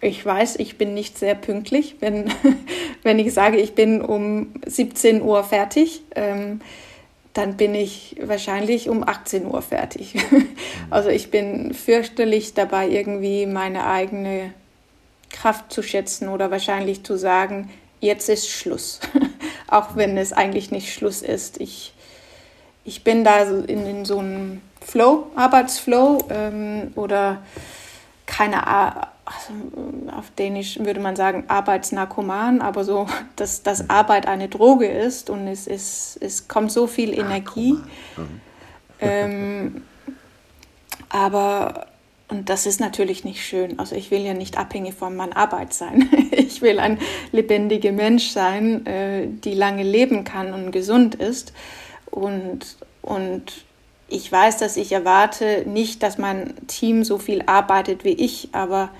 ich 0.00 0.24
weiß, 0.24 0.56
ich 0.56 0.78
bin 0.78 0.94
nicht 0.94 1.16
sehr 1.16 1.36
pünktlich, 1.36 1.96
wenn, 2.00 2.32
wenn 3.02 3.18
ich 3.18 3.32
sage, 3.32 3.56
ich 3.56 3.74
bin 3.74 4.02
um 4.02 4.52
17 4.66 5.22
Uhr 5.22 5.44
fertig. 5.44 6.02
Ähm, 6.16 6.60
dann 7.32 7.56
bin 7.56 7.74
ich 7.74 8.16
wahrscheinlich 8.22 8.88
um 8.88 9.06
18 9.06 9.46
Uhr 9.46 9.62
fertig. 9.62 10.14
Also 10.90 11.08
ich 11.08 11.30
bin 11.30 11.72
fürchterlich 11.72 12.52
dabei, 12.52 12.86
irgendwie 12.86 13.46
meine 13.46 13.86
eigene 13.86 14.52
Kraft 15.30 15.72
zu 15.72 15.82
schätzen 15.82 16.28
oder 16.28 16.50
wahrscheinlich 16.50 17.02
zu 17.02 17.16
sagen, 17.16 17.70
jetzt 18.00 18.28
ist 18.28 18.50
Schluss. 18.50 19.00
Auch 19.68 19.96
wenn 19.96 20.18
es 20.18 20.34
eigentlich 20.34 20.70
nicht 20.70 20.92
Schluss 20.92 21.22
ist. 21.22 21.62
Ich, 21.62 21.94
ich 22.84 23.04
bin 23.04 23.24
da 23.24 23.44
in, 23.44 23.86
in 23.86 24.04
so 24.04 24.18
einem 24.18 24.60
Flow, 24.82 25.28
Arbeitsflow 25.34 26.26
ähm, 26.28 26.92
oder 26.94 27.40
keine 28.26 28.66
Ahnung 28.66 29.06
also 29.34 30.12
auf 30.16 30.30
Dänisch 30.32 30.78
würde 30.78 31.00
man 31.00 31.16
sagen 31.16 31.44
Arbeitsnarkoman, 31.48 32.60
aber 32.60 32.84
so, 32.84 33.06
dass, 33.36 33.62
dass 33.62 33.90
Arbeit 33.90 34.26
eine 34.26 34.48
Droge 34.48 34.86
ist 34.86 35.30
und 35.30 35.46
es, 35.46 35.66
es, 35.66 36.18
es 36.20 36.48
kommt 36.48 36.72
so 36.72 36.86
viel 36.86 37.12
Energie. 37.12 37.74
Mhm. 38.16 38.40
Ähm, 39.00 39.82
aber, 41.08 41.88
und 42.28 42.48
das 42.48 42.66
ist 42.66 42.80
natürlich 42.80 43.24
nicht 43.24 43.44
schön. 43.44 43.78
Also 43.78 43.94
ich 43.94 44.10
will 44.10 44.22
ja 44.22 44.32
nicht 44.32 44.56
abhängig 44.56 44.94
von 44.94 45.14
meiner 45.16 45.36
Arbeit 45.36 45.74
sein. 45.74 46.08
Ich 46.34 46.60
will 46.60 46.80
ein 46.80 46.98
lebendiger 47.30 47.92
Mensch 47.92 48.30
sein, 48.30 48.86
äh, 48.86 49.26
die 49.26 49.54
lange 49.54 49.82
leben 49.82 50.24
kann 50.24 50.52
und 50.52 50.70
gesund 50.70 51.14
ist. 51.14 51.52
Und, 52.10 52.76
und 53.00 53.64
ich 54.08 54.30
weiß, 54.30 54.58
dass 54.58 54.76
ich 54.76 54.92
erwarte 54.92 55.64
nicht, 55.66 56.02
dass 56.02 56.18
mein 56.18 56.54
Team 56.66 57.04
so 57.04 57.18
viel 57.18 57.42
arbeitet 57.46 58.04
wie 58.04 58.12
ich, 58.12 58.50
aber 58.52 58.90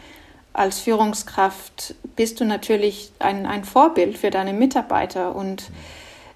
als 0.53 0.81
Führungskraft 0.81 1.95
bist 2.17 2.41
du 2.41 2.45
natürlich 2.45 3.13
ein, 3.19 3.47
ein 3.47 3.65
Vorbild 3.65 4.19
für 4.19 4.31
deine 4.31 4.53
Mitarbeiter 4.53 5.35
und 5.35 5.71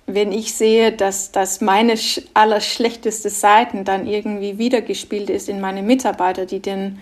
wenn 0.06 0.30
ich 0.30 0.54
sehe, 0.54 0.92
dass, 0.92 1.32
dass 1.32 1.60
meine 1.60 1.94
allerschlechteste 2.34 3.28
Seiten 3.28 3.84
dann 3.84 4.06
irgendwie 4.06 4.56
wiedergespielt 4.56 5.30
ist 5.30 5.48
in 5.48 5.60
meine 5.60 5.82
Mitarbeiter, 5.82 6.46
die 6.46 6.60
denn 6.60 7.00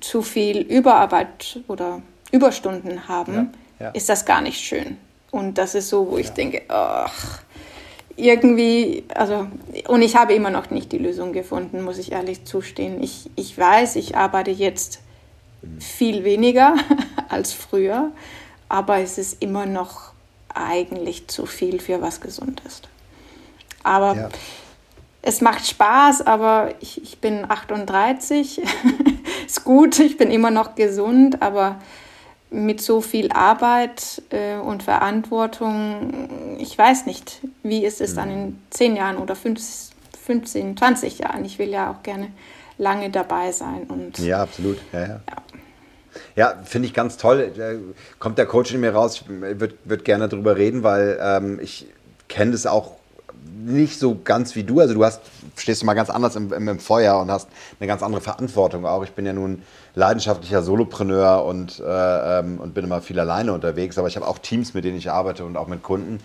zu 0.00 0.22
viel 0.22 0.58
Überarbeit 0.58 1.60
oder 1.68 2.02
Überstunden 2.30 3.08
haben, 3.08 3.54
ja, 3.78 3.86
ja. 3.86 3.90
ist 3.92 4.08
das 4.08 4.26
gar 4.26 4.42
nicht 4.42 4.60
schön. 4.60 4.98
Und 5.30 5.58
das 5.58 5.74
ist 5.74 5.88
so, 5.88 6.10
wo 6.10 6.18
ich 6.18 6.30
denke, 6.30 6.62
ach, 6.68 7.40
irgendwie, 8.16 9.04
also, 9.14 9.46
und 9.86 10.02
ich 10.02 10.16
habe 10.16 10.34
immer 10.34 10.50
noch 10.50 10.70
nicht 10.70 10.92
die 10.92 10.98
Lösung 10.98 11.32
gefunden, 11.32 11.82
muss 11.82 11.98
ich 11.98 12.12
ehrlich 12.12 12.44
zustehen. 12.44 13.02
Ich, 13.02 13.30
ich 13.36 13.56
weiß, 13.56 13.96
ich 13.96 14.16
arbeite 14.16 14.50
jetzt 14.50 15.00
viel 15.78 16.24
weniger 16.24 16.76
als 17.28 17.52
früher, 17.52 18.12
aber 18.68 18.98
es 18.98 19.18
ist 19.18 19.42
immer 19.42 19.66
noch 19.66 20.12
eigentlich 20.54 21.28
zu 21.28 21.46
viel 21.46 21.80
für 21.80 22.00
was 22.00 22.20
gesund 22.20 22.62
ist. 22.66 22.88
Aber 23.82 24.16
ja. 24.16 24.28
es 25.22 25.40
macht 25.40 25.66
Spaß, 25.66 26.26
aber 26.26 26.74
ich, 26.80 27.02
ich 27.02 27.18
bin 27.18 27.48
38, 27.48 28.60
ist 29.46 29.64
gut, 29.64 29.98
ich 29.98 30.16
bin 30.16 30.30
immer 30.30 30.50
noch 30.50 30.74
gesund, 30.74 31.42
aber 31.42 31.76
mit 32.50 32.80
so 32.80 33.00
viel 33.00 33.30
Arbeit 33.32 34.22
äh, 34.30 34.56
und 34.56 34.82
Verantwortung, 34.82 36.56
ich 36.58 36.76
weiß 36.76 37.06
nicht, 37.06 37.40
wie 37.62 37.84
ist 37.84 38.00
es 38.00 38.14
dann 38.14 38.30
in 38.30 38.62
10 38.70 38.96
Jahren 38.96 39.18
oder 39.18 39.36
15, 39.36 40.76
20 40.76 41.18
Jahren. 41.18 41.44
Ich 41.44 41.58
will 41.58 41.68
ja 41.68 41.90
auch 41.90 42.02
gerne 42.02 42.30
lange 42.78 43.10
dabei 43.10 43.52
sein. 43.52 43.84
Und, 43.88 44.18
ja, 44.18 44.42
absolut. 44.42 44.78
Ja, 44.92 45.00
ja. 45.00 45.06
ja. 45.06 45.36
Ja, 46.34 46.54
finde 46.64 46.88
ich 46.88 46.94
ganz 46.94 47.16
toll. 47.16 47.52
Da 47.56 47.72
kommt 48.18 48.38
der 48.38 48.46
Coach 48.46 48.72
in 48.72 48.80
mir 48.80 48.92
raus. 48.92 49.22
Ich 49.22 49.28
würde 49.28 49.74
würd 49.84 50.04
gerne 50.04 50.28
darüber 50.28 50.56
reden, 50.56 50.82
weil 50.82 51.18
ähm, 51.20 51.60
ich 51.60 51.86
kenne 52.28 52.52
das 52.52 52.66
auch 52.66 52.92
nicht 53.64 53.98
so 53.98 54.18
ganz 54.22 54.54
wie 54.54 54.64
du. 54.64 54.80
Also 54.80 54.94
du 54.94 55.04
hast, 55.04 55.20
stehst 55.56 55.84
mal 55.84 55.94
ganz 55.94 56.10
anders 56.10 56.36
im, 56.36 56.52
im, 56.52 56.68
im, 56.68 56.78
Feuer 56.78 57.18
und 57.20 57.30
hast 57.30 57.48
eine 57.78 57.86
ganz 57.86 58.02
andere 58.02 58.20
Verantwortung 58.20 58.86
auch. 58.86 59.04
Ich 59.04 59.12
bin 59.12 59.26
ja 59.26 59.32
nun 59.32 59.62
leidenschaftlicher 59.94 60.62
Solopreneur 60.62 61.44
und, 61.44 61.80
äh, 61.80 62.38
ähm, 62.38 62.58
und 62.60 62.74
bin 62.74 62.84
immer 62.84 63.00
viel 63.00 63.18
alleine 63.18 63.52
unterwegs, 63.52 63.98
aber 63.98 64.08
ich 64.08 64.16
habe 64.16 64.26
auch 64.26 64.38
Teams, 64.38 64.74
mit 64.74 64.84
denen 64.84 64.96
ich 64.96 65.10
arbeite 65.10 65.44
und 65.44 65.56
auch 65.56 65.66
mit 65.66 65.82
Kunden. 65.82 66.20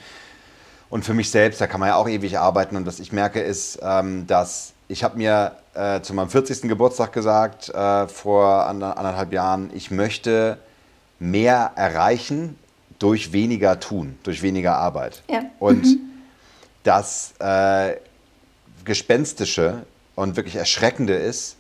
Und 0.94 1.04
für 1.04 1.16
mich 1.16 1.32
selbst, 1.32 1.60
da 1.60 1.66
kann 1.66 1.80
man 1.80 1.90
ja 1.90 1.96
auch 1.96 2.08
ewig 2.08 2.38
arbeiten. 2.38 2.76
Und 2.76 2.86
was 2.86 3.00
ich 3.00 3.12
merke, 3.12 3.42
ist, 3.42 3.80
ähm, 3.82 4.28
dass 4.28 4.74
ich 4.88 5.04
habe 5.04 5.18
mir 5.18 5.54
äh, 5.74 6.02
zu 6.02 6.14
meinem 6.14 6.30
40. 6.30 6.70
Geburtstag 6.70 7.12
gesagt, 7.14 7.70
äh, 7.70 8.08
vor 8.08 8.68
anderthalb 8.68 9.34
Jahren, 9.34 9.72
ich 9.74 9.90
möchte 9.90 10.60
mehr 11.18 11.72
erreichen 11.78 12.60
durch 13.00 13.34
weniger 13.34 13.80
tun, 13.80 14.20
durch 14.22 14.44
weniger 14.44 14.78
Arbeit. 14.78 15.24
Ja. 15.32 15.46
Und 15.58 15.84
mhm. 15.84 16.00
das 16.84 17.34
äh, 17.40 17.96
Gespenstische 18.86 19.88
und 20.14 20.36
wirklich 20.36 20.58
Erschreckende 20.58 21.16
ist, 21.16 21.56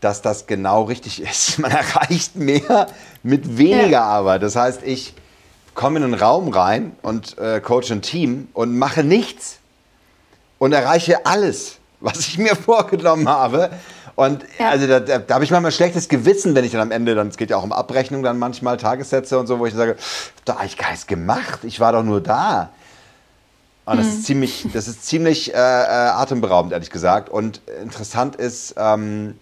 dass 0.00 0.22
das 0.22 0.46
genau 0.46 0.84
richtig 0.84 1.20
ist. 1.28 1.58
Man 1.58 1.72
erreicht 1.72 2.36
mehr 2.36 2.86
mit 3.24 3.58
weniger 3.58 3.88
ja. 3.90 4.04
Arbeit. 4.04 4.44
Das 4.44 4.54
heißt, 4.54 4.84
ich 4.84 5.14
komme 5.74 5.98
in 5.98 6.04
einen 6.04 6.14
Raum 6.14 6.48
rein 6.48 6.96
und 7.02 7.38
äh, 7.38 7.60
coach 7.60 7.90
ein 7.90 8.02
Team 8.02 8.48
und 8.52 8.78
mache 8.78 9.02
nichts 9.02 9.58
und 10.58 10.72
erreiche 10.72 11.26
alles 11.26 11.78
was 12.02 12.18
ich 12.20 12.38
mir 12.38 12.56
vorgenommen 12.56 13.28
habe. 13.28 13.70
Und 14.14 14.44
ja. 14.58 14.70
also 14.70 14.86
da, 14.86 15.00
da, 15.00 15.18
da 15.18 15.34
habe 15.34 15.44
ich 15.44 15.50
manchmal 15.50 15.70
ein 15.70 15.74
schlechtes 15.74 16.08
Gewissen, 16.08 16.54
wenn 16.54 16.64
ich 16.64 16.72
dann 16.72 16.80
am 16.80 16.90
Ende, 16.90 17.14
dann 17.14 17.28
es 17.28 17.36
geht 17.36 17.50
ja 17.50 17.56
auch 17.56 17.62
um 17.62 17.72
Abrechnung, 17.72 18.22
dann 18.22 18.38
manchmal 18.38 18.76
Tagessätze 18.76 19.38
und 19.38 19.46
so, 19.46 19.58
wo 19.58 19.66
ich 19.66 19.74
sage, 19.74 19.96
da 20.44 20.56
habe 20.56 20.66
ich 20.66 20.76
gar 20.76 20.90
nichts 20.90 21.06
gemacht, 21.06 21.60
ich 21.62 21.80
war 21.80 21.92
doch 21.92 22.02
nur 22.02 22.20
da. 22.20 22.70
Und 23.84 23.98
das 23.98 24.06
ist 24.06 24.18
mhm. 24.18 24.24
ziemlich, 24.24 24.66
das 24.72 24.86
ist 24.86 25.06
ziemlich 25.06 25.54
äh, 25.54 25.56
äh, 25.56 25.58
atemberaubend, 25.58 26.72
ehrlich 26.72 26.90
gesagt. 26.90 27.30
Und 27.30 27.62
interessant 27.82 28.36
ist, 28.36 28.74
ähm, 28.76 29.38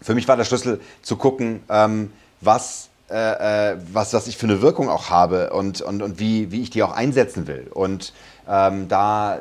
für 0.00 0.14
mich 0.14 0.28
war 0.28 0.36
der 0.36 0.44
Schlüssel 0.44 0.80
zu 1.02 1.16
gucken, 1.16 1.62
ähm, 1.68 2.12
was, 2.40 2.89
äh, 3.10 3.72
äh 3.72 3.76
was, 3.92 4.12
was 4.12 4.26
ich 4.26 4.36
für 4.36 4.46
eine 4.46 4.62
Wirkung 4.62 4.88
auch 4.88 5.10
habe 5.10 5.50
und, 5.50 5.80
und, 5.80 6.02
und 6.02 6.18
wie, 6.18 6.52
wie 6.52 6.62
ich 6.62 6.70
die 6.70 6.82
auch 6.82 6.92
einsetzen 6.92 7.46
will. 7.46 7.68
Und 7.72 8.12
ähm, 8.48 8.88
da 8.88 9.40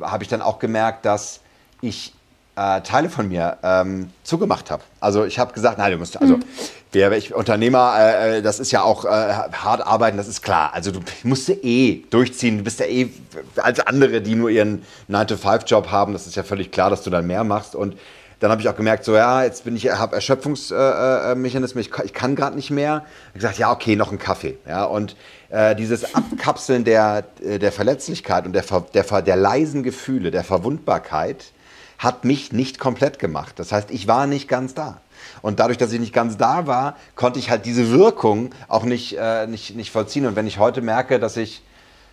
habe 0.00 0.22
ich 0.22 0.28
dann 0.28 0.42
auch 0.42 0.58
gemerkt, 0.58 1.04
dass 1.04 1.40
ich 1.80 2.14
äh, 2.56 2.80
Teile 2.82 3.08
von 3.08 3.28
mir 3.28 3.58
ähm, 3.62 4.10
zugemacht 4.22 4.70
habe. 4.70 4.82
Also 5.00 5.24
ich 5.24 5.38
habe 5.38 5.52
gesagt, 5.52 5.78
nein, 5.78 5.92
du 5.92 5.98
musst, 5.98 6.20
also 6.20 6.36
mhm. 6.36 6.44
wer, 6.92 7.12
ich, 7.12 7.34
Unternehmer, 7.34 7.94
äh, 7.98 8.38
äh, 8.38 8.42
das 8.42 8.60
ist 8.60 8.70
ja 8.70 8.82
auch 8.82 9.04
äh, 9.04 9.08
hart 9.08 9.86
arbeiten, 9.86 10.16
das 10.16 10.28
ist 10.28 10.42
klar. 10.42 10.72
Also 10.74 10.90
du 10.90 11.00
musst 11.22 11.48
ja 11.48 11.54
eh 11.62 12.04
durchziehen, 12.10 12.58
du 12.58 12.64
bist 12.64 12.80
ja 12.80 12.86
eh 12.86 13.10
als 13.56 13.80
andere, 13.80 14.20
die 14.20 14.34
nur 14.34 14.50
ihren 14.50 14.84
9-to-5-Job 15.08 15.90
haben, 15.90 16.12
das 16.12 16.26
ist 16.26 16.36
ja 16.36 16.42
völlig 16.42 16.70
klar, 16.70 16.90
dass 16.90 17.02
du 17.02 17.10
dann 17.10 17.26
mehr 17.26 17.44
machst 17.44 17.74
und 17.74 17.96
dann 18.40 18.50
habe 18.50 18.62
ich 18.62 18.68
auch 18.68 18.76
gemerkt, 18.76 19.04
so 19.04 19.14
ja, 19.14 19.44
jetzt 19.44 19.64
bin 19.64 19.76
ich, 19.76 19.90
habe 19.90 20.16
Erschöpfungsmechanismen, 20.16 21.82
ich, 21.82 21.90
ich 22.04 22.14
kann 22.14 22.34
gerade 22.34 22.56
nicht 22.56 22.70
mehr. 22.70 23.04
Ich 23.28 23.34
gesagt, 23.34 23.58
ja, 23.58 23.70
okay, 23.70 23.96
noch 23.96 24.08
einen 24.08 24.18
Kaffee. 24.18 24.58
Ja, 24.66 24.84
und 24.84 25.14
äh, 25.50 25.76
dieses 25.76 26.14
Abkapseln 26.14 26.84
der, 26.84 27.22
der 27.42 27.70
Verletzlichkeit 27.70 28.46
und 28.46 28.54
der, 28.54 28.64
der, 28.94 29.22
der 29.22 29.36
leisen 29.36 29.82
Gefühle, 29.82 30.30
der 30.30 30.42
Verwundbarkeit, 30.42 31.52
hat 31.98 32.24
mich 32.24 32.50
nicht 32.50 32.78
komplett 32.78 33.18
gemacht. 33.18 33.58
Das 33.58 33.72
heißt, 33.72 33.90
ich 33.90 34.08
war 34.08 34.26
nicht 34.26 34.48
ganz 34.48 34.72
da. 34.72 35.02
Und 35.42 35.60
dadurch, 35.60 35.76
dass 35.76 35.92
ich 35.92 36.00
nicht 36.00 36.14
ganz 36.14 36.38
da 36.38 36.66
war, 36.66 36.96
konnte 37.14 37.38
ich 37.38 37.50
halt 37.50 37.66
diese 37.66 37.90
Wirkung 37.90 38.54
auch 38.68 38.84
nicht, 38.84 39.18
äh, 39.18 39.46
nicht, 39.46 39.76
nicht 39.76 39.90
vollziehen. 39.90 40.24
Und 40.24 40.34
wenn 40.34 40.46
ich 40.46 40.58
heute 40.58 40.80
merke, 40.80 41.20
dass 41.20 41.36
ich, 41.36 41.62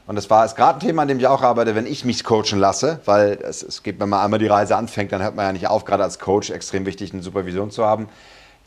und 0.07 0.15
das 0.15 0.29
war 0.29 0.45
ist 0.45 0.55
gerade 0.55 0.79
ein 0.79 0.79
Thema, 0.79 1.03
an 1.03 1.07
dem 1.07 1.19
ich 1.19 1.27
auch 1.27 1.43
arbeite, 1.43 1.75
wenn 1.75 1.85
ich 1.85 2.05
mich 2.05 2.23
coachen 2.23 2.59
lasse, 2.59 2.99
weil 3.05 3.39
es, 3.43 3.61
es 3.61 3.83
geht, 3.83 3.99
wenn 3.99 4.09
man 4.09 4.21
einmal 4.21 4.39
die 4.39 4.47
Reise 4.47 4.75
anfängt, 4.75 5.11
dann 5.11 5.21
hört 5.21 5.35
man 5.35 5.45
ja 5.45 5.51
nicht 5.51 5.67
auf, 5.67 5.85
gerade 5.85 6.03
als 6.03 6.17
Coach 6.19 6.49
extrem 6.49 6.85
wichtig, 6.85 7.13
eine 7.13 7.21
Supervision 7.21 7.69
zu 7.69 7.85
haben 7.85 8.07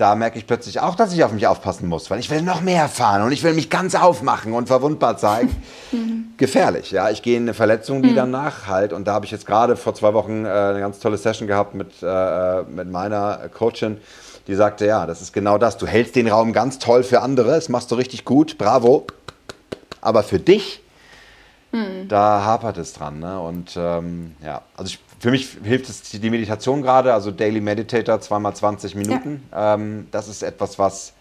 da 0.00 0.14
merke 0.14 0.38
ich 0.38 0.46
plötzlich 0.46 0.80
auch, 0.80 0.94
dass 0.94 1.12
ich 1.12 1.22
auf 1.24 1.32
mich 1.32 1.46
aufpassen 1.46 1.86
muss, 1.86 2.10
weil 2.10 2.20
ich 2.20 2.30
will 2.30 2.40
noch 2.40 2.62
mehr 2.62 2.82
erfahren 2.82 3.22
und 3.22 3.32
ich 3.32 3.42
will 3.42 3.52
mich 3.52 3.68
ganz 3.68 3.94
aufmachen 3.94 4.54
und 4.54 4.66
verwundbar 4.66 5.18
zeigen. 5.18 5.54
Mhm. 5.92 6.32
Gefährlich, 6.38 6.90
ja. 6.90 7.10
Ich 7.10 7.20
gehe 7.20 7.36
in 7.36 7.42
eine 7.42 7.54
Verletzung, 7.54 8.02
die 8.02 8.10
mhm. 8.10 8.16
danach 8.16 8.66
halt, 8.66 8.94
und 8.94 9.06
da 9.06 9.12
habe 9.12 9.26
ich 9.26 9.30
jetzt 9.30 9.46
gerade 9.46 9.76
vor 9.76 9.94
zwei 9.94 10.14
Wochen 10.14 10.46
äh, 10.46 10.48
eine 10.48 10.80
ganz 10.80 11.00
tolle 11.00 11.18
Session 11.18 11.46
gehabt 11.46 11.74
mit, 11.74 11.92
äh, 12.02 12.62
mit 12.62 12.90
meiner 12.90 13.50
Coachin, 13.52 13.98
die 14.46 14.54
sagte, 14.54 14.86
ja, 14.86 15.04
das 15.04 15.20
ist 15.20 15.34
genau 15.34 15.58
das. 15.58 15.76
Du 15.76 15.86
hältst 15.86 16.16
den 16.16 16.28
Raum 16.28 16.54
ganz 16.54 16.78
toll 16.78 17.02
für 17.02 17.20
andere, 17.20 17.50
das 17.50 17.68
machst 17.68 17.90
du 17.90 17.96
richtig 17.96 18.24
gut, 18.24 18.56
bravo. 18.56 19.06
Aber 20.00 20.22
für 20.22 20.38
dich, 20.38 20.82
mhm. 21.72 22.08
da 22.08 22.44
hapert 22.44 22.78
es 22.78 22.92
dran. 22.92 23.18
Ne? 23.18 23.40
Und 23.40 23.76
ähm, 23.76 24.34
ja, 24.42 24.62
also 24.76 24.88
ich 24.88 25.00
für 25.20 25.30
mich 25.30 25.58
hilft 25.62 25.88
es 25.90 26.02
die 26.02 26.30
Meditation 26.30 26.80
gerade, 26.80 27.12
also 27.12 27.30
Daily 27.30 27.60
Meditator, 27.60 28.20
zweimal 28.22 28.56
20 28.56 28.94
Minuten. 28.94 29.46
Ja. 29.52 29.74
Ähm, 29.74 30.08
das 30.10 30.28
ist 30.28 30.42
etwas, 30.42 30.78
was, 30.78 31.12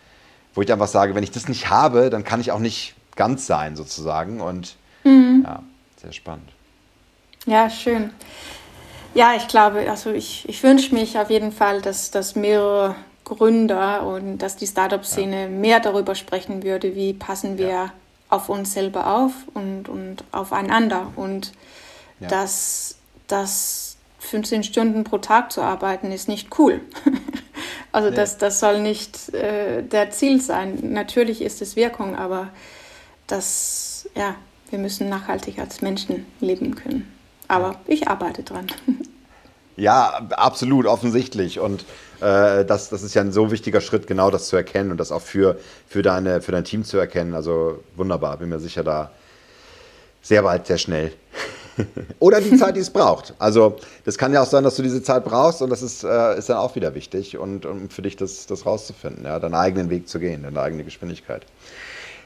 wo 0.53 0.61
ich 0.61 0.71
einfach 0.71 0.87
sage, 0.87 1.15
wenn 1.15 1.23
ich 1.23 1.31
das 1.31 1.49
nicht 1.49 1.69
habe, 1.69 2.09
dann 2.09 2.23
kann 2.23 2.39
ich 2.39 2.53
auch 2.53 2.59
nicht 2.59 2.95
ganz 3.17 3.45
sein, 3.45 3.75
sozusagen. 3.75 4.39
Und 4.39 4.77
mhm. 5.03 5.43
ja, 5.45 5.63
sehr 6.01 6.13
spannend. 6.13 6.49
Ja, 7.45 7.69
schön. 7.69 8.11
Ja, 9.13 9.33
ich 9.35 9.49
glaube, 9.49 9.89
also 9.89 10.11
ich, 10.11 10.47
ich 10.47 10.63
wünsche 10.63 10.95
mich 10.95 11.19
auf 11.19 11.29
jeden 11.29 11.51
Fall, 11.51 11.81
dass, 11.81 12.09
dass 12.09 12.35
mehrere 12.35 12.95
Gründer 13.25 14.07
und 14.07 14.37
dass 14.37 14.55
die 14.55 14.67
Startup-Szene 14.67 15.41
ja. 15.43 15.49
mehr 15.49 15.81
darüber 15.81 16.15
sprechen 16.15 16.63
würde, 16.63 16.95
wie 16.95 17.13
passen 17.13 17.57
wir 17.57 17.67
ja. 17.67 17.93
Auf 18.29 18.49
uns 18.49 18.73
selber 18.73 19.07
auf 19.07 19.33
und, 19.53 19.89
und 19.89 20.23
aufeinander. 20.31 21.11
Und 21.15 21.51
ja. 22.19 22.27
dass, 22.27 22.95
dass 23.27 23.97
15 24.19 24.63
Stunden 24.63 25.03
pro 25.03 25.17
Tag 25.17 25.51
zu 25.51 25.61
arbeiten, 25.61 26.11
ist 26.11 26.27
nicht 26.27 26.59
cool. 26.59 26.81
also 27.91 28.09
nee. 28.09 28.15
das, 28.15 28.37
das 28.37 28.59
soll 28.59 28.81
nicht 28.81 29.33
äh, 29.33 29.81
der 29.81 30.11
Ziel 30.11 30.41
sein. 30.41 30.79
Natürlich 30.93 31.41
ist 31.41 31.61
es 31.61 31.75
Wirkung, 31.75 32.15
aber 32.15 32.49
das, 33.27 34.09
ja, 34.15 34.35
wir 34.69 34.79
müssen 34.79 35.09
nachhaltig 35.09 35.59
als 35.59 35.81
Menschen 35.81 36.25
leben 36.39 36.75
können. 36.75 37.11
Aber 37.47 37.79
ich 37.87 38.07
arbeite 38.07 38.43
dran. 38.43 38.67
Ja, 39.79 40.27
absolut, 40.31 40.85
offensichtlich. 40.85 41.59
Und 41.59 41.85
äh, 42.19 42.65
das, 42.65 42.89
das 42.89 43.01
ist 43.01 43.13
ja 43.13 43.21
ein 43.21 43.31
so 43.31 43.49
wichtiger 43.49 43.79
Schritt, 43.79 44.07
genau 44.07 44.29
das 44.29 44.49
zu 44.49 44.57
erkennen 44.57 44.91
und 44.91 44.97
das 44.97 45.13
auch 45.13 45.21
für, 45.21 45.57
für, 45.87 46.01
deine, 46.01 46.41
für 46.41 46.51
dein 46.51 46.65
Team 46.65 46.83
zu 46.83 46.97
erkennen. 46.97 47.33
Also 47.33 47.79
wunderbar, 47.95 48.37
bin 48.37 48.49
mir 48.49 48.59
sicher, 48.59 48.83
da 48.83 49.09
sehr 50.21 50.41
bald, 50.41 50.67
sehr 50.67 50.77
schnell. 50.77 51.13
Oder 52.19 52.41
die 52.41 52.57
Zeit, 52.57 52.75
die 52.75 52.81
es 52.81 52.89
braucht. 52.89 53.33
Also 53.39 53.77
das 54.03 54.17
kann 54.17 54.33
ja 54.33 54.41
auch 54.41 54.47
sein, 54.47 54.65
dass 54.65 54.75
du 54.75 54.83
diese 54.83 55.01
Zeit 55.01 55.23
brauchst 55.23 55.61
und 55.61 55.69
das 55.69 55.81
ist, 55.81 56.03
äh, 56.03 56.37
ist 56.37 56.49
dann 56.49 56.57
auch 56.57 56.75
wieder 56.75 56.93
wichtig 56.93 57.37
und 57.37 57.65
um 57.65 57.89
für 57.89 58.01
dich 58.01 58.17
das, 58.17 58.47
das 58.47 58.65
rauszufinden, 58.65 59.23
ja, 59.23 59.39
deinen 59.39 59.55
eigenen 59.55 59.89
Weg 59.89 60.09
zu 60.09 60.19
gehen, 60.19 60.43
deine 60.43 60.61
eigene 60.61 60.83
Geschwindigkeit. 60.83 61.45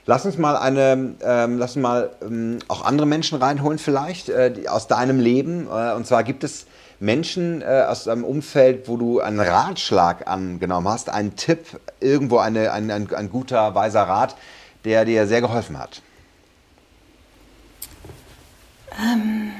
Lass 0.07 0.25
uns 0.25 0.39
mal 0.39 0.57
eine, 0.57 1.15
ähm, 1.21 1.59
lass 1.59 1.75
uns 1.75 1.83
mal 1.83 2.09
ähm, 2.23 2.57
auch 2.67 2.83
andere 2.83 3.05
Menschen 3.05 3.37
reinholen 3.37 3.77
vielleicht 3.77 4.29
äh, 4.29 4.53
aus 4.67 4.87
deinem 4.87 5.19
Leben. 5.19 5.67
Äh, 5.67 5.93
und 5.93 6.07
zwar 6.07 6.23
gibt 6.23 6.43
es 6.43 6.65
Menschen 7.03 7.61
äh, 7.61 7.85
aus 7.87 8.05
deinem 8.05 8.23
Umfeld, 8.23 8.87
wo 8.87 8.95
du 8.95 9.19
einen 9.19 9.41
Ratschlag 9.41 10.25
angenommen 10.25 10.87
hast, 10.87 11.09
einen 11.09 11.35
Tipp, 11.35 11.79
irgendwo 11.99 12.37
eine, 12.37 12.71
ein, 12.71 12.89
ein, 12.89 13.13
ein 13.13 13.29
guter, 13.29 13.75
weiser 13.75 14.03
Rat, 14.03 14.37
der 14.85 15.03
dir 15.03 15.27
sehr 15.27 15.41
geholfen 15.41 15.77
hat. 15.77 16.01
Ähm, 18.97 19.51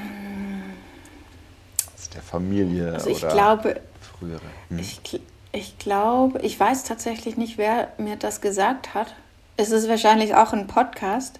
Aus 1.94 2.08
der 2.08 2.22
Familie 2.22 2.94
also 2.94 3.10
ich 3.10 3.22
oder 3.22 3.32
glaube, 3.32 3.80
frühere. 4.00 4.40
Hm. 4.70 4.78
ich, 4.78 5.20
ich 5.52 5.78
glaube, 5.78 6.40
ich 6.40 6.58
weiß 6.58 6.84
tatsächlich 6.84 7.36
nicht, 7.36 7.58
wer 7.58 7.88
mir 7.98 8.16
das 8.16 8.40
gesagt 8.40 8.94
hat. 8.94 9.14
Es 9.58 9.70
ist 9.70 9.86
wahrscheinlich 9.88 10.34
auch 10.34 10.54
ein 10.54 10.66
Podcast, 10.66 11.38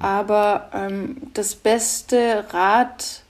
aber 0.00 0.68
ähm, 0.74 1.18
das 1.32 1.54
beste 1.54 2.44
Rat 2.50 3.23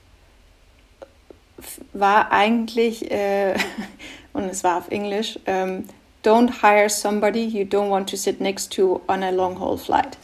war 1.93 2.33
eigentlich, 2.33 3.11
äh, 3.11 3.55
und 4.33 4.45
es 4.45 4.65
war 4.65 4.79
auf 4.79 4.91
Englisch, 4.91 5.39
ähm, 5.47 5.85
don't 6.25 6.63
hire 6.63 6.89
somebody 6.89 7.45
you 7.45 7.65
don't 7.65 7.91
want 7.91 8.09
to 8.11 8.17
sit 8.17 8.41
next 8.41 8.73
to 8.73 9.01
on 9.09 9.23
a 9.23 9.31
long 9.31 9.59
haul 9.59 9.77
flight. 9.77 10.17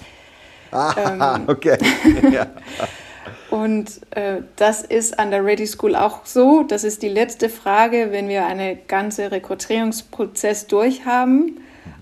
Ah, 0.72 0.95
Ähm, 0.97 1.45
okay. 1.49 1.78
ja. 2.32 2.47
Und 3.51 4.01
äh, 4.12 4.43
das 4.57 4.82
ist 4.82 5.18
an 5.18 5.32
der 5.32 5.45
Ready 5.45 5.66
School 5.66 5.97
auch 5.97 6.24
so. 6.24 6.62
Das 6.62 6.84
ist 6.84 7.03
die 7.03 7.09
letzte 7.09 7.49
Frage, 7.49 8.09
wenn 8.12 8.28
wir 8.28 8.47
einen 8.47 8.78
ganzen 8.86 9.26
Rekrutierungsprozess 9.26 10.68
durchhaben 10.68 11.61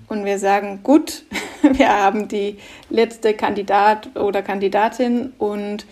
und 0.08 0.26
wir 0.26 0.38
sagen, 0.38 0.80
gut, 0.82 1.24
wir 1.62 1.88
haben 1.88 2.28
die 2.28 2.58
letzte 2.90 3.32
Kandidat 3.34 4.14
oder 4.16 4.42
Kandidatin 4.42 5.32
und 5.38 5.86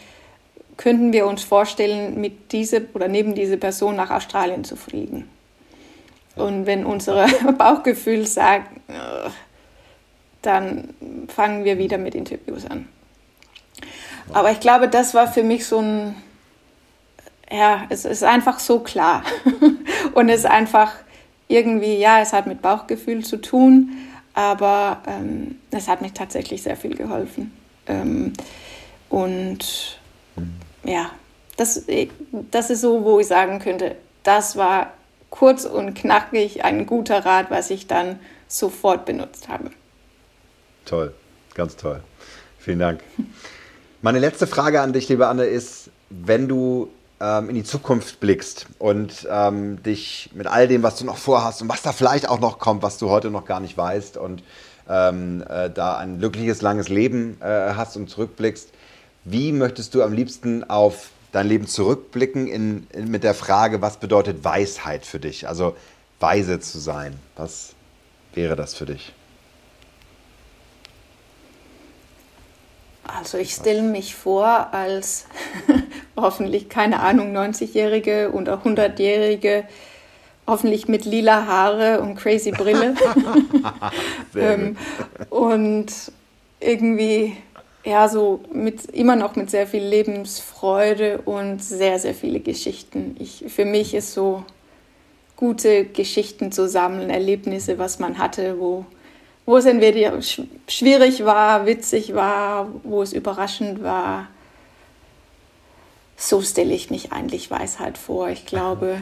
könnten 0.77 1.13
wir 1.13 1.27
uns 1.27 1.43
vorstellen, 1.43 2.21
mit 2.21 2.53
diese 2.53 2.87
oder 2.95 3.09
neben 3.09 3.35
diese 3.35 3.57
Person 3.57 3.97
nach 3.97 4.11
Australien 4.11 4.65
zu 4.65 4.77
fliegen. 4.77 5.29
Und 6.35 6.67
wenn 6.67 6.85
unser 6.85 7.27
Bauchgefühl 7.59 8.27
sagt, 8.27 8.69
dann 10.43 10.95
fangen 11.29 11.65
wir 11.65 11.79
wieder 11.79 11.99
mit 11.99 12.15
Interviews 12.15 12.67
an. 12.67 12.89
Aber 14.33 14.51
ich 14.51 14.61
glaube, 14.61 14.89
das 14.89 15.15
war 15.15 15.33
für 15.33 15.43
mich 15.43 15.67
so 15.67 15.79
ein, 15.79 16.17
ja, 17.51 17.87
es 17.89 18.05
ist 18.05 18.23
einfach 18.23 18.59
so 18.59 18.81
klar. 18.81 19.23
Und 20.15 20.29
es 20.29 20.41
ist 20.41 20.47
einfach 20.47 20.93
irgendwie, 21.49 21.97
ja, 21.97 22.21
es 22.21 22.33
hat 22.33 22.47
mit 22.47 22.61
Bauchgefühl 22.61 23.25
zu 23.25 23.41
tun, 23.41 23.93
aber 24.35 25.03
ähm, 25.07 25.59
es 25.71 25.89
hat 25.89 26.03
mir 26.03 26.13
tatsächlich 26.13 26.63
sehr 26.63 26.77
viel 26.77 26.95
geholfen. 26.97 27.53
Ähm, 27.87 28.33
und 29.09 30.01
ja, 30.87 31.11
das, 31.57 31.85
das 32.51 32.71
ist 32.71 32.81
so, 32.81 33.05
wo 33.05 33.21
ich 33.21 33.27
sagen 33.27 33.59
könnte, 33.59 33.97
das 34.23 34.57
war 34.57 34.93
kurz 35.31 35.65
und 35.65 35.95
knackig 35.95 36.65
ein 36.65 36.87
guter 36.87 37.25
Rat, 37.25 37.51
was 37.51 37.71
ich 37.71 37.87
dann 37.87 38.19
sofort 38.49 39.05
benutzt 39.05 39.49
habe. 39.49 39.71
Toll, 40.85 41.13
ganz 41.55 41.77
toll. 41.77 42.01
Vielen 42.59 42.79
Dank. 42.79 43.01
Meine 44.03 44.19
letzte 44.19 44.47
Frage 44.47 44.81
an 44.81 44.93
dich, 44.93 45.09
liebe 45.09 45.27
Anne, 45.27 45.45
ist, 45.45 45.91
wenn 46.11 46.49
du 46.49 46.91
ähm, 47.21 47.49
in 47.49 47.55
die 47.55 47.65
Zukunft 47.65 48.21
blickst 48.21 48.67
und 48.79 49.27
ähm, 49.31 49.83
dich 49.83 50.31
mit 50.35 50.47
all 50.47 50.69
dem, 50.69 50.83
was 50.83 50.97
du 50.97 51.05
noch 51.05 51.17
vorhast 51.17 51.63
und 51.63 51.69
was 51.69 51.83
da 51.83 51.93
vielleicht 51.93 52.29
auch 52.29 52.41
noch 52.41 52.59
kommt, 52.59 52.83
was 52.83 52.99
du 52.99 53.11
heute 53.11 53.31
noch 53.31 53.47
gar 53.47 53.61
nicht 53.61 53.77
weißt 53.77 54.17
und 54.17 54.43
ähm, 54.89 55.43
äh, 55.49 55.71
da 55.71 55.97
ein 55.97 56.19
glückliches, 56.19 56.63
langes 56.63 56.89
Leben 56.89 57.39
äh, 57.41 57.75
hast 57.75 57.97
und 57.97 58.09
zurückblickst, 58.09 58.71
wie 59.27 59.51
möchtest 59.51 59.95
du 59.95 60.03
am 60.03 60.13
liebsten 60.13 60.63
auf 60.65 61.11
dein 61.33 61.49
Leben 61.49 61.67
zurückblicken 61.67 62.47
in, 62.47 62.87
in, 62.93 63.11
mit 63.11 63.25
der 63.25 63.35
Frage, 63.35 63.83
was 63.83 63.99
bedeutet 63.99 64.45
Weisheit 64.45 65.05
für 65.05 65.19
dich? 65.19 65.49
Also 65.49 65.77
weise 66.21 66.61
zu 66.61 66.79
sein. 66.79 67.19
Was 67.35 67.75
wäre 68.35 68.55
das 68.55 68.75
für 68.75 68.87
dich? 68.87 69.13
Also 73.03 73.37
ich 73.39 73.53
stelle 73.53 73.83
mich 73.83 74.15
vor 74.15 74.73
als 74.73 75.27
hoffentlich, 76.17 76.69
keine 76.69 77.01
Ahnung, 77.01 77.37
90-Jährige 77.37 78.31
oder 78.33 78.63
100-Jährige, 78.63 79.65
hoffentlich 80.47 80.87
mit 80.87 81.05
lila 81.05 81.47
Haare 81.47 82.01
und 82.01 82.15
crazy 82.15 82.53
Brille. 82.53 82.95
ähm, 84.37 84.77
und 85.31 85.93
irgendwie, 86.61 87.37
ja, 87.87 88.09
so 88.09 88.41
mit, 88.53 88.85
immer 88.87 89.17
noch 89.17 89.37
mit 89.37 89.51
sehr 89.51 89.67
viel 89.67 89.85
Lebensfreude 89.85 91.23
und 91.25 91.63
sehr, 91.63 91.99
sehr 91.99 92.15
viele 92.15 92.41
Geschichten. 92.41 93.17
Ich, 93.19 93.45
für 93.49 93.65
mich 93.65 93.95
ist 93.95 94.13
so 94.13 94.45
gute 95.37 95.85
Geschichten 95.85 96.53
zu 96.53 96.69
sammeln, 96.69 97.09
Erlebnisse, 97.11 97.79
was 97.79 97.99
man 97.99 98.19
hatte, 98.19 98.59
wo 98.59 98.85
wo 99.47 99.57
es 99.57 99.65
entweder 99.65 100.21
schwierig 100.67 101.25
war, 101.25 101.67
witzig 101.67 102.15
war, 102.15 102.69
wo 102.83 103.01
es 103.01 103.13
überraschend 103.13 103.83
war. 103.83 104.27
So 106.17 106.43
stelle 106.43 106.75
ich 106.75 106.91
mich 106.91 107.13
eigentlich 107.13 107.51
Weisheit 107.51 107.97
vor. 107.97 108.29
Ich 108.29 108.45
glaube, 108.45 108.99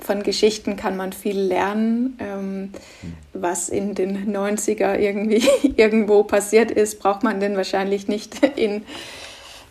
von 0.00 0.22
Geschichten 0.22 0.76
kann 0.76 0.96
man 0.96 1.12
viel 1.12 1.38
lernen. 1.38 2.16
Ähm, 2.18 2.70
was 3.32 3.68
in 3.68 3.94
den 3.94 4.34
90er 4.34 4.98
irgendwie 4.98 5.48
irgendwo 5.76 6.24
passiert 6.24 6.70
ist, 6.70 6.98
braucht 7.00 7.22
man 7.22 7.40
denn 7.40 7.56
wahrscheinlich 7.56 8.08
nicht 8.08 8.44
in 8.56 8.82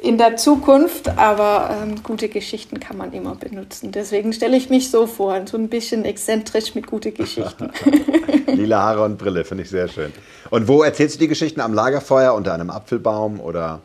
in 0.03 0.17
der 0.17 0.36
Zukunft, 0.36 1.17
aber 1.17 1.78
ähm, 1.82 2.03
gute 2.03 2.28
Geschichten 2.28 2.82
kann 2.82 2.97
man 2.97 3.13
immer 3.13 3.36
benutzen. 3.36 3.93
Deswegen 3.93 4.34
stelle 4.34 4.57
ich 4.57 4.69
mich 4.69 4.91
so 4.91 5.07
vor, 5.07 5.47
so 5.47 5.55
ein 5.55 5.69
bisschen 5.69 6.03
exzentrisch 6.03 6.76
mit 6.76 6.88
guten 6.88 7.13
Geschichten. 7.13 7.71
Lila 8.47 8.82
Haare 8.82 9.05
und 9.05 9.17
Brille, 9.17 9.45
finde 9.45 9.63
ich 9.63 9.69
sehr 9.69 9.88
schön. 9.88 10.11
Und 10.49 10.67
wo 10.67 10.84
erzählst 10.84 11.15
du 11.15 11.19
die 11.19 11.30
Geschichten? 11.30 11.61
Am 11.61 11.74
Lagerfeuer, 11.74 12.34
unter 12.34 12.53
einem 12.53 12.69
Apfelbaum 12.69 13.39
oder 13.39 13.80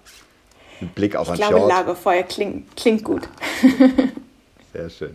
mit 0.81 0.93
Blick 0.97 1.15
auf 1.15 1.29
ich 1.29 1.35
ein 1.35 1.39
glaube, 1.39 1.55
Fjord? 1.55 1.69
Lagerfeuer 1.69 2.23
klingt, 2.25 2.77
klingt 2.77 3.05
gut. 3.05 3.29
Sehr 4.73 4.91
schön. 4.91 5.13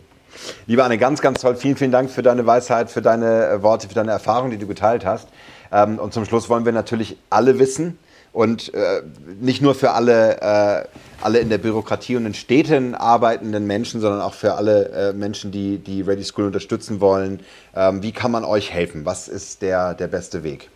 Liebe 0.68 0.84
Anne, 0.84 0.98
ganz, 0.98 1.22
ganz 1.22 1.42
toll. 1.42 1.56
Vielen, 1.56 1.76
vielen 1.76 1.92
Dank 1.92 2.10
für 2.10 2.24
deine 2.24 2.46
Weisheit, 2.46 2.90
für 2.90 3.02
deine 3.02 3.48
äh, 3.48 3.64
Worte, 3.64 3.88
für 3.88 3.96
deine 3.96 4.12
Erfahrung, 4.12 4.52
die 4.52 4.58
du 4.58 4.68
geteilt 4.68 5.06
hast. 5.06 5.28
Ähm, 5.72 6.00
und 6.00 6.14
zum 6.14 6.26
Schluss 6.26 6.50
wollen 6.50 6.66
wir 6.66 6.72
natürlich 6.72 7.18
alle 7.30 7.60
wissen, 7.60 7.98
und 8.34 8.74
äh, 8.74 9.04
nicht 9.40 9.62
nur 9.62 9.76
für 9.76 9.92
alle, 9.92 10.42
äh, 10.42 10.88
alle 11.22 11.38
in 11.38 11.50
der 11.50 11.60
Bürokratie 11.60 12.16
und 12.16 12.26
in 12.26 12.34
Städten 12.34 12.96
arbeitenden 12.96 13.68
Menschen, 13.68 14.02
sondern 14.02 14.22
auch 14.22 14.34
für 14.34 14.56
alle 14.56 15.14
Menschen, 15.16 15.52
die 15.52 15.78
die 15.78 16.02
Ready 16.02 16.24
School 16.24 16.46
unterstützen 16.46 17.00
wollen. 17.00 17.42
Ähm, 17.76 18.02
wie 18.02 18.12
kann 18.12 18.32
man 18.32 18.44
euch 18.44 18.74
helfen? 18.74 19.06
Was 19.06 19.28
ist 19.28 19.62
der, 19.62 19.94
der 19.94 20.08
beste 20.08 20.44
Weg? 20.44 20.70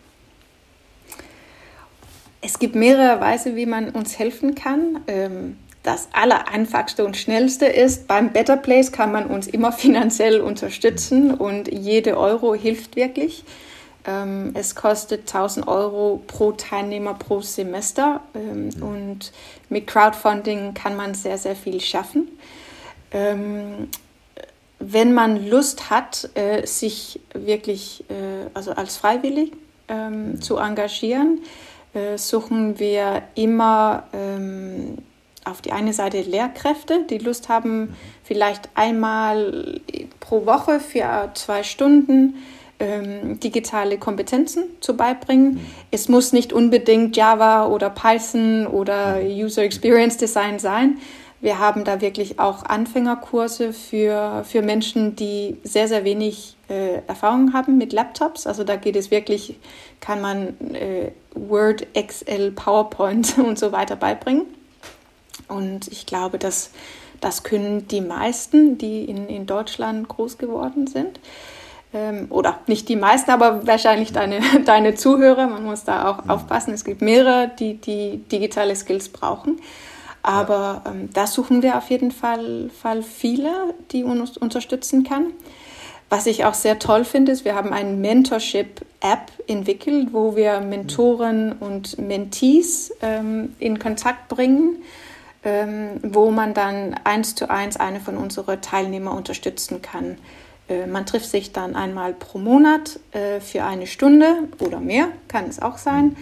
Es 2.41 2.59
gibt 2.59 2.75
mehrere 2.75 3.19
Weise, 3.19 3.55
wie 3.55 3.65
man 3.65 3.89
uns 3.89 4.19
helfen 4.19 4.53
kann. 4.53 5.01
Das 5.87 6.09
allereinfachste 6.11 7.05
und 7.05 7.15
schnellste 7.15 7.65
ist, 7.65 8.09
beim 8.09 8.33
Better 8.33 8.57
Place 8.57 8.91
kann 8.91 9.09
man 9.13 9.27
uns 9.27 9.47
immer 9.47 9.71
finanziell 9.71 10.41
unterstützen 10.41 11.33
und 11.33 11.71
jede 11.71 12.17
Euro 12.17 12.53
hilft 12.53 12.97
wirklich. 12.97 13.45
Ähm, 14.05 14.51
es 14.53 14.75
kostet 14.75 15.21
1000 15.33 15.65
Euro 15.65 16.21
pro 16.27 16.51
Teilnehmer 16.51 17.13
pro 17.13 17.39
Semester 17.39 18.19
ähm, 18.35 18.69
und 18.81 19.31
mit 19.69 19.87
Crowdfunding 19.87 20.73
kann 20.73 20.97
man 20.97 21.13
sehr, 21.13 21.37
sehr 21.37 21.55
viel 21.55 21.79
schaffen. 21.79 22.37
Ähm, 23.11 23.87
wenn 24.79 25.13
man 25.13 25.47
Lust 25.47 25.89
hat, 25.89 26.29
äh, 26.33 26.67
sich 26.67 27.21
wirklich 27.33 28.03
äh, 28.09 28.49
also 28.53 28.71
als 28.71 28.97
freiwillig 28.97 29.53
zu 30.41 30.57
engagieren, 30.57 31.39
äh, 31.93 32.17
suchen 32.17 32.77
wir 32.77 33.21
immer 33.35 34.03
auf 35.49 35.61
die 35.61 35.71
eine 35.71 35.93
Seite 35.93 36.21
Lehrkräfte, 36.21 37.05
die 37.09 37.17
Lust 37.17 37.49
haben, 37.49 37.95
vielleicht 38.23 38.69
einmal 38.75 39.81
pro 40.19 40.45
Woche 40.45 40.79
für 40.79 41.31
zwei 41.33 41.63
Stunden 41.63 42.35
ähm, 42.79 43.39
digitale 43.39 43.97
Kompetenzen 43.97 44.65
zu 44.81 44.95
beibringen. 44.95 45.53
Mhm. 45.53 45.65
Es 45.91 46.09
muss 46.09 46.33
nicht 46.33 46.53
unbedingt 46.53 47.17
Java 47.17 47.67
oder 47.67 47.89
Python 47.89 48.67
oder 48.67 49.15
mhm. 49.15 49.45
User 49.45 49.63
Experience 49.63 50.17
Design 50.17 50.59
sein. 50.59 50.97
Wir 51.39 51.59
haben 51.59 51.83
da 51.83 52.01
wirklich 52.01 52.39
auch 52.39 52.63
Anfängerkurse 52.63 53.71
für, 53.71 54.43
für 54.43 54.63
Menschen, 54.63 55.15
die 55.15 55.57
sehr, 55.63 55.87
sehr 55.87 56.03
wenig 56.03 56.57
äh, 56.67 57.01
Erfahrung 57.07 57.53
haben 57.53 57.77
mit 57.77 57.93
Laptops. 57.93 58.47
Also 58.47 58.63
da 58.63 58.75
geht 58.75 58.95
es 58.95 59.11
wirklich, 59.11 59.59
kann 59.99 60.19
man 60.19 60.55
äh, 60.73 61.11
Word, 61.35 61.85
Excel, 61.93 62.51
PowerPoint 62.51 63.37
und 63.45 63.59
so 63.59 63.71
weiter 63.71 63.95
beibringen. 63.95 64.45
Und 65.47 65.87
ich 65.87 66.05
glaube, 66.05 66.37
dass 66.37 66.71
das 67.21 67.43
können 67.43 67.87
die 67.87 68.01
meisten, 68.01 68.77
die 68.77 69.05
in, 69.05 69.27
in 69.27 69.45
Deutschland 69.45 70.07
groß 70.07 70.37
geworden 70.37 70.87
sind 70.87 71.19
ähm, 71.93 72.27
oder 72.29 72.59
nicht 72.67 72.89
die 72.89 72.95
meisten, 72.95 73.31
aber 73.31 73.65
wahrscheinlich 73.65 74.13
deine, 74.13 74.39
deine 74.65 74.95
Zuhörer. 74.95 75.47
Man 75.47 75.63
muss 75.63 75.83
da 75.83 76.09
auch 76.09 76.23
mhm. 76.23 76.29
aufpassen. 76.29 76.73
Es 76.73 76.83
gibt 76.83 77.01
mehrere, 77.01 77.51
die, 77.59 77.75
die 77.75 78.17
digitale 78.31 78.75
Skills 78.75 79.09
brauchen. 79.09 79.59
Aber 80.23 80.81
ja. 80.85 80.91
ähm, 80.91 81.09
da 81.13 81.27
suchen 81.27 81.63
wir 81.63 81.77
auf 81.77 81.89
jeden 81.89 82.11
Fall, 82.11 82.69
Fall 82.81 83.01
viele, 83.03 83.73
die 83.91 84.03
uns 84.03 84.37
unterstützen 84.37 85.03
kann. 85.03 85.27
Was 86.09 86.25
ich 86.25 86.45
auch 86.45 86.53
sehr 86.53 86.79
toll 86.79 87.03
finde, 87.03 87.33
ist, 87.33 87.43
wir 87.43 87.55
haben 87.55 87.73
eine 87.73 87.91
Mentorship-App 87.91 89.31
entwickelt, 89.47 90.09
wo 90.13 90.37
wir 90.37 90.61
Mentoren 90.61 91.51
und 91.51 91.97
Mentees 91.97 92.93
ähm, 93.01 93.55
in 93.59 93.77
Kontakt 93.77 94.29
bringen 94.29 94.77
wo 95.43 96.31
man 96.31 96.53
dann 96.53 96.95
eins 97.05 97.35
zu 97.35 97.49
eins 97.49 97.77
eine 97.77 98.01
von 98.01 98.17
unseren 98.17 98.61
Teilnehmer 98.61 99.13
unterstützen 99.13 99.81
kann. 99.81 100.17
Äh, 100.69 100.87
man 100.87 101.05
trifft 101.05 101.29
sich 101.29 101.51
dann 101.51 101.75
einmal 101.75 102.13
pro 102.13 102.37
Monat 102.37 102.99
äh, 103.11 103.39
für 103.39 103.63
eine 103.63 103.87
Stunde 103.87 104.35
oder 104.59 104.79
mehr, 104.79 105.07
kann 105.27 105.45
es 105.45 105.61
auch 105.61 105.77
sein, 105.77 106.17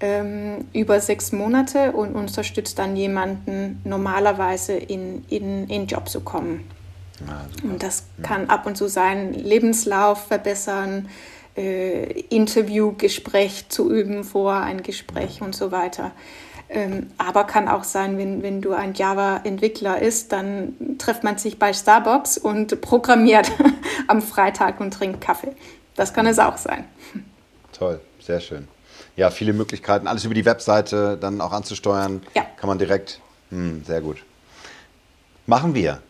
ähm, 0.00 0.66
über 0.72 1.00
sechs 1.00 1.32
Monate 1.32 1.92
und 1.92 2.14
unterstützt 2.14 2.78
dann 2.78 2.96
jemanden 2.96 3.80
normalerweise 3.84 4.74
in, 4.74 5.24
in, 5.28 5.68
in 5.68 5.86
Job 5.86 6.08
zu 6.08 6.20
kommen. 6.20 6.64
Ja, 7.26 7.46
und 7.68 7.82
das 7.82 8.04
kann 8.22 8.48
ab 8.48 8.64
und 8.66 8.76
zu 8.76 8.88
sein, 8.88 9.34
Lebenslauf 9.34 10.26
verbessern, 10.26 11.10
äh, 11.54 12.04
Interviewgespräch 12.30 13.68
zu 13.68 13.92
üben 13.92 14.24
vor 14.24 14.54
ein 14.54 14.82
Gespräch 14.82 15.42
und 15.42 15.54
so 15.54 15.70
weiter. 15.70 16.12
Ähm, 16.72 17.08
aber 17.18 17.44
kann 17.44 17.66
auch 17.66 17.82
sein, 17.82 18.16
wenn, 18.16 18.44
wenn 18.44 18.60
du 18.60 18.72
ein 18.72 18.94
Java-Entwickler 18.94 20.00
ist, 20.00 20.30
dann 20.30 20.96
trifft 20.98 21.24
man 21.24 21.36
sich 21.36 21.58
bei 21.58 21.72
Starbucks 21.72 22.38
und 22.38 22.80
programmiert 22.80 23.50
am 24.06 24.22
Freitag 24.22 24.80
und 24.80 24.94
trinkt 24.94 25.20
Kaffee. 25.20 25.52
Das 25.96 26.14
kann 26.14 26.26
es 26.26 26.38
auch 26.38 26.56
sein. 26.56 26.84
Toll, 27.72 28.00
sehr 28.20 28.38
schön. 28.38 28.68
Ja, 29.16 29.30
viele 29.30 29.52
Möglichkeiten, 29.52 30.06
alles 30.06 30.24
über 30.24 30.34
die 30.34 30.44
Webseite 30.44 31.18
dann 31.20 31.40
auch 31.40 31.52
anzusteuern. 31.52 32.22
Ja. 32.34 32.46
Kann 32.56 32.68
man 32.68 32.78
direkt. 32.78 33.20
Hm, 33.50 33.82
sehr 33.84 34.00
gut. 34.00 34.18
Machen 35.46 35.74
wir. 35.74 36.00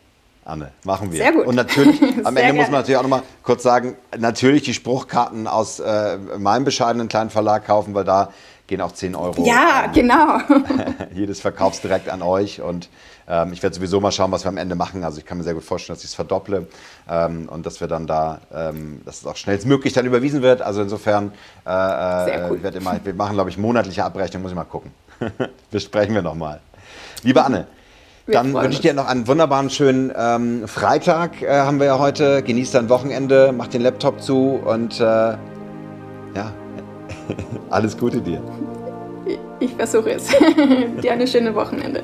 Anne, 0.45 0.73
machen 0.85 1.11
wir. 1.11 1.19
Sehr 1.19 1.33
gut. 1.33 1.47
Und 1.47 1.55
natürlich, 1.55 2.01
am 2.25 2.37
Ende 2.37 2.53
muss 2.53 2.67
man 2.67 2.81
natürlich 2.81 2.99
auch 2.99 3.03
nochmal 3.03 3.23
kurz 3.43 3.63
sagen, 3.63 3.97
natürlich 4.19 4.63
die 4.63 4.75
Spruchkarten 4.75 5.47
aus 5.47 5.81
äh, 5.81 6.19
meinem 6.39 6.65
bescheidenen 6.65 7.09
kleinen 7.09 7.31
Verlag 7.31 7.67
kaufen, 7.67 7.95
weil 7.95 8.05
da 8.05 8.33
gehen 8.71 8.81
auch 8.81 8.93
10 8.93 9.17
Euro. 9.17 9.45
Ja, 9.45 9.85
ähm, 9.87 9.93
genau. 9.93 10.39
jedes 11.15 11.41
Verkaufs 11.41 11.83
direkt 11.83 12.09
an 12.09 12.23
euch 12.23 12.63
und 12.63 12.89
ähm, 13.29 13.53
ich 13.53 13.63
werde 13.63 13.75
sowieso 13.75 14.01
mal 14.01 14.13
schauen, 14.13 14.31
was 14.31 14.45
wir 14.45 14.49
am 14.49 14.57
Ende 14.57 14.77
machen. 14.77 15.03
Also 15.05 15.19
ich 15.19 15.27
kann 15.27 15.39
mir 15.39 15.45
sehr 15.45 15.55
gut 15.55 15.65
vorstellen, 15.65 15.97
dass 15.97 16.05
ich 16.05 16.11
es 16.11 16.15
verdopple 16.15 16.69
ähm, 17.11 17.49
und 17.51 17.67
dass 17.67 17.81
wir 17.81 17.89
dann 17.89 18.07
da, 18.07 18.41
ähm, 18.55 19.03
dass 19.05 19.19
es 19.19 19.27
auch 19.27 19.37
schnellstmöglich 19.37 19.93
dann 19.93 20.07
überwiesen 20.07 20.41
wird. 20.41 20.63
Also 20.63 20.83
insofern, 20.83 21.33
äh, 21.67 21.71
äh 21.71 22.49
cool. 22.49 22.61
ich 22.65 22.75
immer, 22.77 23.01
wir 23.03 23.15
machen, 23.15 23.35
glaube 23.35 23.51
ich, 23.51 23.59
monatliche 23.59 24.05
Abrechnung, 24.05 24.43
muss 24.43 24.53
ich 24.53 24.57
mal 24.57 24.65
gucken. 24.65 24.93
Besprechen 25.73 26.15
wir 26.15 26.23
nochmal. 26.23 26.61
Liebe 27.25 27.45
Anne, 27.45 27.67
dann 28.29 28.55
wünsche 28.55 28.71
ich 28.71 28.81
dir 28.81 28.95
noch 28.95 29.09
einen 29.09 29.27
wunderbaren, 29.27 29.69
schönen 29.71 30.13
ähm, 30.17 30.69
Freitag 30.69 31.43
äh, 31.43 31.49
haben 31.49 31.81
wir 31.81 31.87
ja 31.87 31.99
heute. 31.99 32.45
Genieß 32.45 32.71
dein 32.71 32.89
Wochenende, 32.89 33.53
mach 33.53 33.67
den 33.67 33.83
Laptop 33.83 34.23
zu 34.23 34.61
und 34.65 35.01
äh, 35.01 35.05
ja, 35.05 36.53
Alles 37.71 37.97
Gute 37.97 38.21
dir. 38.21 38.43
Ich, 39.61 39.73
versuche 39.75 40.13
es. 40.13 40.29
dir 41.03 41.13
eine 41.13 41.27
schöne 41.27 41.55
Wochenende. 41.55 42.03